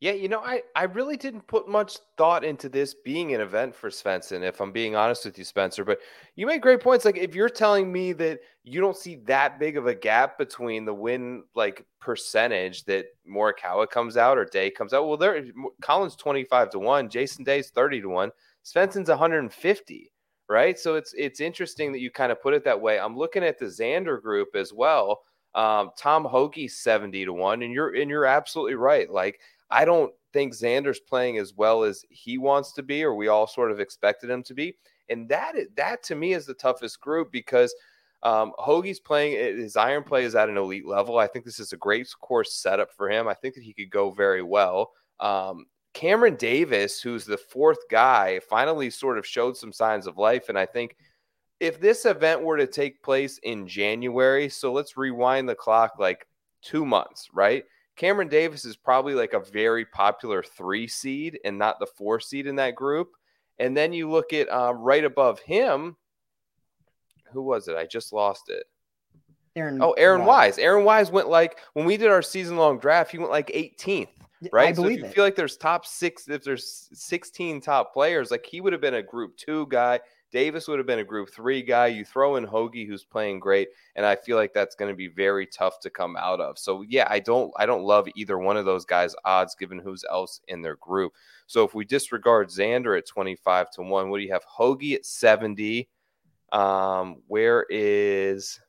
Yeah, 0.00 0.12
you 0.12 0.30
know, 0.30 0.40
I, 0.40 0.62
I 0.74 0.84
really 0.84 1.18
didn't 1.18 1.46
put 1.46 1.68
much 1.68 1.98
thought 2.16 2.42
into 2.42 2.70
this 2.70 2.94
being 2.94 3.34
an 3.34 3.42
event 3.42 3.74
for 3.74 3.90
Svensson, 3.90 4.42
if 4.42 4.58
I'm 4.62 4.72
being 4.72 4.96
honest 4.96 5.26
with 5.26 5.36
you, 5.36 5.44
Spencer. 5.44 5.84
But 5.84 5.98
you 6.36 6.46
make 6.46 6.62
great 6.62 6.80
points. 6.80 7.04
Like, 7.04 7.18
if 7.18 7.34
you're 7.34 7.50
telling 7.50 7.92
me 7.92 8.14
that 8.14 8.40
you 8.64 8.80
don't 8.80 8.96
see 8.96 9.16
that 9.26 9.58
big 9.58 9.76
of 9.76 9.86
a 9.86 9.94
gap 9.94 10.38
between 10.38 10.86
the 10.86 10.94
win 10.94 11.42
like 11.54 11.84
percentage 12.00 12.84
that 12.84 13.06
Morikawa 13.30 13.90
comes 13.90 14.16
out 14.16 14.38
or 14.38 14.46
Day 14.46 14.70
comes 14.70 14.94
out, 14.94 15.06
well, 15.06 15.18
there 15.18 15.44
Collin's 15.82 16.16
25 16.16 16.70
to 16.70 16.78
1, 16.78 17.10
Jason 17.10 17.44
Day's 17.44 17.68
30 17.68 18.00
to 18.00 18.08
1, 18.08 18.30
Svensson's 18.64 19.10
150, 19.10 20.10
right? 20.48 20.78
So 20.78 20.94
it's 20.94 21.12
it's 21.12 21.40
interesting 21.40 21.92
that 21.92 22.00
you 22.00 22.10
kind 22.10 22.32
of 22.32 22.40
put 22.40 22.54
it 22.54 22.64
that 22.64 22.80
way. 22.80 22.98
I'm 22.98 23.18
looking 23.18 23.44
at 23.44 23.58
the 23.58 23.66
Xander 23.66 24.20
group 24.22 24.56
as 24.56 24.72
well. 24.72 25.20
Um, 25.54 25.90
Tom 25.98 26.24
Hoge 26.24 26.70
70 26.70 27.26
to 27.26 27.34
1, 27.34 27.62
and 27.62 27.72
you're 27.74 27.94
and 27.94 28.08
you're 28.08 28.24
absolutely 28.24 28.76
right. 28.76 29.10
Like 29.10 29.40
I 29.70 29.84
don't 29.84 30.12
think 30.32 30.54
Xander's 30.54 31.00
playing 31.00 31.38
as 31.38 31.54
well 31.54 31.82
as 31.82 32.04
he 32.10 32.38
wants 32.38 32.72
to 32.74 32.82
be, 32.82 33.04
or 33.04 33.14
we 33.14 33.28
all 33.28 33.46
sort 33.46 33.70
of 33.70 33.80
expected 33.80 34.30
him 34.30 34.42
to 34.44 34.54
be. 34.54 34.76
And 35.08 35.28
that 35.28 35.54
that 35.76 36.02
to 36.04 36.14
me 36.14 36.34
is 36.34 36.46
the 36.46 36.54
toughest 36.54 37.00
group 37.00 37.32
because 37.32 37.74
um, 38.22 38.52
Hoge's 38.58 39.00
playing 39.00 39.58
his 39.58 39.76
iron 39.76 40.04
play 40.04 40.24
is 40.24 40.34
at 40.34 40.48
an 40.48 40.56
elite 40.56 40.86
level. 40.86 41.18
I 41.18 41.26
think 41.26 41.44
this 41.44 41.58
is 41.58 41.72
a 41.72 41.76
great 41.76 42.08
course 42.20 42.54
setup 42.54 42.92
for 42.92 43.10
him. 43.10 43.28
I 43.28 43.34
think 43.34 43.54
that 43.54 43.64
he 43.64 43.72
could 43.72 43.90
go 43.90 44.10
very 44.10 44.42
well. 44.42 44.92
Um, 45.20 45.66
Cameron 45.94 46.36
Davis, 46.36 47.00
who's 47.00 47.24
the 47.24 47.36
fourth 47.36 47.88
guy, 47.90 48.40
finally 48.48 48.90
sort 48.90 49.18
of 49.18 49.26
showed 49.26 49.56
some 49.56 49.72
signs 49.72 50.06
of 50.06 50.18
life. 50.18 50.48
And 50.48 50.58
I 50.58 50.66
think 50.66 50.96
if 51.58 51.80
this 51.80 52.06
event 52.06 52.42
were 52.42 52.56
to 52.56 52.66
take 52.66 53.02
place 53.02 53.38
in 53.42 53.66
January, 53.66 54.48
so 54.48 54.72
let's 54.72 54.96
rewind 54.96 55.48
the 55.48 55.54
clock 55.54 55.98
like 55.98 56.26
two 56.62 56.86
months, 56.86 57.28
right? 57.32 57.64
Cameron 57.96 58.28
Davis 58.28 58.64
is 58.64 58.76
probably 58.76 59.14
like 59.14 59.32
a 59.32 59.40
very 59.40 59.84
popular 59.84 60.42
three 60.42 60.88
seed 60.88 61.38
and 61.44 61.58
not 61.58 61.78
the 61.78 61.86
four 61.86 62.20
seed 62.20 62.46
in 62.46 62.56
that 62.56 62.74
group. 62.74 63.10
And 63.58 63.76
then 63.76 63.92
you 63.92 64.10
look 64.10 64.32
at 64.32 64.50
um, 64.50 64.78
right 64.78 65.04
above 65.04 65.38
him. 65.40 65.96
Who 67.32 67.42
was 67.42 67.68
it? 67.68 67.76
I 67.76 67.86
just 67.86 68.12
lost 68.12 68.48
it. 68.48 68.64
Aaron. 69.56 69.82
Oh, 69.82 69.92
Aaron 69.92 70.24
Wise. 70.24 70.52
Wise. 70.52 70.58
Aaron 70.58 70.84
Wise 70.84 71.10
went 71.10 71.28
like 71.28 71.58
when 71.74 71.84
we 71.84 71.96
did 71.96 72.08
our 72.08 72.22
season 72.22 72.56
long 72.56 72.78
draft, 72.78 73.10
he 73.10 73.18
went 73.18 73.30
like 73.30 73.48
18th, 73.48 74.08
right? 74.52 74.68
I 74.68 74.72
so 74.72 74.86
if 74.86 74.98
you 74.98 75.04
it. 75.04 75.14
feel 75.14 75.24
like 75.24 75.36
there's 75.36 75.56
top 75.56 75.84
six, 75.84 76.28
if 76.28 76.42
there's 76.42 76.88
16 76.92 77.60
top 77.60 77.92
players, 77.92 78.30
like 78.30 78.46
he 78.46 78.60
would 78.60 78.72
have 78.72 78.82
been 78.82 78.94
a 78.94 79.02
group 79.02 79.36
two 79.36 79.66
guy. 79.68 80.00
Davis 80.30 80.68
would 80.68 80.78
have 80.78 80.86
been 80.86 81.00
a 81.00 81.04
group 81.04 81.30
three 81.30 81.62
guy. 81.62 81.88
You 81.88 82.04
throw 82.04 82.36
in 82.36 82.44
Hoge, 82.44 82.86
who's 82.86 83.04
playing 83.04 83.40
great, 83.40 83.68
and 83.96 84.06
I 84.06 84.16
feel 84.16 84.36
like 84.36 84.52
that's 84.52 84.74
going 84.74 84.90
to 84.90 84.96
be 84.96 85.08
very 85.08 85.46
tough 85.46 85.80
to 85.80 85.90
come 85.90 86.16
out 86.16 86.40
of. 86.40 86.58
So 86.58 86.82
yeah, 86.82 87.06
I 87.10 87.18
don't 87.18 87.52
I 87.56 87.66
don't 87.66 87.82
love 87.82 88.08
either 88.14 88.38
one 88.38 88.56
of 88.56 88.64
those 88.64 88.84
guys' 88.84 89.14
odds 89.24 89.54
given 89.54 89.78
who's 89.78 90.04
else 90.10 90.40
in 90.48 90.62
their 90.62 90.76
group. 90.76 91.12
So 91.46 91.64
if 91.64 91.74
we 91.74 91.84
disregard 91.84 92.48
Xander 92.48 92.96
at 92.96 93.06
25 93.06 93.70
to 93.72 93.82
1, 93.82 94.10
what 94.10 94.18
do 94.18 94.24
you 94.24 94.32
have? 94.32 94.44
Hoge 94.44 94.92
at 94.92 95.04
70. 95.04 95.88
Um, 96.52 97.22
where 97.28 97.64
is 97.68 98.60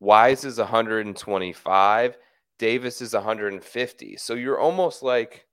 Wise 0.00 0.44
is 0.44 0.58
125, 0.58 2.16
Davis 2.58 3.02
is 3.02 3.12
150. 3.12 4.16
So 4.16 4.34
you're 4.34 4.58
almost 4.58 5.02
like 5.02 5.46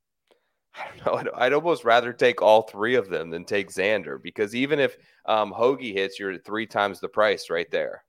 I 0.80 0.98
don't 0.98 1.06
know. 1.06 1.32
I'd, 1.32 1.46
I'd, 1.46 1.54
almost 1.54 1.84
rather 1.84 2.13
take 2.13 2.42
all 2.42 2.63
three 2.63 2.96
of 2.96 3.10
them 3.10 3.30
than 3.30 3.46
take 3.46 3.70
Xander 3.70 4.22
because 4.22 4.56
even 4.56 4.80
if 4.80 4.98
um, 5.26 5.52
Hoge 5.52 5.82
hits, 5.94 6.20
you're 6.20 6.38
three 6.38 6.68
times 6.68 7.00
the 7.00 7.10
price 7.10 7.50
right 7.50 7.70
there. 7.72 8.04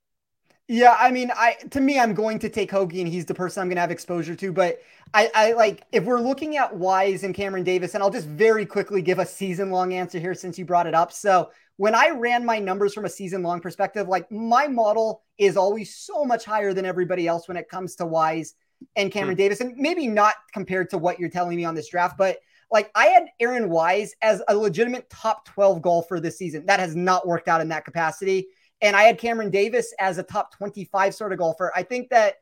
Yeah, 0.70 0.94
I 0.98 1.10
mean, 1.10 1.30
I 1.34 1.54
to 1.70 1.80
me, 1.80 1.98
I'm 1.98 2.12
going 2.12 2.38
to 2.40 2.50
take 2.50 2.70
Hoge, 2.70 2.98
and 2.98 3.08
he's 3.08 3.24
the 3.24 3.34
person 3.34 3.62
I'm 3.62 3.68
going 3.68 3.76
to 3.76 3.80
have 3.80 3.90
exposure 3.90 4.34
to. 4.34 4.52
But 4.52 4.80
I, 5.14 5.30
I 5.34 5.52
like 5.54 5.86
if 5.92 6.04
we're 6.04 6.20
looking 6.20 6.58
at 6.58 6.76
Wise 6.76 7.24
and 7.24 7.34
Cameron 7.34 7.64
Davis, 7.64 7.94
and 7.94 8.02
I'll 8.02 8.10
just 8.10 8.26
very 8.26 8.66
quickly 8.66 9.00
give 9.00 9.18
a 9.18 9.24
season 9.24 9.70
long 9.70 9.94
answer 9.94 10.18
here 10.18 10.34
since 10.34 10.58
you 10.58 10.66
brought 10.66 10.86
it 10.86 10.94
up. 10.94 11.10
So 11.10 11.50
when 11.78 11.94
I 11.94 12.10
ran 12.10 12.44
my 12.44 12.58
numbers 12.58 12.92
from 12.92 13.06
a 13.06 13.08
season 13.08 13.42
long 13.42 13.60
perspective, 13.60 14.08
like 14.08 14.30
my 14.30 14.66
model 14.66 15.22
is 15.38 15.56
always 15.56 15.94
so 15.94 16.22
much 16.26 16.44
higher 16.44 16.74
than 16.74 16.84
everybody 16.84 17.26
else 17.26 17.48
when 17.48 17.56
it 17.56 17.70
comes 17.70 17.94
to 17.96 18.04
Wise 18.04 18.54
and 18.94 19.10
Cameron 19.10 19.36
hmm. 19.36 19.38
Davis, 19.38 19.62
and 19.62 19.74
maybe 19.76 20.06
not 20.06 20.34
compared 20.52 20.90
to 20.90 20.98
what 20.98 21.18
you're 21.18 21.30
telling 21.30 21.56
me 21.56 21.64
on 21.64 21.74
this 21.74 21.88
draft, 21.88 22.18
but 22.18 22.40
like 22.70 22.90
I 22.94 23.06
had 23.06 23.26
Aaron 23.40 23.70
Wise 23.70 24.14
as 24.22 24.42
a 24.48 24.56
legitimate 24.56 25.08
top 25.10 25.46
12 25.46 25.82
golfer 25.82 26.20
this 26.20 26.38
season. 26.38 26.66
That 26.66 26.80
has 26.80 26.94
not 26.94 27.26
worked 27.26 27.48
out 27.48 27.60
in 27.60 27.68
that 27.68 27.84
capacity. 27.84 28.48
And 28.80 28.94
I 28.94 29.02
had 29.02 29.18
Cameron 29.18 29.50
Davis 29.50 29.92
as 29.98 30.18
a 30.18 30.22
top 30.22 30.54
25 30.56 31.14
sort 31.14 31.32
of 31.32 31.38
golfer. 31.38 31.72
I 31.74 31.82
think 31.82 32.10
that, 32.10 32.34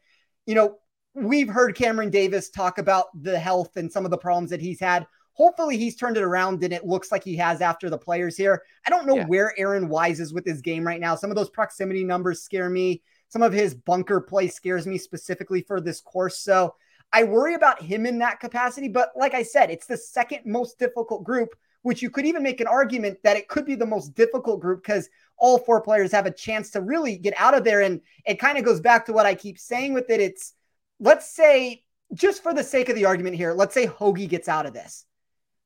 you 0.44 0.54
know, 0.54 0.76
we've 1.14 1.48
heard 1.48 1.74
Cameron 1.74 2.10
Davis 2.10 2.50
talk 2.50 2.78
about 2.78 3.06
the 3.22 3.38
health 3.38 3.76
and 3.76 3.90
some 3.90 4.04
of 4.04 4.10
the 4.10 4.18
problems 4.18 4.50
that 4.50 4.60
he's 4.60 4.80
had. 4.80 5.06
Hopefully 5.32 5.76
he's 5.76 5.96
turned 5.96 6.16
it 6.16 6.22
around 6.22 6.62
and 6.64 6.72
it 6.72 6.86
looks 6.86 7.12
like 7.12 7.22
he 7.22 7.36
has 7.36 7.60
after 7.60 7.88
the 7.88 7.98
players 7.98 8.36
here. 8.36 8.62
I 8.86 8.90
don't 8.90 9.06
know 9.06 9.16
yeah. 9.16 9.26
where 9.26 9.58
Aaron 9.58 9.88
Wise 9.88 10.18
is 10.18 10.32
with 10.32 10.46
his 10.46 10.60
game 10.60 10.86
right 10.86 11.00
now. 11.00 11.14
Some 11.14 11.30
of 11.30 11.36
those 11.36 11.50
proximity 11.50 12.04
numbers 12.04 12.42
scare 12.42 12.70
me. 12.70 13.02
Some 13.28 13.42
of 13.42 13.52
his 13.52 13.74
bunker 13.74 14.20
play 14.20 14.48
scares 14.48 14.86
me 14.86 14.98
specifically 14.98 15.62
for 15.62 15.80
this 15.80 16.00
course. 16.00 16.38
So 16.38 16.74
I 17.12 17.24
worry 17.24 17.54
about 17.54 17.82
him 17.82 18.06
in 18.06 18.18
that 18.18 18.40
capacity. 18.40 18.88
But 18.88 19.12
like 19.16 19.34
I 19.34 19.42
said, 19.42 19.70
it's 19.70 19.86
the 19.86 19.96
second 19.96 20.40
most 20.44 20.78
difficult 20.78 21.24
group, 21.24 21.54
which 21.82 22.02
you 22.02 22.10
could 22.10 22.26
even 22.26 22.42
make 22.42 22.60
an 22.60 22.66
argument 22.66 23.18
that 23.22 23.36
it 23.36 23.48
could 23.48 23.64
be 23.64 23.74
the 23.74 23.86
most 23.86 24.14
difficult 24.14 24.60
group 24.60 24.82
because 24.82 25.08
all 25.38 25.58
four 25.58 25.80
players 25.80 26.12
have 26.12 26.26
a 26.26 26.30
chance 26.30 26.70
to 26.70 26.80
really 26.80 27.16
get 27.16 27.34
out 27.36 27.54
of 27.54 27.64
there. 27.64 27.82
And 27.82 28.00
it 28.26 28.38
kind 28.38 28.58
of 28.58 28.64
goes 28.64 28.80
back 28.80 29.06
to 29.06 29.12
what 29.12 29.26
I 29.26 29.34
keep 29.34 29.58
saying 29.58 29.92
with 29.92 30.10
it. 30.10 30.20
It's 30.20 30.54
let's 31.00 31.30
say, 31.30 31.84
just 32.14 32.42
for 32.42 32.54
the 32.54 32.64
sake 32.64 32.88
of 32.88 32.94
the 32.94 33.04
argument 33.04 33.36
here, 33.36 33.52
let's 33.52 33.74
say 33.74 33.86
Hoge 33.86 34.28
gets 34.28 34.48
out 34.48 34.66
of 34.66 34.72
this. 34.72 35.04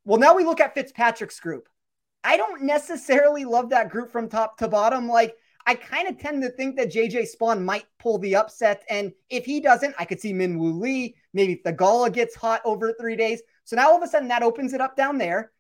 Well, 0.05 0.18
now 0.18 0.35
we 0.35 0.44
look 0.44 0.61
at 0.61 0.74
Fitzpatrick's 0.74 1.40
group. 1.40 1.68
I 2.24 2.37
don't 2.37 2.62
necessarily 2.62 3.44
love 3.44 3.70
that 3.70 3.90
group 3.90 4.11
from 4.11 4.29
top 4.29 4.59
to 4.59 4.68
bottom. 4.68 5.09
Like, 5.09 5.37
I 5.66 5.75
kind 5.75 6.09
of 6.09 6.18
tend 6.18 6.42
to 6.42 6.51
think 6.51 6.77
that 6.77 6.92
JJ 6.92 7.29
Spaun 7.37 7.62
might 7.62 7.85
pull 7.99 8.18
the 8.18 8.37
upset. 8.37 8.85
And 8.88 9.13
if 9.29 9.44
he 9.44 9.61
doesn't, 9.61 9.94
I 9.98 10.04
could 10.04 10.21
see 10.21 10.33
Min 10.33 10.58
Minwoo 10.58 10.81
Lee. 10.81 11.15
Maybe 11.33 11.52
if 11.52 11.63
Theegala 11.63 12.13
gets 12.13 12.35
hot 12.35 12.63
over 12.65 12.92
three 12.92 13.17
days. 13.17 13.42
So 13.65 13.77
now 13.77 13.90
all 13.90 13.96
of 13.96 14.02
a 14.02 14.08
sudden 14.08 14.29
that 14.29 14.42
opens 14.42 14.73
it 14.73 14.81
up 14.81 14.96
down 14.96 15.19
there. 15.19 15.52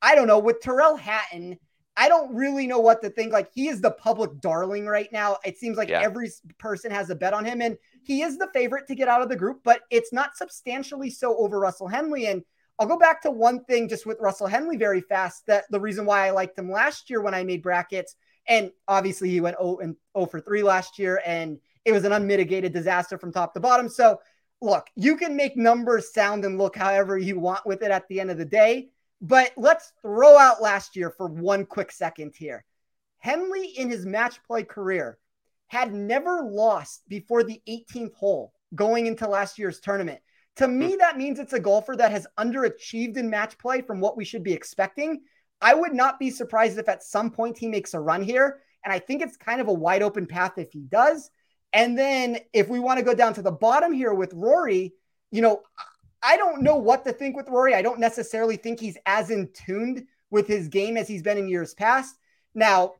I 0.00 0.14
don't 0.14 0.26
know. 0.26 0.38
With 0.38 0.62
Tyrrell 0.62 0.96
Hatton, 0.96 1.58
I 1.96 2.08
don't 2.08 2.34
really 2.34 2.66
know 2.66 2.78
what 2.78 3.02
to 3.02 3.10
think. 3.10 3.32
Like 3.32 3.50
he 3.52 3.68
is 3.68 3.80
the 3.80 3.90
public 3.90 4.40
darling 4.40 4.86
right 4.86 5.10
now. 5.12 5.36
It 5.44 5.58
seems 5.58 5.76
like 5.76 5.88
yeah. 5.88 6.00
every 6.00 6.30
person 6.58 6.90
has 6.92 7.10
a 7.10 7.16
bet 7.16 7.34
on 7.34 7.44
him, 7.44 7.60
and 7.60 7.76
he 8.04 8.22
is 8.22 8.38
the 8.38 8.48
favorite 8.54 8.86
to 8.86 8.94
get 8.94 9.08
out 9.08 9.20
of 9.20 9.28
the 9.28 9.36
group, 9.36 9.60
but 9.64 9.80
it's 9.90 10.12
not 10.12 10.36
substantially 10.36 11.10
so 11.10 11.36
over 11.36 11.58
Russell 11.58 11.88
Henley. 11.88 12.26
And 12.26 12.42
I'll 12.78 12.86
go 12.86 12.96
back 12.96 13.20
to 13.22 13.32
one 13.32 13.64
thing 13.64 13.88
just 13.88 14.06
with 14.06 14.20
Russell 14.20 14.46
Henley 14.46 14.76
very 14.76 15.00
fast. 15.00 15.46
That 15.46 15.64
the 15.70 15.80
reason 15.80 16.06
why 16.06 16.26
I 16.26 16.30
liked 16.30 16.56
him 16.56 16.70
last 16.70 17.10
year 17.10 17.20
when 17.20 17.34
I 17.34 17.42
made 17.42 17.62
brackets 17.62 18.14
And 18.48 18.72
obviously, 18.86 19.28
he 19.30 19.40
went 19.40 19.58
0 19.58 19.78
and 19.78 19.96
0 20.16 20.26
for 20.26 20.40
3 20.40 20.62
last 20.62 20.98
year, 20.98 21.20
and 21.24 21.58
it 21.84 21.92
was 21.92 22.04
an 22.04 22.12
unmitigated 22.12 22.72
disaster 22.72 23.18
from 23.18 23.32
top 23.32 23.54
to 23.54 23.60
bottom. 23.60 23.88
So, 23.88 24.20
look, 24.60 24.86
you 24.96 25.16
can 25.16 25.36
make 25.36 25.56
numbers 25.56 26.12
sound 26.12 26.44
and 26.44 26.58
look 26.58 26.76
however 26.76 27.18
you 27.18 27.38
want 27.38 27.66
with 27.66 27.82
it 27.82 27.90
at 27.90 28.08
the 28.08 28.20
end 28.20 28.30
of 28.30 28.38
the 28.38 28.44
day. 28.44 28.88
But 29.20 29.52
let's 29.56 29.92
throw 30.02 30.38
out 30.38 30.62
last 30.62 30.96
year 30.96 31.10
for 31.10 31.26
one 31.28 31.66
quick 31.66 31.92
second 31.92 32.34
here. 32.36 32.64
Henley, 33.18 33.66
in 33.66 33.90
his 33.90 34.06
match 34.06 34.42
play 34.44 34.62
career, 34.62 35.18
had 35.66 35.92
never 35.92 36.42
lost 36.42 37.02
before 37.08 37.42
the 37.42 37.60
18th 37.68 38.14
hole 38.14 38.52
going 38.74 39.06
into 39.06 39.28
last 39.28 39.58
year's 39.58 39.80
tournament. 39.80 40.20
To 40.56 40.68
me, 40.68 40.92
hmm. 40.92 40.98
that 40.98 41.16
means 41.16 41.38
it's 41.38 41.52
a 41.52 41.60
golfer 41.60 41.96
that 41.96 42.10
has 42.10 42.26
underachieved 42.38 43.16
in 43.16 43.30
match 43.30 43.58
play 43.58 43.82
from 43.82 44.00
what 44.00 44.16
we 44.16 44.24
should 44.24 44.42
be 44.42 44.52
expecting. 44.52 45.20
I 45.60 45.74
would 45.74 45.92
not 45.92 46.18
be 46.18 46.30
surprised 46.30 46.78
if 46.78 46.88
at 46.88 47.02
some 47.02 47.30
point 47.30 47.58
he 47.58 47.68
makes 47.68 47.94
a 47.94 48.00
run 48.00 48.22
here. 48.22 48.60
And 48.84 48.92
I 48.92 48.98
think 48.98 49.22
it's 49.22 49.36
kind 49.36 49.60
of 49.60 49.68
a 49.68 49.72
wide 49.72 50.02
open 50.02 50.26
path 50.26 50.56
if 50.56 50.72
he 50.72 50.80
does. 50.80 51.30
And 51.72 51.98
then 51.98 52.38
if 52.52 52.68
we 52.68 52.78
want 52.78 52.98
to 52.98 53.04
go 53.04 53.14
down 53.14 53.34
to 53.34 53.42
the 53.42 53.52
bottom 53.52 53.92
here 53.92 54.14
with 54.14 54.32
Rory, 54.32 54.94
you 55.30 55.42
know, 55.42 55.62
I 56.22 56.36
don't 56.36 56.62
know 56.62 56.76
what 56.76 57.04
to 57.04 57.12
think 57.12 57.36
with 57.36 57.48
Rory. 57.48 57.74
I 57.74 57.82
don't 57.82 58.00
necessarily 58.00 58.56
think 58.56 58.80
he's 58.80 58.96
as 59.06 59.30
in 59.30 59.50
tuned 59.52 60.04
with 60.30 60.46
his 60.46 60.68
game 60.68 60.96
as 60.96 61.08
he's 61.08 61.22
been 61.22 61.38
in 61.38 61.48
years 61.48 61.74
past. 61.74 62.16
Now, 62.54 62.94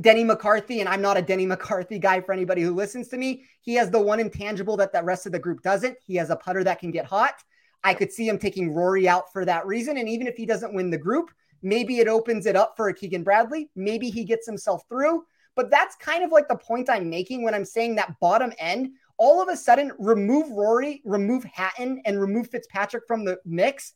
Denny 0.00 0.24
McCarthy, 0.24 0.80
and 0.80 0.88
I'm 0.88 1.02
not 1.02 1.16
a 1.16 1.22
Denny 1.22 1.46
McCarthy 1.46 1.98
guy 1.98 2.20
for 2.20 2.32
anybody 2.32 2.62
who 2.62 2.74
listens 2.74 3.08
to 3.08 3.18
me. 3.18 3.44
He 3.60 3.74
has 3.74 3.90
the 3.90 4.00
one 4.00 4.20
intangible 4.20 4.76
that 4.78 4.92
the 4.92 5.02
rest 5.02 5.26
of 5.26 5.32
the 5.32 5.38
group 5.38 5.62
doesn't. 5.62 5.96
He 6.04 6.16
has 6.16 6.30
a 6.30 6.36
putter 6.36 6.64
that 6.64 6.80
can 6.80 6.90
get 6.90 7.06
hot. 7.06 7.42
I 7.82 7.94
could 7.94 8.12
see 8.12 8.28
him 8.28 8.38
taking 8.38 8.74
Rory 8.74 9.08
out 9.08 9.32
for 9.32 9.44
that 9.44 9.66
reason. 9.66 9.96
And 9.96 10.08
even 10.08 10.26
if 10.26 10.36
he 10.36 10.44
doesn't 10.44 10.74
win 10.74 10.90
the 10.90 10.98
group, 10.98 11.30
maybe 11.62 11.98
it 11.98 12.08
opens 12.08 12.46
it 12.46 12.56
up 12.56 12.74
for 12.76 12.88
a 12.88 12.94
Keegan 12.94 13.22
Bradley. 13.22 13.70
Maybe 13.76 14.10
he 14.10 14.24
gets 14.24 14.46
himself 14.46 14.82
through. 14.88 15.24
But 15.56 15.70
that's 15.70 15.96
kind 15.96 16.24
of 16.24 16.30
like 16.30 16.48
the 16.48 16.56
point 16.56 16.88
I'm 16.88 17.10
making 17.10 17.42
when 17.42 17.54
I'm 17.54 17.64
saying 17.64 17.96
that 17.96 18.18
bottom 18.20 18.52
end. 18.58 18.90
All 19.18 19.42
of 19.42 19.48
a 19.48 19.56
sudden, 19.56 19.92
remove 19.98 20.50
Rory, 20.50 21.02
remove 21.04 21.44
Hatton, 21.44 22.00
and 22.06 22.20
remove 22.20 22.48
Fitzpatrick 22.48 23.04
from 23.06 23.24
the 23.24 23.38
mix. 23.44 23.92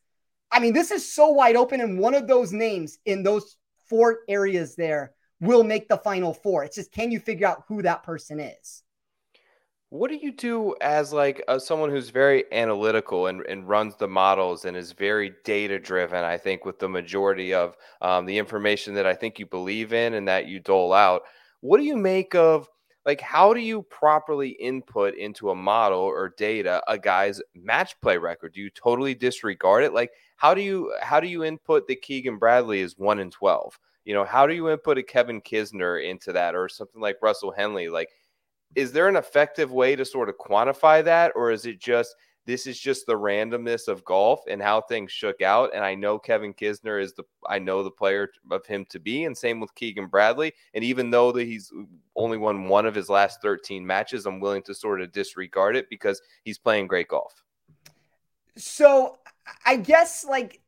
I 0.50 0.60
mean, 0.60 0.74
this 0.74 0.90
is 0.90 1.10
so 1.10 1.30
wide 1.30 1.56
open, 1.56 1.80
and 1.80 1.98
one 1.98 2.14
of 2.14 2.26
those 2.26 2.52
names 2.52 2.98
in 3.06 3.22
those 3.22 3.56
four 3.86 4.20
areas 4.28 4.76
there 4.76 5.12
will 5.40 5.64
make 5.64 5.88
the 5.88 5.96
final 5.98 6.34
four. 6.34 6.64
It's 6.64 6.76
just 6.76 6.92
can 6.92 7.10
you 7.10 7.20
figure 7.20 7.46
out 7.46 7.64
who 7.68 7.82
that 7.82 8.02
person 8.02 8.40
is? 8.40 8.82
What 9.94 10.10
do 10.10 10.16
you 10.16 10.32
do 10.32 10.74
as 10.80 11.12
like 11.12 11.40
someone 11.58 11.88
who's 11.88 12.10
very 12.10 12.46
analytical 12.50 13.28
and, 13.28 13.42
and 13.42 13.68
runs 13.68 13.94
the 13.94 14.08
models 14.08 14.64
and 14.64 14.76
is 14.76 14.90
very 14.90 15.34
data 15.44 15.78
driven? 15.78 16.24
I 16.24 16.36
think 16.36 16.64
with 16.64 16.80
the 16.80 16.88
majority 16.88 17.54
of 17.54 17.76
um, 18.00 18.26
the 18.26 18.36
information 18.36 18.94
that 18.94 19.06
I 19.06 19.14
think 19.14 19.38
you 19.38 19.46
believe 19.46 19.92
in 19.92 20.14
and 20.14 20.26
that 20.26 20.48
you 20.48 20.58
dole 20.58 20.92
out. 20.92 21.22
What 21.60 21.78
do 21.78 21.84
you 21.84 21.96
make 21.96 22.34
of 22.34 22.68
like 23.06 23.20
how 23.20 23.54
do 23.54 23.60
you 23.60 23.82
properly 23.82 24.48
input 24.48 25.14
into 25.14 25.50
a 25.50 25.54
model 25.54 26.00
or 26.00 26.34
data 26.36 26.82
a 26.88 26.98
guy's 26.98 27.40
match 27.54 27.94
play 28.00 28.18
record? 28.18 28.54
Do 28.54 28.62
you 28.62 28.70
totally 28.70 29.14
disregard 29.14 29.84
it? 29.84 29.94
Like 29.94 30.10
how 30.34 30.54
do 30.54 30.60
you 30.60 30.92
how 31.02 31.20
do 31.20 31.28
you 31.28 31.44
input 31.44 31.86
that 31.86 32.02
Keegan 32.02 32.38
Bradley 32.38 32.80
is 32.80 32.98
one 32.98 33.20
in 33.20 33.30
twelve? 33.30 33.78
You 34.04 34.12
know, 34.12 34.24
how 34.24 34.46
do 34.46 34.54
you 34.54 34.70
input 34.70 34.98
a 34.98 35.04
Kevin 35.04 35.40
Kisner 35.40 36.04
into 36.04 36.32
that 36.32 36.56
or 36.56 36.68
something 36.68 37.00
like 37.00 37.22
Russell 37.22 37.52
Henley? 37.56 37.88
Like, 37.88 38.10
is 38.74 38.92
there 38.92 39.08
an 39.08 39.16
effective 39.16 39.72
way 39.72 39.96
to 39.96 40.04
sort 40.04 40.28
of 40.28 40.36
quantify 40.38 41.02
that, 41.04 41.32
or 41.34 41.50
is 41.50 41.66
it 41.66 41.80
just 41.80 42.14
this 42.46 42.66
is 42.66 42.78
just 42.78 43.06
the 43.06 43.14
randomness 43.14 43.88
of 43.88 44.04
golf 44.04 44.40
and 44.48 44.60
how 44.60 44.80
things 44.80 45.10
shook 45.10 45.40
out? 45.40 45.70
And 45.74 45.84
I 45.84 45.94
know 45.94 46.18
Kevin 46.18 46.52
Kisner 46.52 47.00
is 47.00 47.14
the 47.14 47.24
I 47.48 47.58
know 47.58 47.82
the 47.82 47.90
player 47.90 48.28
of 48.50 48.66
him 48.66 48.84
to 48.90 48.98
be, 48.98 49.24
and 49.24 49.36
same 49.36 49.60
with 49.60 49.74
Keegan 49.74 50.06
Bradley. 50.06 50.52
And 50.74 50.84
even 50.84 51.10
though 51.10 51.32
that 51.32 51.44
he's 51.44 51.72
only 52.16 52.36
won 52.36 52.68
one 52.68 52.86
of 52.86 52.94
his 52.94 53.08
last 53.08 53.40
13 53.42 53.86
matches, 53.86 54.26
I'm 54.26 54.40
willing 54.40 54.62
to 54.64 54.74
sort 54.74 55.00
of 55.00 55.12
disregard 55.12 55.76
it 55.76 55.88
because 55.88 56.20
he's 56.44 56.58
playing 56.58 56.86
great 56.86 57.08
golf. 57.08 57.42
So 58.56 59.18
I 59.64 59.76
guess 59.76 60.24
like 60.24 60.60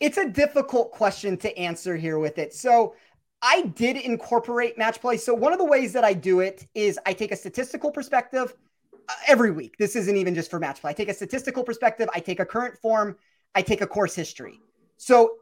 it's 0.00 0.18
a 0.18 0.28
difficult 0.28 0.90
question 0.90 1.36
to 1.38 1.56
answer 1.56 1.96
here 1.96 2.18
with 2.18 2.38
it. 2.38 2.52
So 2.54 2.94
I 3.42 3.62
did 3.62 3.96
incorporate 3.96 4.78
match 4.78 5.00
play. 5.00 5.16
So 5.16 5.34
one 5.34 5.52
of 5.52 5.58
the 5.58 5.64
ways 5.64 5.92
that 5.92 6.04
I 6.04 6.14
do 6.14 6.40
it 6.40 6.66
is 6.74 6.98
I 7.04 7.12
take 7.12 7.32
a 7.32 7.36
statistical 7.36 7.90
perspective 7.90 8.54
uh, 9.08 9.12
every 9.26 9.50
week. 9.50 9.76
This 9.78 9.96
isn't 9.96 10.16
even 10.16 10.34
just 10.34 10.48
for 10.48 10.60
match 10.60 10.80
play. 10.80 10.92
I 10.92 10.94
take 10.94 11.08
a 11.08 11.14
statistical 11.14 11.64
perspective, 11.64 12.08
I 12.14 12.20
take 12.20 12.38
a 12.38 12.46
current 12.46 12.78
form, 12.78 13.16
I 13.54 13.62
take 13.62 13.80
a 13.80 13.86
course 13.86 14.14
history. 14.14 14.60
So 14.96 15.38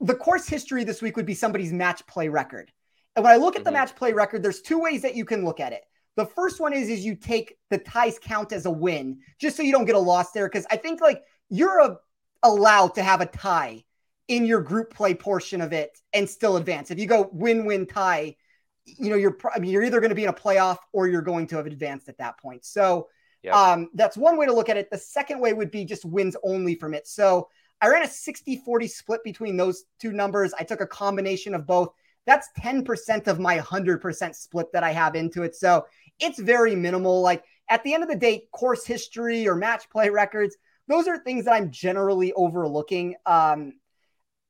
the 0.00 0.14
course 0.14 0.48
history 0.48 0.82
this 0.84 1.02
week 1.02 1.16
would 1.16 1.26
be 1.26 1.34
somebody's 1.34 1.72
match 1.72 2.06
play 2.06 2.28
record. 2.28 2.72
And 3.14 3.24
when 3.24 3.32
I 3.32 3.36
look 3.36 3.56
at 3.56 3.64
the 3.64 3.70
mm-hmm. 3.70 3.80
match 3.80 3.94
play 3.94 4.12
record, 4.12 4.42
there's 4.42 4.62
two 4.62 4.78
ways 4.78 5.02
that 5.02 5.14
you 5.14 5.24
can 5.24 5.44
look 5.44 5.60
at 5.60 5.72
it. 5.72 5.84
The 6.16 6.26
first 6.26 6.60
one 6.60 6.72
is 6.72 6.88
is 6.88 7.04
you 7.04 7.14
take 7.14 7.58
the 7.68 7.78
ties 7.78 8.18
count 8.18 8.52
as 8.52 8.64
a 8.64 8.70
win, 8.70 9.18
just 9.38 9.56
so 9.56 9.62
you 9.62 9.72
don't 9.72 9.84
get 9.84 9.94
a 9.94 9.98
loss 9.98 10.32
there. 10.32 10.48
Because 10.48 10.66
I 10.70 10.76
think 10.76 11.02
like 11.02 11.22
you're 11.50 11.80
a 11.80 11.98
allowed 12.42 12.94
to 12.94 13.02
have 13.02 13.20
a 13.20 13.26
tie 13.26 13.84
in 14.28 14.44
your 14.44 14.60
group 14.60 14.92
play 14.92 15.14
portion 15.14 15.60
of 15.60 15.72
it 15.72 15.98
and 16.12 16.28
still 16.28 16.56
advance. 16.56 16.90
If 16.90 16.98
you 16.98 17.06
go 17.06 17.30
win-win 17.32 17.86
tie, 17.86 18.36
you 18.84 19.10
know 19.10 19.16
you're 19.16 19.36
I 19.54 19.58
mean, 19.58 19.70
you're 19.70 19.82
either 19.82 20.00
going 20.00 20.10
to 20.10 20.16
be 20.16 20.24
in 20.24 20.28
a 20.28 20.34
playoff 20.34 20.78
or 20.92 21.08
you're 21.08 21.22
going 21.22 21.46
to 21.48 21.56
have 21.56 21.66
advanced 21.66 22.08
at 22.08 22.18
that 22.18 22.38
point. 22.38 22.64
So 22.64 23.08
yep. 23.42 23.54
um, 23.54 23.90
that's 23.94 24.16
one 24.16 24.36
way 24.36 24.46
to 24.46 24.52
look 24.52 24.68
at 24.68 24.76
it. 24.76 24.90
The 24.90 24.98
second 24.98 25.40
way 25.40 25.52
would 25.52 25.70
be 25.70 25.84
just 25.84 26.04
wins 26.04 26.36
only 26.42 26.74
from 26.74 26.94
it. 26.94 27.06
So 27.06 27.48
I 27.80 27.88
ran 27.88 28.02
a 28.02 28.06
60-40 28.06 28.88
split 28.88 29.22
between 29.24 29.56
those 29.56 29.84
two 30.00 30.12
numbers. 30.12 30.54
I 30.58 30.64
took 30.64 30.80
a 30.80 30.86
combination 30.86 31.54
of 31.54 31.66
both. 31.66 31.90
That's 32.26 32.48
10% 32.58 33.28
of 33.28 33.38
my 33.38 33.58
100% 33.58 34.34
split 34.34 34.72
that 34.72 34.82
I 34.82 34.92
have 34.92 35.14
into 35.14 35.42
it. 35.42 35.54
So 35.54 35.86
it's 36.18 36.38
very 36.38 36.74
minimal. 36.74 37.20
Like 37.20 37.44
at 37.68 37.84
the 37.84 37.94
end 37.94 38.02
of 38.02 38.08
the 38.08 38.16
day, 38.16 38.48
course 38.52 38.86
history 38.86 39.46
or 39.46 39.54
match 39.54 39.88
play 39.90 40.10
records, 40.10 40.56
those 40.88 41.06
are 41.06 41.18
things 41.18 41.44
that 41.44 41.54
I'm 41.54 41.70
generally 41.70 42.32
overlooking. 42.32 43.16
Um, 43.26 43.74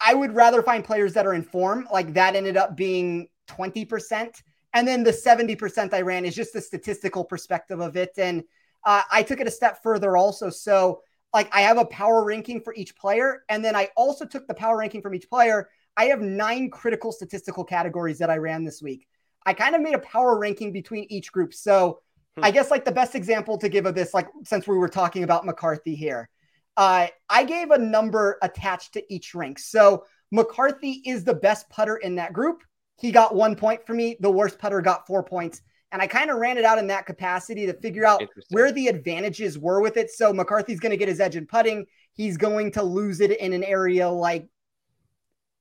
I 0.00 0.14
would 0.14 0.34
rather 0.34 0.62
find 0.62 0.84
players 0.84 1.14
that 1.14 1.26
are 1.26 1.34
in 1.34 1.42
form. 1.42 1.88
Like 1.92 2.14
that 2.14 2.36
ended 2.36 2.56
up 2.56 2.76
being 2.76 3.28
20%. 3.48 4.42
And 4.74 4.86
then 4.86 5.02
the 5.02 5.10
70% 5.10 5.94
I 5.94 6.02
ran 6.02 6.24
is 6.24 6.34
just 6.34 6.52
the 6.52 6.60
statistical 6.60 7.24
perspective 7.24 7.80
of 7.80 7.96
it. 7.96 8.12
And 8.18 8.44
uh, 8.84 9.02
I 9.10 9.22
took 9.22 9.40
it 9.40 9.46
a 9.46 9.50
step 9.50 9.82
further 9.82 10.16
also. 10.16 10.50
So, 10.50 11.02
like, 11.32 11.48
I 11.54 11.62
have 11.62 11.78
a 11.78 11.86
power 11.86 12.24
ranking 12.24 12.60
for 12.60 12.74
each 12.74 12.94
player. 12.96 13.42
And 13.48 13.64
then 13.64 13.74
I 13.74 13.88
also 13.96 14.24
took 14.24 14.46
the 14.46 14.54
power 14.54 14.76
ranking 14.76 15.02
from 15.02 15.14
each 15.14 15.28
player. 15.28 15.68
I 15.96 16.06
have 16.06 16.20
nine 16.20 16.70
critical 16.70 17.10
statistical 17.10 17.64
categories 17.64 18.18
that 18.18 18.30
I 18.30 18.36
ran 18.36 18.64
this 18.64 18.82
week. 18.82 19.06
I 19.44 19.54
kind 19.54 19.74
of 19.74 19.80
made 19.80 19.94
a 19.94 20.00
power 20.00 20.38
ranking 20.38 20.72
between 20.72 21.06
each 21.08 21.32
group. 21.32 21.54
So, 21.54 22.00
hmm. 22.36 22.44
I 22.44 22.50
guess, 22.50 22.70
like, 22.70 22.84
the 22.84 22.92
best 22.92 23.14
example 23.14 23.58
to 23.58 23.68
give 23.68 23.86
of 23.86 23.94
this, 23.94 24.14
like, 24.14 24.28
since 24.44 24.68
we 24.68 24.76
were 24.76 24.88
talking 24.88 25.24
about 25.24 25.46
McCarthy 25.46 25.94
here, 25.94 26.28
uh, 26.76 27.06
I 27.28 27.44
gave 27.44 27.70
a 27.70 27.78
number 27.78 28.38
attached 28.42 28.94
to 28.94 29.12
each 29.12 29.34
rank. 29.34 29.58
So 29.58 30.04
McCarthy 30.30 31.02
is 31.06 31.24
the 31.24 31.34
best 31.34 31.68
putter 31.70 31.96
in 31.96 32.16
that 32.16 32.32
group. 32.32 32.62
He 32.98 33.12
got 33.12 33.34
one 33.34 33.56
point 33.56 33.86
for 33.86 33.94
me. 33.94 34.16
The 34.20 34.30
worst 34.30 34.58
putter 34.58 34.80
got 34.80 35.06
four 35.06 35.22
points. 35.22 35.62
And 35.92 36.02
I 36.02 36.06
kind 36.06 36.30
of 36.30 36.38
ran 36.38 36.58
it 36.58 36.64
out 36.64 36.78
in 36.78 36.88
that 36.88 37.06
capacity 37.06 37.66
to 37.66 37.72
figure 37.72 38.04
out 38.04 38.22
where 38.50 38.72
the 38.72 38.88
advantages 38.88 39.58
were 39.58 39.80
with 39.80 39.96
it. 39.96 40.10
So 40.10 40.32
McCarthy's 40.32 40.80
going 40.80 40.90
to 40.90 40.96
get 40.96 41.08
his 41.08 41.20
edge 41.20 41.36
in 41.36 41.46
putting. 41.46 41.86
He's 42.12 42.36
going 42.36 42.72
to 42.72 42.82
lose 42.82 43.20
it 43.20 43.38
in 43.38 43.52
an 43.52 43.62
area 43.62 44.08
like, 44.08 44.48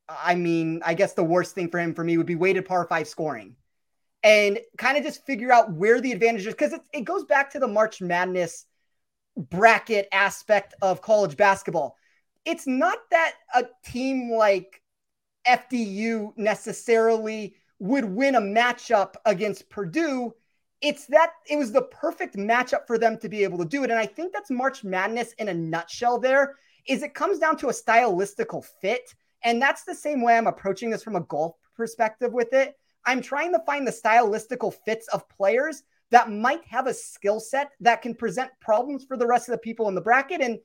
I 0.10 0.36
mean, 0.36 0.82
I 0.84 0.94
guess 0.94 1.14
the 1.14 1.24
worst 1.24 1.56
thing 1.56 1.70
for 1.70 1.80
him 1.80 1.94
for 1.94 2.04
me 2.04 2.18
would 2.18 2.26
be 2.26 2.36
weighted 2.36 2.66
par 2.66 2.86
five 2.88 3.08
scoring 3.08 3.56
and 4.24 4.60
kind 4.78 4.98
of 4.98 5.04
just 5.04 5.26
figure 5.26 5.52
out 5.52 5.72
where 5.72 6.02
the 6.02 6.12
advantages 6.12 6.54
because 6.54 6.74
it, 6.74 6.82
it 6.92 7.02
goes 7.02 7.24
back 7.26 7.52
to 7.52 7.60
the 7.60 7.68
March 7.68 8.02
Madness 8.02 8.66
bracket 9.38 10.08
aspect 10.12 10.74
of 10.82 11.02
college 11.02 11.38
basketball. 11.38 11.98
It's 12.46 12.68
not 12.68 13.00
that 13.12 13.34
a 13.54 13.66
team 13.86 14.32
like 14.32 14.82
FDU 15.48 16.34
necessarily 16.38 17.56
would 17.80 18.06
win 18.06 18.36
a 18.36 18.42
matchup 18.42 19.16
against 19.26 19.70
Purdue. 19.70 20.34
It's 20.82 21.06
that 21.08 21.32
it 21.50 21.58
was 21.58 21.72
the 21.72 21.82
perfect 21.84 22.36
matchup 22.36 22.88
for 22.88 22.98
them 22.98 23.18
to 23.20 23.30
be 23.30 23.44
able 23.44 23.58
to 23.60 23.66
do 23.66 23.84
it. 23.84 23.90
And 23.90 24.00
I 24.00 24.06
think 24.06 24.34
that's 24.34 24.52
March 24.52 24.84
Madness 24.84 25.34
in 25.34 25.50
a 25.50 25.54
nutshell 25.54 26.20
there 26.20 26.56
is 26.88 27.02
it 27.02 27.14
comes 27.14 27.40
down 27.40 27.58
to 27.58 27.70
a 27.70 27.74
stylistical 27.74 28.64
fit. 28.64 29.14
And 29.44 29.62
that's 29.62 29.84
the 29.84 29.96
same 29.96 30.22
way 30.22 30.38
I'm 30.38 30.48
approaching 30.48 30.90
this 30.90 31.04
from 31.04 31.16
a 31.16 31.22
golf 31.22 31.56
perspective 31.76 32.32
with 32.32 32.54
it. 32.54 32.76
I'm 33.06 33.22
trying 33.22 33.52
to 33.54 33.60
find 33.66 33.86
the 33.86 33.92
stylistical 33.92 34.74
fits 34.86 35.08
of 35.10 35.28
players 35.30 35.84
that 36.12 36.32
might 36.32 36.64
have 36.66 36.88
a 36.88 36.94
skill 36.94 37.40
set 37.40 37.72
that 37.80 38.02
can 38.02 38.14
present 38.14 38.52
problems 38.62 39.06
for 39.06 39.18
the 39.18 39.28
rest 39.28 39.50
of 39.50 39.54
the 39.54 39.60
people 39.60 39.88
in 39.88 39.96
the 39.96 40.02
bracket. 40.02 40.42
And, 40.42 40.60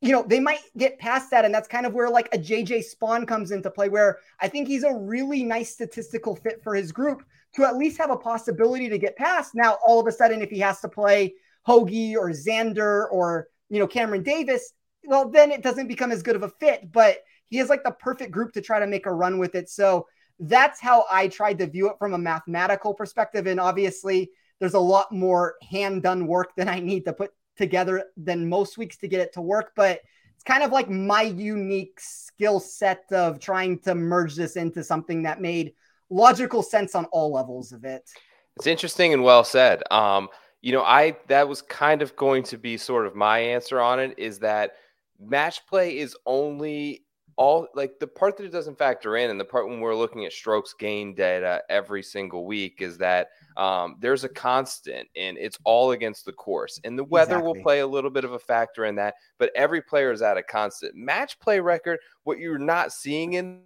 you 0.00 0.12
know, 0.12 0.22
they 0.22 0.40
might 0.40 0.60
get 0.76 0.98
past 0.98 1.30
that. 1.30 1.44
And 1.44 1.54
that's 1.54 1.68
kind 1.68 1.86
of 1.86 1.94
where 1.94 2.10
like 2.10 2.28
a 2.34 2.38
JJ 2.38 2.84
Spaun 2.94 3.26
comes 3.26 3.50
into 3.50 3.70
play, 3.70 3.88
where 3.88 4.18
I 4.40 4.48
think 4.48 4.68
he's 4.68 4.84
a 4.84 4.94
really 4.94 5.42
nice 5.44 5.70
statistical 5.70 6.36
fit 6.36 6.62
for 6.62 6.74
his 6.74 6.92
group 6.92 7.22
to 7.54 7.64
at 7.64 7.76
least 7.76 7.98
have 7.98 8.10
a 8.10 8.16
possibility 8.16 8.88
to 8.88 8.98
get 8.98 9.16
past. 9.16 9.54
Now, 9.54 9.78
all 9.86 10.00
of 10.00 10.06
a 10.06 10.12
sudden, 10.12 10.42
if 10.42 10.50
he 10.50 10.58
has 10.60 10.80
to 10.80 10.88
play 10.88 11.34
Hoge 11.62 12.16
or 12.16 12.30
Xander 12.30 13.06
or, 13.10 13.48
you 13.70 13.78
know, 13.78 13.86
Cameron 13.86 14.22
Davis, 14.22 14.72
well, 15.04 15.28
then 15.28 15.50
it 15.50 15.62
doesn't 15.62 15.88
become 15.88 16.12
as 16.12 16.22
good 16.22 16.36
of 16.36 16.42
a 16.42 16.48
fit. 16.48 16.92
But 16.92 17.18
he 17.46 17.58
is 17.58 17.68
like 17.68 17.84
the 17.84 17.92
perfect 17.92 18.30
group 18.30 18.52
to 18.52 18.60
try 18.60 18.78
to 18.78 18.86
make 18.86 19.06
a 19.06 19.12
run 19.12 19.38
with 19.38 19.54
it. 19.54 19.68
So 19.68 20.06
that's 20.38 20.80
how 20.80 21.04
I 21.10 21.28
tried 21.28 21.58
to 21.58 21.66
view 21.66 21.88
it 21.90 21.96
from 21.98 22.14
a 22.14 22.18
mathematical 22.18 22.94
perspective. 22.94 23.46
And 23.46 23.60
obviously, 23.60 24.30
there's 24.62 24.74
a 24.74 24.78
lot 24.78 25.10
more 25.10 25.56
hand 25.68 26.04
done 26.04 26.24
work 26.24 26.54
than 26.54 26.68
I 26.68 26.78
need 26.78 27.04
to 27.06 27.12
put 27.12 27.32
together 27.56 28.04
than 28.16 28.48
most 28.48 28.78
weeks 28.78 28.96
to 28.98 29.08
get 29.08 29.20
it 29.20 29.32
to 29.32 29.40
work. 29.40 29.72
But 29.74 30.02
it's 30.36 30.44
kind 30.44 30.62
of 30.62 30.70
like 30.70 30.88
my 30.88 31.22
unique 31.22 31.98
skill 31.98 32.60
set 32.60 33.02
of 33.10 33.40
trying 33.40 33.80
to 33.80 33.96
merge 33.96 34.36
this 34.36 34.54
into 34.54 34.84
something 34.84 35.24
that 35.24 35.40
made 35.40 35.74
logical 36.10 36.62
sense 36.62 36.94
on 36.94 37.06
all 37.06 37.32
levels 37.32 37.72
of 37.72 37.84
it. 37.84 38.08
It's 38.56 38.68
interesting 38.68 39.12
and 39.12 39.24
well 39.24 39.42
said. 39.42 39.82
Um, 39.90 40.28
you 40.60 40.70
know, 40.70 40.84
I 40.84 41.16
that 41.26 41.48
was 41.48 41.60
kind 41.62 42.00
of 42.00 42.14
going 42.14 42.44
to 42.44 42.56
be 42.56 42.76
sort 42.76 43.04
of 43.04 43.16
my 43.16 43.40
answer 43.40 43.80
on 43.80 43.98
it 43.98 44.14
is 44.16 44.38
that 44.38 44.74
match 45.18 45.66
play 45.66 45.98
is 45.98 46.16
only 46.24 47.02
all 47.34 47.66
like 47.74 47.98
the 47.98 48.06
part 48.06 48.36
that 48.36 48.44
it 48.44 48.52
doesn't 48.52 48.78
factor 48.78 49.16
in 49.16 49.28
and 49.28 49.40
the 49.40 49.44
part 49.44 49.66
when 49.66 49.80
we're 49.80 49.96
looking 49.96 50.24
at 50.24 50.32
strokes 50.32 50.72
gain 50.78 51.16
data 51.16 51.62
every 51.68 52.04
single 52.04 52.46
week 52.46 52.76
is 52.80 52.98
that 52.98 53.30
um, 53.56 53.96
there's 54.00 54.24
a 54.24 54.28
constant 54.28 55.08
and 55.16 55.36
it's 55.38 55.58
all 55.64 55.92
against 55.92 56.24
the 56.24 56.32
course 56.32 56.80
and 56.84 56.98
the 56.98 57.04
weather 57.04 57.36
exactly. 57.36 57.46
will 57.46 57.62
play 57.62 57.80
a 57.80 57.86
little 57.86 58.10
bit 58.10 58.24
of 58.24 58.32
a 58.32 58.38
factor 58.38 58.84
in 58.84 58.94
that 58.94 59.14
but 59.38 59.50
every 59.54 59.82
player 59.82 60.12
is 60.12 60.22
at 60.22 60.36
a 60.36 60.42
constant 60.42 60.94
match 60.94 61.38
play 61.40 61.60
record 61.60 61.98
what 62.24 62.38
you're 62.38 62.58
not 62.58 62.92
seeing 62.92 63.34
in 63.34 63.62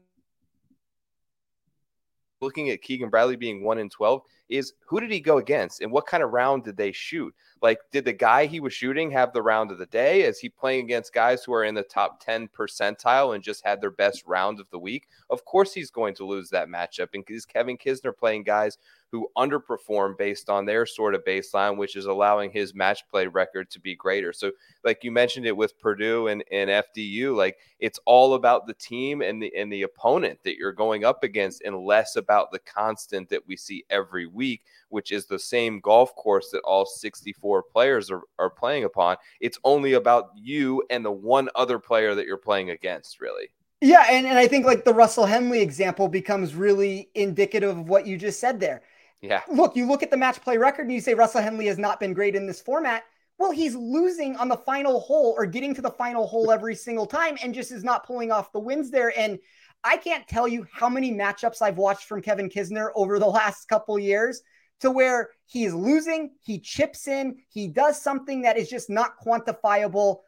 looking 2.41 2.70
at 2.70 2.82
Keegan 2.82 3.11
Bradley 3.11 3.37
being 3.37 3.62
one 3.62 3.78
in 3.78 3.89
12 3.89 4.22
is 4.49 4.74
who 4.87 5.01
did 5.01 5.11
he 5.11 5.20
go 5.20 5.39
against 5.39 5.80
and 5.80 5.91
what 5.91 6.07
kind 6.07 6.22
of 6.22 6.32
round 6.32 6.64
did 6.64 6.76
they 6.76 6.93
shoot? 6.93 7.34
Like, 7.62 7.78
did 7.91 8.05
the 8.05 8.12
guy 8.12 8.47
he 8.47 8.61
was 8.61 8.72
shooting 8.72 9.11
have 9.11 9.32
the 9.32 9.43
round 9.43 9.72
of 9.72 9.78
the 9.78 9.87
day? 9.87 10.22
Is 10.22 10.39
he 10.39 10.49
playing 10.49 10.84
against 10.84 11.12
guys 11.12 11.43
who 11.43 11.53
are 11.55 11.64
in 11.64 11.74
the 11.74 11.82
top 11.82 12.20
10 12.20 12.49
percentile 12.49 13.34
and 13.34 13.43
just 13.43 13.64
had 13.64 13.80
their 13.80 13.91
best 13.91 14.24
round 14.26 14.61
of 14.61 14.70
the 14.70 14.78
week? 14.78 15.09
Of 15.30 15.45
course, 15.45 15.72
he's 15.72 15.91
going 15.91 16.14
to 16.16 16.26
lose 16.26 16.51
that 16.51 16.68
matchup. 16.68 17.09
And 17.14 17.24
is 17.28 17.47
Kevin 17.47 17.78
Kisner 17.78 18.16
playing 18.16 18.45
guys 18.45 18.78
who 19.13 19.29
underperform 19.37 20.19
based 20.19 20.51
on 20.51 20.65
their 20.65 20.85
sort 20.85 21.15
of 21.15 21.25
baseline, 21.25 21.77
which 21.77 21.97
is 21.97 22.07
allowing 22.07 22.51
his 22.51 22.75
match 22.75 23.03
play 23.11 23.27
record 23.27 23.71
to 23.71 23.81
be 23.81 23.95
greater. 23.95 24.33
So, 24.33 24.53
like 24.85 25.05
you 25.05 25.13
mentioned 25.13 25.47
it 25.47 25.57
with 25.57 25.79
Purdue 25.79 26.29
and, 26.29 26.43
and 26.51 26.71
FDU, 26.71 27.37
like 27.37 27.57
it's 27.79 28.01
all 28.05 28.35
about 28.35 28.67
the 28.67 28.75
team 28.75 29.23
and 29.23 29.43
the 29.43 29.55
and 29.57 29.73
the 29.73 29.83
opponent 29.83 30.41
that 30.45 30.57
you're 30.57 30.73
going 30.73 31.05
up 31.05 31.23
against, 31.23 31.63
and 31.63 31.77
less 31.77 32.17
about 32.17 32.51
the 32.51 32.59
constant 32.59 33.29
that 33.29 33.47
we 33.47 33.57
see 33.57 33.85
every 33.91 34.27
week, 34.27 34.63
which 34.89 35.13
is 35.13 35.27
the 35.27 35.39
same 35.39 35.81
golf 35.81 36.15
course 36.17 36.51
that 36.51 36.63
all 36.63 36.87
64 36.87 37.63
players 37.63 38.11
are, 38.11 38.23
are 38.39 38.51
playing 38.51 38.85
upon. 38.85 39.17
It's 39.41 39.59
only 39.65 39.95
about 39.95 40.31
you 40.35 40.83
and 40.91 41.05
the 41.05 41.13
one 41.13 41.49
other 41.55 41.79
player 41.79 42.15
that 42.15 42.27
you're 42.27 42.37
playing 42.37 42.71
against, 42.71 43.21
really. 43.21 43.51
Yeah, 43.81 44.07
and, 44.09 44.27
and 44.27 44.39
I 44.39 44.49
think 44.49 44.65
like 44.65 44.85
the 44.85 44.95
Russell 44.95 45.27
Henley 45.27 45.61
example 45.61 46.09
becomes 46.09 46.55
really 46.55 47.11
indicative 47.15 47.71
of 47.71 47.89
what 47.89 48.07
you 48.07 48.17
just 48.17 48.41
said 48.41 48.59
there. 48.59 48.83
Yeah. 49.21 49.43
Look, 49.51 49.77
you 49.77 49.87
look 49.87 50.03
at 50.03 50.11
the 50.11 50.17
match 50.17 50.41
play 50.41 50.57
record 50.57 50.83
and 50.83 50.93
you 50.93 51.01
say 51.01 51.14
Russell 51.14 51.43
Henley 51.43 51.67
has 51.67 51.79
not 51.79 52.01
been 52.01 52.12
great 52.12 52.37
in 52.37 52.47
this 52.47 52.61
format. 52.61 53.05
Well, 53.39 53.51
he's 53.51 53.75
losing 53.75 54.37
on 54.37 54.49
the 54.49 54.57
final 54.57 55.01
hole 55.01 55.35
or 55.37 55.47
getting 55.47 55.75
to 55.75 55.83
the 55.83 55.91
final 55.91 56.27
hole 56.27 56.51
every 56.51 56.75
single 56.75 57.07
time 57.07 57.37
and 57.43 57.55
just 57.55 57.71
is 57.71 57.85
not 57.85 58.07
pulling 58.07 58.31
off 58.31 58.53
the 58.53 58.61
wins 58.61 58.91
there. 58.91 59.17
And 59.19 59.39
I 59.85 59.97
can't 59.97 60.27
tell 60.27 60.49
you 60.49 60.67
how 60.73 60.89
many 60.89 61.12
matchups 61.12 61.61
I've 61.61 61.77
watched 61.77 62.05
from 62.05 62.23
Kevin 62.23 62.49
Kisner 62.49 62.91
over 62.95 63.19
the 63.19 63.27
last 63.27 63.67
couple 63.67 63.99
years 63.99 64.43
to 64.81 64.91
where 64.91 65.31
he 65.47 65.64
is 65.64 65.75
losing, 65.75 66.33
he 66.43 66.59
chips 66.59 67.09
in, 67.09 67.37
he 67.49 67.67
does 67.69 68.01
something 68.01 68.43
that 68.43 68.59
is 68.59 68.69
just 68.69 68.91
not 68.91 69.12
quantifiable 69.25 70.19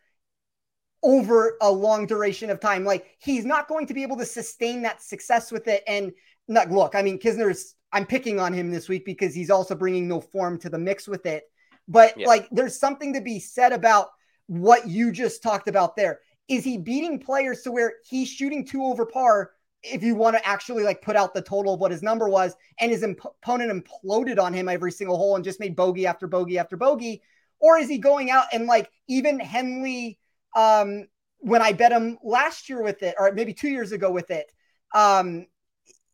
over 1.03 1.57
a 1.61 1.70
long 1.70 2.07
duration 2.07 2.51
of 2.51 2.61
time. 2.61 2.84
Like 2.84 3.07
he's 3.18 3.45
not 3.45 3.68
going 3.68 3.86
to 3.86 3.95
be 3.95 4.03
able 4.03 4.16
to 4.16 4.24
sustain 4.24 4.82
that 4.82 5.03
success 5.03 5.53
with 5.53 5.68
it. 5.68 5.82
And 5.86 6.12
not, 6.47 6.70
look, 6.70 6.95
I 6.95 7.03
mean, 7.03 7.18
Kisner's 7.18 7.74
I'm 7.93 8.07
picking 8.07 8.39
on 8.39 8.53
him 8.53 8.70
this 8.70 8.89
week 8.89 9.05
because 9.05 9.34
he's 9.34 9.51
also 9.51 9.74
bringing 9.74 10.09
no 10.09 10.20
form 10.20 10.59
to 10.61 10.70
the 10.70 10.78
mix 10.78 11.09
with 11.09 11.26
it. 11.26 11.45
But 11.86 12.18
yeah. 12.18 12.26
like, 12.26 12.49
there's 12.51 12.78
something 12.78 13.14
to 13.14 13.20
be 13.20 13.41
said 13.41 13.72
about 13.72 14.09
what 14.47 14.86
you 14.86 15.11
just 15.11 15.43
talked 15.43 15.68
about 15.68 15.97
there. 15.97 16.20
Is 16.49 16.64
he 16.64 16.78
beating 16.78 17.18
players 17.18 17.62
to 17.62 17.72
where 17.72 17.95
he's 18.09 18.28
shooting 18.28 18.66
two 18.66 18.84
over 18.84 19.07
par? 19.07 19.53
If 19.82 20.03
you 20.03 20.14
want 20.14 20.36
to 20.36 20.47
actually 20.47 20.82
like 20.82 21.03
put 21.03 21.16
out 21.16 21.34
the 21.34 21.43
total 21.43 21.74
of 21.74 21.80
what 21.80 21.93
his 21.93 22.03
number 22.03 22.28
was, 22.28 22.55
and 22.80 22.91
his 22.91 23.03
imp- 23.03 23.24
opponent 23.24 23.72
imploded 23.72 24.39
on 24.39 24.53
him 24.53 24.68
every 24.68 24.93
single 24.93 25.16
hole 25.16 25.36
and 25.36 25.45
just 25.45 25.61
made 25.61 25.76
bogey 25.76 26.07
after 26.07 26.26
bogey 26.26 26.59
after 26.59 26.76
bogey, 26.76 27.22
or 27.61 27.78
is 27.78 27.89
he 27.89 27.99
going 27.99 28.30
out 28.30 28.47
and 28.53 28.66
like 28.66 28.91
even 29.07 29.39
Henley? 29.39 30.18
Um, 30.57 31.07
when 31.41 31.62
I 31.62 31.72
bet 31.72 31.93
him 31.93 32.18
last 32.22 32.68
year 32.68 32.82
with 32.82 33.03
it, 33.03 33.14
or 33.18 33.32
maybe 33.32 33.55
two 33.55 33.68
years 33.68 33.93
ago 33.93 34.11
with 34.11 34.30
it, 34.30 34.51
um, 34.95 35.47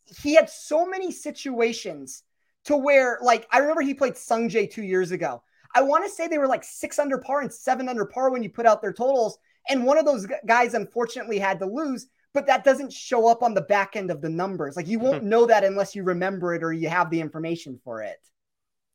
he 0.06 0.34
had 0.34 0.50
so 0.50 0.86
many 0.86 1.10
situations 1.10 2.22
to 2.64 2.76
where, 2.76 3.18
like, 3.22 3.46
I 3.50 3.58
remember 3.58 3.82
he 3.82 3.94
played 3.94 4.14
Sungjae 4.14 4.70
two 4.70 4.82
years 4.82 5.10
ago. 5.10 5.42
I 5.74 5.82
want 5.82 6.04
to 6.04 6.10
say 6.10 6.28
they 6.28 6.38
were 6.38 6.46
like 6.46 6.64
six 6.64 6.98
under 6.98 7.18
par 7.18 7.40
and 7.40 7.52
seven 7.52 7.88
under 7.88 8.04
par 8.04 8.30
when 8.30 8.42
you 8.42 8.50
put 8.50 8.66
out 8.66 8.80
their 8.80 8.92
totals. 8.92 9.38
And 9.68 9.84
one 9.84 9.98
of 9.98 10.04
those 10.04 10.26
guys 10.46 10.74
unfortunately 10.74 11.38
had 11.38 11.58
to 11.58 11.66
lose, 11.66 12.06
but 12.32 12.46
that 12.46 12.64
doesn't 12.64 12.92
show 12.92 13.26
up 13.26 13.42
on 13.42 13.54
the 13.54 13.62
back 13.62 13.96
end 13.96 14.10
of 14.10 14.20
the 14.20 14.28
numbers. 14.28 14.76
Like 14.76 14.86
you 14.86 14.98
won't 14.98 15.24
know 15.24 15.46
that 15.46 15.64
unless 15.64 15.94
you 15.94 16.04
remember 16.04 16.54
it 16.54 16.62
or 16.62 16.72
you 16.72 16.88
have 16.88 17.10
the 17.10 17.20
information 17.20 17.80
for 17.82 18.02
it. 18.02 18.18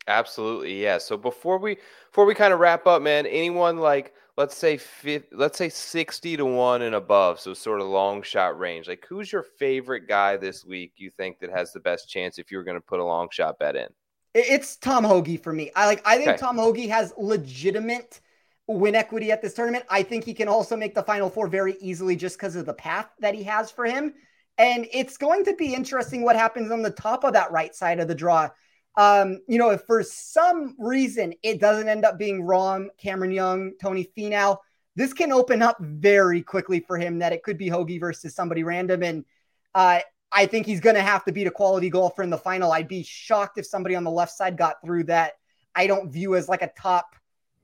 Absolutely, 0.08 0.82
yeah. 0.82 0.98
So 0.98 1.18
before 1.18 1.60
we 1.60 1.78
before 2.10 2.26
we 2.26 2.34
kind 2.34 2.54
of 2.54 2.60
wrap 2.60 2.88
up, 2.88 3.02
man, 3.02 3.26
anyone 3.26 3.78
like 3.78 4.14
let's 4.40 4.56
say 4.56 4.78
50, 4.78 5.36
let's 5.36 5.58
say 5.58 5.68
60 5.68 6.38
to 6.38 6.46
1 6.46 6.82
and 6.82 6.96
above 6.96 7.42
so 7.42 7.54
sort 7.54 7.82
of 7.82 7.88
long 7.88 8.22
shot 8.22 8.58
range. 8.58 8.88
Like 8.88 9.06
who's 9.08 9.34
your 9.34 9.44
favorite 9.44 10.08
guy 10.08 10.38
this 10.38 10.64
week 10.64 10.94
you 10.96 11.12
think 11.12 11.40
that 11.40 11.50
has 11.52 11.74
the 11.74 11.82
best 11.82 12.08
chance 12.08 12.40
if 12.40 12.50
you 12.50 12.58
were 12.58 12.64
going 12.64 12.78
to 12.78 12.82
put 12.82 13.02
a 13.02 13.04
long 13.04 13.28
shot 13.32 13.60
bet 13.60 13.76
in? 13.76 13.90
It's 14.34 14.78
tom 14.78 15.04
hoge 15.04 15.42
for 15.42 15.52
me. 15.52 15.72
I 15.76 15.88
like 15.88 16.02
i 16.06 16.16
think 16.16 16.30
okay. 16.30 16.38
tom 16.38 16.58
hoge 16.58 16.88
has 16.88 17.14
legitimate 17.18 18.22
win 18.66 18.96
equity 18.96 19.30
at 19.30 19.42
this 19.42 19.54
tournament. 19.54 19.84
I 19.90 20.04
think 20.04 20.24
he 20.24 20.34
can 20.34 20.48
also 20.48 20.78
make 20.78 20.96
the 20.96 21.04
final 21.04 21.30
four 21.30 21.50
very 21.50 21.76
easily 21.82 22.16
just 22.16 22.38
because 22.38 22.56
of 22.56 22.66
the 22.66 22.74
path 22.74 23.10
that 23.20 23.36
he 23.36 23.44
has 23.44 23.70
for 23.70 23.84
him. 23.84 24.14
And 24.58 24.88
it's 24.94 25.18
going 25.18 25.44
to 25.46 25.56
be 25.56 25.74
interesting 25.74 26.24
what 26.24 26.38
happens 26.38 26.72
on 26.72 26.82
the 26.82 26.92
top 26.92 27.26
of 27.26 27.34
that 27.34 27.52
right 27.52 27.76
side 27.76 28.00
of 28.00 28.08
the 28.08 28.16
draw 28.16 28.50
um, 28.96 29.40
you 29.48 29.58
know, 29.58 29.70
if 29.70 29.82
for 29.84 30.04
some 30.04 30.76
reason 30.78 31.34
it 31.44 31.60
doesn't 31.60 31.88
end 31.88 32.06
up 32.06 32.18
being 32.18 32.44
Rahm, 32.44 32.88
Cameron 32.98 33.32
Young, 33.32 33.74
Tony 33.82 34.10
Finau, 34.18 34.58
this 34.96 35.14
can 35.14 35.32
open 35.32 35.62
up 35.62 35.78
very 35.80 36.42
quickly 36.42 36.80
for 36.80 36.98
him 36.98 37.20
that 37.20 37.32
it 37.32 37.44
could 37.44 37.58
be 37.58 37.70
Hoge 37.70 38.00
versus 38.00 38.36
somebody 38.36 38.64
random. 38.64 39.04
And 39.04 39.26
uh, 39.74 40.00
I 40.32 40.46
think 40.46 40.66
he's 40.66 40.82
going 40.82 40.96
to 40.96 41.02
have 41.02 41.24
to 41.26 41.32
beat 41.32 41.48
a 41.48 41.52
quality 41.52 41.90
golfer 41.90 42.24
in 42.24 42.30
the 42.30 42.38
final. 42.38 42.72
I'd 42.72 42.88
be 42.88 43.04
shocked 43.04 43.58
if 43.58 43.66
somebody 43.66 43.96
on 43.96 44.04
the 44.04 44.12
left 44.12 44.34
side 44.34 44.58
got 44.58 44.82
through 44.84 45.06
that. 45.06 45.34
I 45.76 45.88
don't 45.88 46.12
view 46.12 46.36
as 46.36 46.50
like 46.50 46.62
a 46.62 46.72
top 46.78 47.16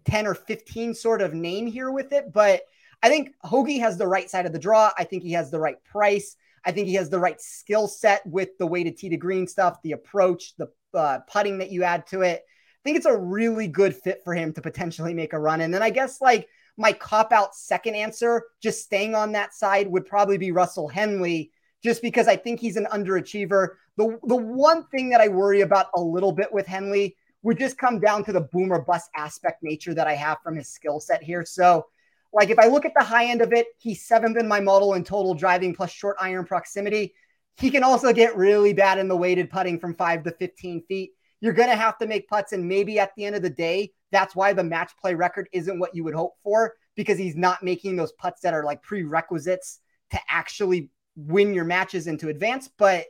10 0.06 0.28
or 0.28 0.36
15 0.36 0.94
sort 0.94 1.22
of 1.22 1.34
name 1.34 1.68
here 1.68 1.92
with 1.92 2.14
it, 2.14 2.32
but 2.32 2.62
I 3.04 3.10
think 3.10 3.34
Hoge 3.44 3.80
has 3.80 3.98
the 3.98 4.08
right 4.08 4.30
side 4.30 4.46
of 4.46 4.54
the 4.54 4.60
draw. 4.60 4.92
I 4.98 5.04
think 5.04 5.24
he 5.24 5.34
has 5.34 5.52
the 5.52 5.60
right 5.60 5.84
price. 5.84 6.38
I 6.64 6.72
think 6.72 6.88
he 6.88 6.96
has 6.96 7.10
the 7.10 7.20
right 7.20 7.40
skill 7.40 7.88
set 7.88 8.26
with 8.26 8.58
the 8.58 8.66
way 8.66 8.84
to 8.84 8.92
tee 8.92 9.10
to 9.10 9.18
green 9.18 9.48
stuff, 9.48 9.82
the 9.84 9.92
approach, 9.92 10.56
the 10.58 10.70
uh, 10.96 11.20
putting 11.32 11.58
that 11.60 11.72
you 11.72 11.84
add 11.84 12.08
to 12.08 12.22
it. 12.22 12.44
I 12.44 12.82
think 12.84 12.98
it's 12.98 13.06
a 13.06 13.18
really 13.18 13.68
good 13.68 13.96
fit 13.96 14.22
for 14.24 14.34
him 14.34 14.54
to 14.54 14.62
potentially 14.62 15.14
make 15.14 15.34
a 15.34 15.40
run. 15.40 15.62
And 15.62 15.74
then 15.74 15.82
I 15.82 15.90
guess 15.90 16.22
like 16.22 16.48
my 16.78 16.94
cop 16.94 17.32
out 17.32 17.56
second 17.56 17.96
answer, 17.96 18.44
just 18.62 18.84
staying 18.84 19.16
on 19.16 19.32
that 19.32 19.54
side, 19.54 19.88
would 19.88 20.06
probably 20.06 20.38
be 20.38 20.52
Russell 20.52 20.88
Henley, 20.88 21.52
just 21.84 22.02
because 22.02 22.28
I 22.28 22.36
think 22.36 22.60
he's 22.60 22.78
an 22.78 22.88
underachiever. 22.92 23.70
The 23.98 24.20
the 24.24 24.36
one 24.36 24.86
thing 24.88 25.10
that 25.10 25.22
I 25.22 25.30
worry 25.30 25.62
about 25.62 25.88
a 25.96 26.02
little 26.02 26.32
bit 26.32 26.52
with 26.52 26.68
Henley 26.68 27.16
would 27.44 27.58
just 27.58 27.78
come 27.78 28.00
down 28.00 28.26
to 28.26 28.34
the 28.34 28.42
boomer 28.42 28.82
bust 28.82 29.10
aspect 29.16 29.64
nature 29.64 29.94
that 29.94 30.08
I 30.08 30.14
have 30.14 30.40
from 30.44 30.56
his 30.56 30.68
skill 30.68 31.00
set 31.00 31.24
here. 31.24 31.46
So, 31.46 31.86
like 32.34 32.50
if 32.50 32.60
I 32.60 32.68
look 32.68 32.86
at 32.86 32.94
the 32.98 33.04
high 33.04 33.26
end 33.26 33.42
of 33.42 33.54
it, 33.54 33.68
he's 33.78 34.06
seventh 34.06 34.38
in 34.38 34.48
my 34.48 34.60
model 34.60 34.96
in 34.96 35.04
total 35.04 35.34
driving 35.34 35.74
plus 35.74 35.92
short 35.92 36.18
iron 36.20 36.46
proximity. 36.46 37.14
He 37.58 37.70
can 37.70 37.84
also 37.84 38.12
get 38.12 38.36
really 38.36 38.74
bad 38.74 39.00
in 39.00 39.08
the 39.08 39.16
weighted 39.16 39.50
putting 39.50 39.80
from 39.80 39.96
five 39.96 40.24
to 40.24 40.32
15 40.32 40.84
feet. 40.88 41.12
You're 41.40 41.54
going 41.54 41.70
to 41.70 41.76
have 41.76 41.98
to 42.00 42.08
make 42.08 42.28
putts. 42.28 42.52
And 42.52 42.68
maybe 42.68 43.00
at 43.00 43.12
the 43.16 43.26
end 43.26 43.36
of 43.36 43.42
the 43.42 43.50
day, 43.50 43.92
that's 44.12 44.36
why 44.36 44.54
the 44.54 44.64
match 44.64 44.92
play 45.00 45.14
record 45.14 45.48
isn't 45.52 45.80
what 45.80 45.96
you 45.96 46.04
would 46.04 46.14
hope 46.14 46.36
for 46.44 46.74
because 46.96 47.18
he's 47.18 47.36
not 47.36 47.64
making 47.64 47.96
those 47.96 48.12
putts 48.14 48.42
that 48.42 48.54
are 48.54 48.64
like 48.64 48.82
prerequisites 48.82 49.80
to 50.12 50.20
actually 50.30 50.90
win 51.16 51.54
your 51.54 51.66
matches 51.66 52.08
into 52.08 52.30
advance. 52.30 52.70
But, 52.78 53.06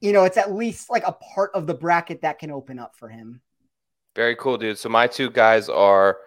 you 0.00 0.12
know, 0.12 0.24
it's 0.24 0.36
at 0.36 0.52
least 0.52 0.90
like 0.90 1.06
a 1.06 1.12
part 1.12 1.50
of 1.54 1.66
the 1.66 1.74
bracket 1.74 2.22
that 2.22 2.38
can 2.38 2.50
open 2.50 2.78
up 2.78 2.96
for 2.96 3.08
him. 3.08 3.40
Very 4.14 4.36
cool, 4.36 4.56
dude. 4.56 4.78
So 4.78 4.88
my 4.88 5.06
two 5.06 5.30
guys 5.30 5.68
are 5.68 6.18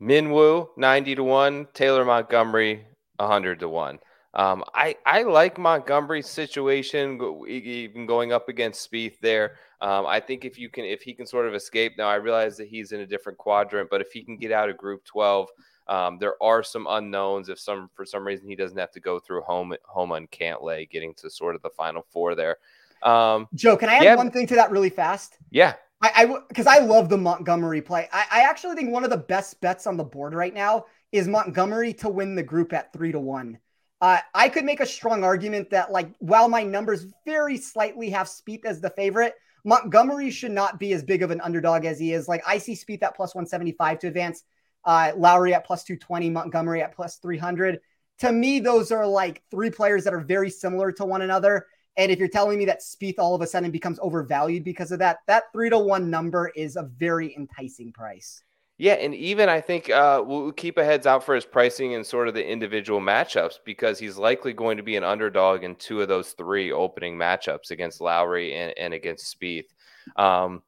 Minwoo, 0.00 0.68
90 0.76 1.16
to 1.16 1.24
1, 1.24 1.68
Taylor 1.74 2.04
Montgomery, 2.04 2.86
100 3.16 3.60
to 3.60 3.68
1. 3.68 3.98
Um, 4.38 4.62
I 4.72 4.94
I 5.04 5.24
like 5.24 5.58
Montgomery's 5.58 6.28
situation, 6.28 7.20
even 7.48 8.06
going 8.06 8.32
up 8.32 8.48
against 8.48 8.88
Spieth 8.88 9.18
there. 9.20 9.56
Um, 9.80 10.06
I 10.06 10.20
think 10.20 10.44
if 10.44 10.56
you 10.56 10.70
can, 10.70 10.84
if 10.84 11.02
he 11.02 11.12
can 11.12 11.26
sort 11.26 11.48
of 11.48 11.54
escape. 11.54 11.94
Now 11.98 12.08
I 12.08 12.14
realize 12.14 12.56
that 12.58 12.68
he's 12.68 12.92
in 12.92 13.00
a 13.00 13.06
different 13.06 13.36
quadrant, 13.36 13.90
but 13.90 14.00
if 14.00 14.12
he 14.12 14.22
can 14.22 14.36
get 14.36 14.52
out 14.52 14.70
of 14.70 14.76
Group 14.76 15.04
12, 15.04 15.48
um, 15.88 16.18
there 16.18 16.40
are 16.40 16.62
some 16.62 16.86
unknowns. 16.88 17.48
If 17.48 17.58
some 17.58 17.90
for 17.94 18.04
some 18.04 18.24
reason 18.24 18.46
he 18.46 18.54
doesn't 18.54 18.78
have 18.78 18.92
to 18.92 19.00
go 19.00 19.18
through 19.18 19.40
home 19.40 19.74
home 19.84 20.12
on 20.12 20.28
Cantlay, 20.28 20.88
getting 20.88 21.14
to 21.14 21.28
sort 21.28 21.56
of 21.56 21.62
the 21.62 21.70
Final 21.70 22.06
Four 22.08 22.36
there. 22.36 22.58
Um, 23.02 23.48
Joe, 23.54 23.76
can 23.76 23.88
I 23.88 23.96
add 23.96 24.04
yeah. 24.04 24.14
one 24.14 24.30
thing 24.30 24.46
to 24.46 24.54
that 24.54 24.70
really 24.70 24.90
fast? 24.90 25.36
yeah, 25.50 25.74
I 26.00 26.32
because 26.48 26.68
I, 26.68 26.78
love 26.78 27.08
the 27.08 27.18
Montgomery 27.18 27.82
play. 27.82 28.08
I, 28.12 28.26
I 28.30 28.40
actually 28.42 28.76
think 28.76 28.92
one 28.92 29.02
of 29.02 29.10
the 29.10 29.16
best 29.16 29.60
bets 29.60 29.88
on 29.88 29.96
the 29.96 30.04
board 30.04 30.32
right 30.32 30.54
now 30.54 30.86
is 31.10 31.26
Montgomery 31.26 31.92
to 31.94 32.08
win 32.08 32.36
the 32.36 32.42
group 32.44 32.72
at 32.72 32.92
three 32.92 33.10
to 33.10 33.18
one. 33.18 33.58
Uh, 34.00 34.18
I 34.34 34.48
could 34.48 34.64
make 34.64 34.80
a 34.80 34.86
strong 34.86 35.24
argument 35.24 35.70
that 35.70 35.90
like 35.90 36.14
while 36.18 36.48
my 36.48 36.62
numbers 36.62 37.06
very 37.26 37.56
slightly 37.56 38.10
have 38.10 38.28
Spieth 38.28 38.64
as 38.64 38.80
the 38.80 38.90
favorite, 38.90 39.34
Montgomery 39.64 40.30
should 40.30 40.52
not 40.52 40.78
be 40.78 40.92
as 40.92 41.02
big 41.02 41.22
of 41.22 41.30
an 41.30 41.40
underdog 41.40 41.84
as 41.84 41.98
he 41.98 42.12
is. 42.12 42.28
Like 42.28 42.42
I 42.46 42.58
see 42.58 42.74
Spieth 42.74 43.02
at 43.02 43.16
plus 43.16 43.34
175 43.34 43.98
to 44.00 44.06
advance, 44.06 44.44
uh, 44.84 45.12
Lowry 45.16 45.52
at 45.52 45.66
plus 45.66 45.84
220, 45.84 46.30
Montgomery 46.30 46.80
at 46.80 46.94
plus 46.94 47.16
300. 47.16 47.80
To 48.20 48.32
me, 48.32 48.60
those 48.60 48.92
are 48.92 49.06
like 49.06 49.42
three 49.50 49.70
players 49.70 50.04
that 50.04 50.14
are 50.14 50.20
very 50.20 50.50
similar 50.50 50.92
to 50.92 51.04
one 51.04 51.22
another. 51.22 51.66
And 51.96 52.12
if 52.12 52.20
you're 52.20 52.28
telling 52.28 52.58
me 52.58 52.64
that 52.66 52.80
Spieth 52.80 53.18
all 53.18 53.34
of 53.34 53.42
a 53.42 53.46
sudden 53.46 53.72
becomes 53.72 53.98
overvalued 54.00 54.62
because 54.62 54.92
of 54.92 55.00
that, 55.00 55.18
that 55.26 55.44
three 55.52 55.70
to 55.70 55.78
one 55.78 56.08
number 56.08 56.52
is 56.54 56.76
a 56.76 56.84
very 56.84 57.34
enticing 57.36 57.92
price. 57.92 58.42
Yeah, 58.80 58.94
and 58.94 59.12
even 59.12 59.48
I 59.48 59.60
think 59.60 59.90
uh, 59.90 60.22
we'll 60.24 60.52
keep 60.52 60.78
a 60.78 60.84
heads 60.84 61.04
out 61.04 61.24
for 61.24 61.34
his 61.34 61.44
pricing 61.44 61.94
and 61.94 62.06
sort 62.06 62.28
of 62.28 62.34
the 62.34 62.48
individual 62.48 63.00
matchups 63.00 63.58
because 63.64 63.98
he's 63.98 64.16
likely 64.16 64.52
going 64.52 64.76
to 64.76 64.84
be 64.84 64.94
an 64.94 65.02
underdog 65.02 65.64
in 65.64 65.74
two 65.74 66.00
of 66.00 66.06
those 66.06 66.30
three 66.30 66.70
opening 66.70 67.16
matchups 67.16 67.72
against 67.72 68.00
Lowry 68.00 68.54
and, 68.54 68.72
and 68.78 68.94
against 68.94 69.36
Spieth. 69.36 69.66
Um, 70.14 70.62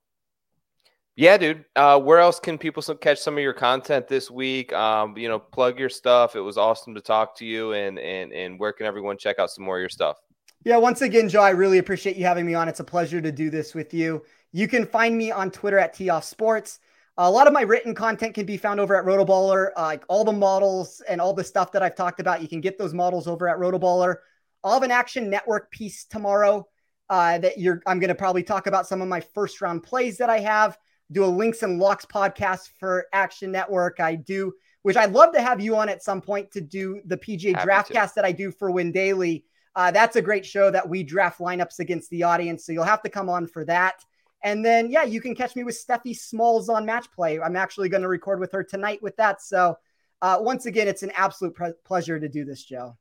yeah, 1.15 1.37
dude. 1.37 1.65
Uh, 1.77 2.01
where 2.01 2.19
else 2.19 2.41
can 2.41 2.59
people 2.59 2.83
catch 2.83 3.21
some 3.21 3.35
of 3.35 3.43
your 3.45 3.53
content 3.53 4.09
this 4.09 4.29
week? 4.29 4.73
Um, 4.73 5.17
you 5.17 5.29
know, 5.29 5.39
plug 5.39 5.79
your 5.79 5.89
stuff. 5.89 6.35
It 6.35 6.41
was 6.41 6.59
awesome 6.59 6.97
to 6.97 7.01
talk 7.01 7.37
to 7.39 7.47
you, 7.47 7.75
and 7.75 7.99
and 7.99 8.33
and 8.33 8.59
where 8.59 8.73
can 8.73 8.87
everyone 8.87 9.19
check 9.19 9.39
out 9.39 9.51
some 9.51 9.65
more 9.65 9.77
of 9.77 9.81
your 9.81 9.89
stuff? 9.89 10.17
Yeah, 10.65 10.79
once 10.79 11.01
again, 11.03 11.29
Joe, 11.29 11.43
I 11.43 11.51
really 11.51 11.79
appreciate 11.79 12.17
you 12.17 12.25
having 12.25 12.45
me 12.45 12.55
on. 12.55 12.69
It's 12.69 12.81
a 12.81 12.85
pleasure 12.85 13.21
to 13.21 13.31
do 13.31 13.51
this 13.51 13.75
with 13.75 13.95
you. 13.95 14.23
You 14.53 14.67
can 14.67 14.85
find 14.85 15.17
me 15.17 15.31
on 15.31 15.51
Twitter 15.51 15.79
at 15.79 15.95
TeeOffSports. 15.95 16.79
A 17.17 17.31
lot 17.31 17.47
of 17.47 17.53
my 17.53 17.63
written 17.63 17.95
content 17.95 18.35
can 18.35 18.47
be 18.47 18.57
found 18.57 18.81
over 18.81 18.97
at 18.97 19.05
Rotoballer. 19.05 19.71
Uh, 19.77 19.83
like 19.83 20.05
all 20.09 20.25
the 20.25 20.33
models 20.33 21.03
and 21.09 21.21
all 21.21 21.35
the 21.35 21.45
stuff 21.45 21.73
that 21.73 21.83
I've 21.83 21.95
talked 21.95 22.21
about, 22.21 22.41
you 22.41 22.49
can 22.49 22.61
get 22.61 22.79
those 22.79 22.95
models 22.95 23.27
over 23.27 23.49
at 23.49 23.59
Rotoballer. 23.59 24.17
I'll 24.65 24.75
have 24.75 24.83
an 24.83 24.91
Action 24.91 25.31
Network 25.31 25.71
piece 25.71 26.05
tomorrow 26.05 26.67
uh, 27.09 27.39
that 27.39 27.59
you're. 27.59 27.83
I'm 27.87 27.99
going 27.99 28.09
to 28.09 28.15
probably 28.15 28.43
talk 28.43 28.67
about 28.67 28.87
some 28.87 29.03
of 29.03 29.09
my 29.09 29.21
first 29.21 29.61
round 29.61 29.83
plays 29.83 30.19
that 30.19 30.31
I 30.31 30.39
have. 30.39 30.79
Do 31.13 31.25
a 31.25 31.27
links 31.27 31.63
and 31.63 31.79
locks 31.79 32.07
podcast 32.07 32.71
for 32.79 33.07
Action 33.13 33.51
Network. 33.51 33.99
I 34.01 34.15
do, 34.15 34.53
which 34.83 34.97
I'd 34.97 35.13
love 35.13 35.35
to 35.35 35.43
have 35.43 35.61
you 35.61 35.77
on 35.77 35.89
at 35.89 36.03
some 36.03 36.21
point 36.21 36.53
to 36.53 36.61
do 36.61 37.01
the 37.05 37.17
PGA 37.17 37.57
Happy 37.57 37.69
Draftcast 37.69 38.15
that 38.15 38.25
I 38.25 38.33
do 38.33 38.53
for 38.53 38.71
Win 38.71 38.93
Daily. 38.93 39.45
Uh, 39.75 39.91
that's 39.91 40.17
a 40.17 40.23
great 40.23 40.45
show 40.47 40.71
that 40.71 40.89
we 40.89 41.03
draft 41.03 41.39
lineups 41.39 41.79
against 41.79 42.11
the 42.11 42.23
audience. 42.23 42.65
So 42.65 42.73
you'll 42.73 42.85
have 42.85 43.03
to 43.03 43.09
come 43.09 43.29
on 43.29 43.47
for 43.47 43.65
that. 43.67 44.05
And 44.43 44.64
then, 44.64 44.91
yeah, 44.91 45.03
you 45.03 45.20
can 45.20 45.34
catch 45.34 45.55
me 45.55 45.64
with 45.64 45.78
Steffi 45.78 46.16
Smalls 46.16 46.68
on 46.68 46.86
Match 46.86 47.11
Play. 47.12 47.41
I'm 47.41 47.57
actually 47.57 47.88
going 47.88 48.03
to 48.03 48.09
record 48.09 48.41
with 48.41 48.53
her 48.53 48.64
tonight 48.64 49.03
with 49.03 49.16
that. 49.16 49.43
So, 49.43 49.76
uh, 50.22 50.38
once 50.41 50.66
again, 50.66 50.88
it's 50.88 51.03
an 51.03 51.12
absolute 51.16 51.55
pre- 51.55 51.72
pleasure 51.84 52.18
to 52.18 52.28
do 52.28 52.45
this, 52.45 52.64
Joe. 52.64 52.97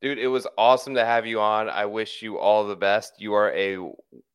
Dude, 0.00 0.18
it 0.18 0.28
was 0.28 0.46
awesome 0.56 0.94
to 0.94 1.04
have 1.04 1.26
you 1.26 1.40
on. 1.40 1.68
I 1.68 1.86
wish 1.86 2.22
you 2.22 2.38
all 2.38 2.66
the 2.66 2.76
best. 2.76 3.14
You 3.18 3.34
are 3.34 3.52
a 3.52 3.78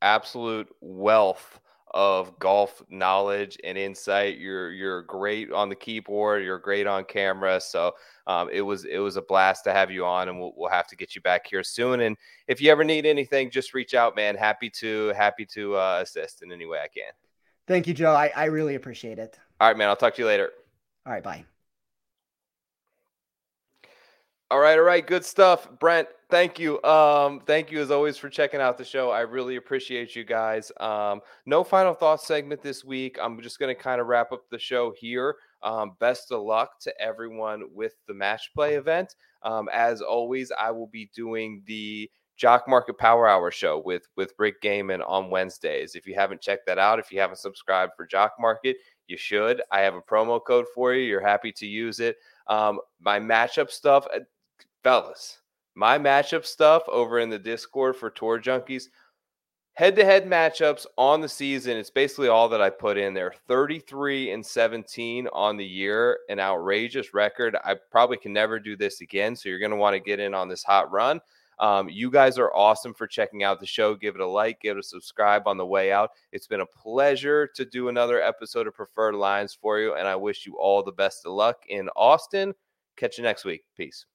absolute 0.02 0.68
wealth 0.82 1.60
of 1.94 2.38
golf 2.40 2.82
knowledge 2.90 3.58
and 3.64 3.78
insight. 3.78 4.38
You're 4.38 4.72
you're 4.72 5.04
great 5.04 5.52
on 5.52 5.70
the 5.70 5.76
keyboard. 5.76 6.44
You're 6.44 6.60
great 6.60 6.88
on 6.88 7.06
camera. 7.06 7.62
So 7.62 7.94
um, 8.28 8.50
it 8.52 8.62
was 8.62 8.86
it 8.86 8.98
was 8.98 9.16
a 9.16 9.22
blast 9.22 9.64
to 9.66 9.74
have 9.74 9.92
you 9.92 10.06
on, 10.06 10.30
and 10.30 10.40
we'll, 10.40 10.54
we'll 10.56 10.70
have 10.70 10.88
to 10.88 10.96
get 10.96 11.16
you 11.16 11.22
back 11.22 11.48
here 11.48 11.64
soon. 11.64 12.02
And 12.02 12.18
if 12.48 12.62
you 12.62 12.72
ever 12.72 12.84
need 12.84 13.06
anything, 13.06 13.52
just 13.52 13.74
reach 13.74 13.94
out, 13.94 14.16
man. 14.16 14.36
Happy 14.36 14.70
to 14.72 15.10
happy 15.10 15.46
to 15.48 15.76
uh, 15.76 16.00
assist 16.02 16.42
in 16.42 16.52
any 16.52 16.66
way 16.66 16.80
I 16.80 16.88
can. 16.88 17.12
Thank 17.68 17.88
you, 17.88 17.94
Joe. 17.94 18.14
I, 18.14 18.32
I 18.36 18.46
really 18.46 18.76
appreciate 18.76 19.20
it. 19.20 19.38
All 19.62 19.68
right, 19.68 19.78
man. 19.78 19.88
I'll 19.88 19.96
talk 19.96 20.16
to 20.16 20.22
you 20.22 20.28
later. 20.28 20.52
All 21.06 21.14
right, 21.14 21.24
bye. 21.24 21.46
All 24.54 24.60
right, 24.60 24.78
all 24.78 24.86
right, 24.86 25.08
good 25.08 25.26
stuff, 25.26 25.68
Brent. 25.80 26.08
Thank 26.30 26.60
you, 26.60 26.80
um, 26.84 27.42
thank 27.48 27.72
you 27.72 27.82
as 27.82 27.90
always 27.90 28.18
for 28.18 28.30
checking 28.30 28.62
out 28.62 28.78
the 28.78 28.86
show. 28.86 29.10
I 29.10 29.22
really 29.22 29.56
appreciate 29.56 30.16
you 30.16 30.24
guys. 30.24 30.72
Um, 30.80 31.22
no 31.48 31.64
final 31.64 31.96
thoughts 31.96 32.28
segment 32.28 32.62
this 32.62 32.86
week. 32.86 33.18
I'm 33.20 33.42
just 33.42 33.58
going 33.58 33.76
to 33.76 33.82
kind 33.82 34.00
of 34.00 34.06
wrap 34.06 34.32
up 34.32 34.44
the 34.52 34.60
show 34.60 34.94
here. 34.96 35.38
Um, 35.64 35.94
best 36.00 36.32
of 36.32 36.44
luck 36.44 36.80
to 36.82 36.94
everyone 37.02 37.64
with 37.74 37.94
the 38.08 38.14
match 38.14 38.52
play 38.54 38.76
event. 38.76 39.16
Um, 39.42 39.70
as 39.74 40.02
always, 40.02 40.52
I 40.52 40.70
will 40.70 40.86
be 40.86 41.10
doing 41.16 41.64
the 41.66 42.12
Jock 42.38 42.68
Market 42.68 43.00
Power 43.00 43.28
Hour 43.28 43.50
show 43.50 43.82
with 43.84 44.08
with 44.16 44.34
Rick 44.38 44.62
Gehman 44.62 45.02
on 45.08 45.32
Wednesdays. 45.32 45.96
If 45.96 46.06
you 46.06 46.14
haven't 46.14 46.42
checked 46.42 46.68
that 46.68 46.78
out, 46.78 47.00
if 47.00 47.12
you 47.12 47.20
haven't 47.20 47.38
subscribed 47.38 47.94
for 47.98 48.06
Jock 48.06 48.34
Market, 48.40 48.78
you 49.08 49.18
should. 49.18 49.64
I 49.72 49.82
have 49.82 49.96
a 49.96 50.02
promo 50.02 50.40
code 50.46 50.66
for 50.76 50.94
you. 50.94 51.04
You're 51.04 51.22
happy 51.22 51.52
to 51.54 51.66
use 51.66 52.00
it. 52.00 52.18
Um, 52.48 52.80
my 53.00 53.20
matchup 53.20 53.70
stuff 53.70 54.06
fellas, 54.84 55.40
my 55.76 55.98
matchup 55.98 56.46
stuff 56.46 56.84
over 56.88 57.20
in 57.20 57.30
the 57.30 57.40
Discord 57.40 57.96
for 57.96 58.10
Tour 58.10 58.40
Junkies, 58.40 58.90
head 59.74 59.96
to 59.96 60.06
head 60.06 60.26
matchups 60.26 60.86
on 60.98 61.22
the 61.22 61.30
season. 61.30 61.78
It's 61.78 61.90
basically 61.90 62.28
all 62.28 62.50
that 62.50 62.62
I 62.62 62.70
put 62.70 62.98
in 62.98 63.14
there 63.14 63.34
33 63.48 64.32
and 64.32 64.46
17 64.46 65.28
on 65.34 65.58
the 65.58 65.66
year, 65.66 66.20
an 66.30 66.40
outrageous 66.40 67.14
record. 67.14 67.56
I 67.64 67.76
probably 67.92 68.18
can 68.18 68.34
never 68.34 68.60
do 68.60 68.76
this 68.76 69.02
again. 69.02 69.36
So 69.36 69.50
you're 69.50 69.60
going 69.60 69.72
to 69.72 69.78
want 69.78 69.96
to 69.96 70.00
get 70.00 70.20
in 70.20 70.34
on 70.34 70.48
this 70.48 70.64
hot 70.64 70.92
run. 70.92 71.20
Um, 71.60 71.88
you 71.88 72.10
guys 72.10 72.38
are 72.38 72.54
awesome 72.54 72.94
for 72.94 73.08
checking 73.08 73.44
out 73.44 73.60
the 73.60 73.66
show. 73.66 73.96
Give 73.96 74.16
it 74.16 74.22
a 74.22 74.28
like, 74.28 74.60
give 74.60 74.76
it 74.76 74.80
a 74.80 74.84
subscribe 74.84 75.48
on 75.48 75.58
the 75.58 75.66
way 75.66 75.92
out. 75.92 76.12
It's 76.32 76.48
been 76.48 76.62
a 76.62 76.66
pleasure 76.66 77.48
to 77.56 77.64
do 77.64 77.90
another 77.90 78.22
episode 78.22 78.68
of 78.68 78.74
Preferred 78.74 79.16
Lines 79.16 79.58
for 79.60 79.80
you, 79.80 79.94
and 79.94 80.08
I 80.08 80.16
wish 80.16 80.46
you 80.46 80.58
all 80.58 80.84
the 80.84 80.92
best 80.92 81.26
of 81.26 81.34
luck 81.34 81.58
in 81.70 81.90
Austin. 81.96 82.54
Catch 82.98 83.18
you 83.18 83.24
next 83.24 83.46
week. 83.46 83.64
Peace. 83.78 84.06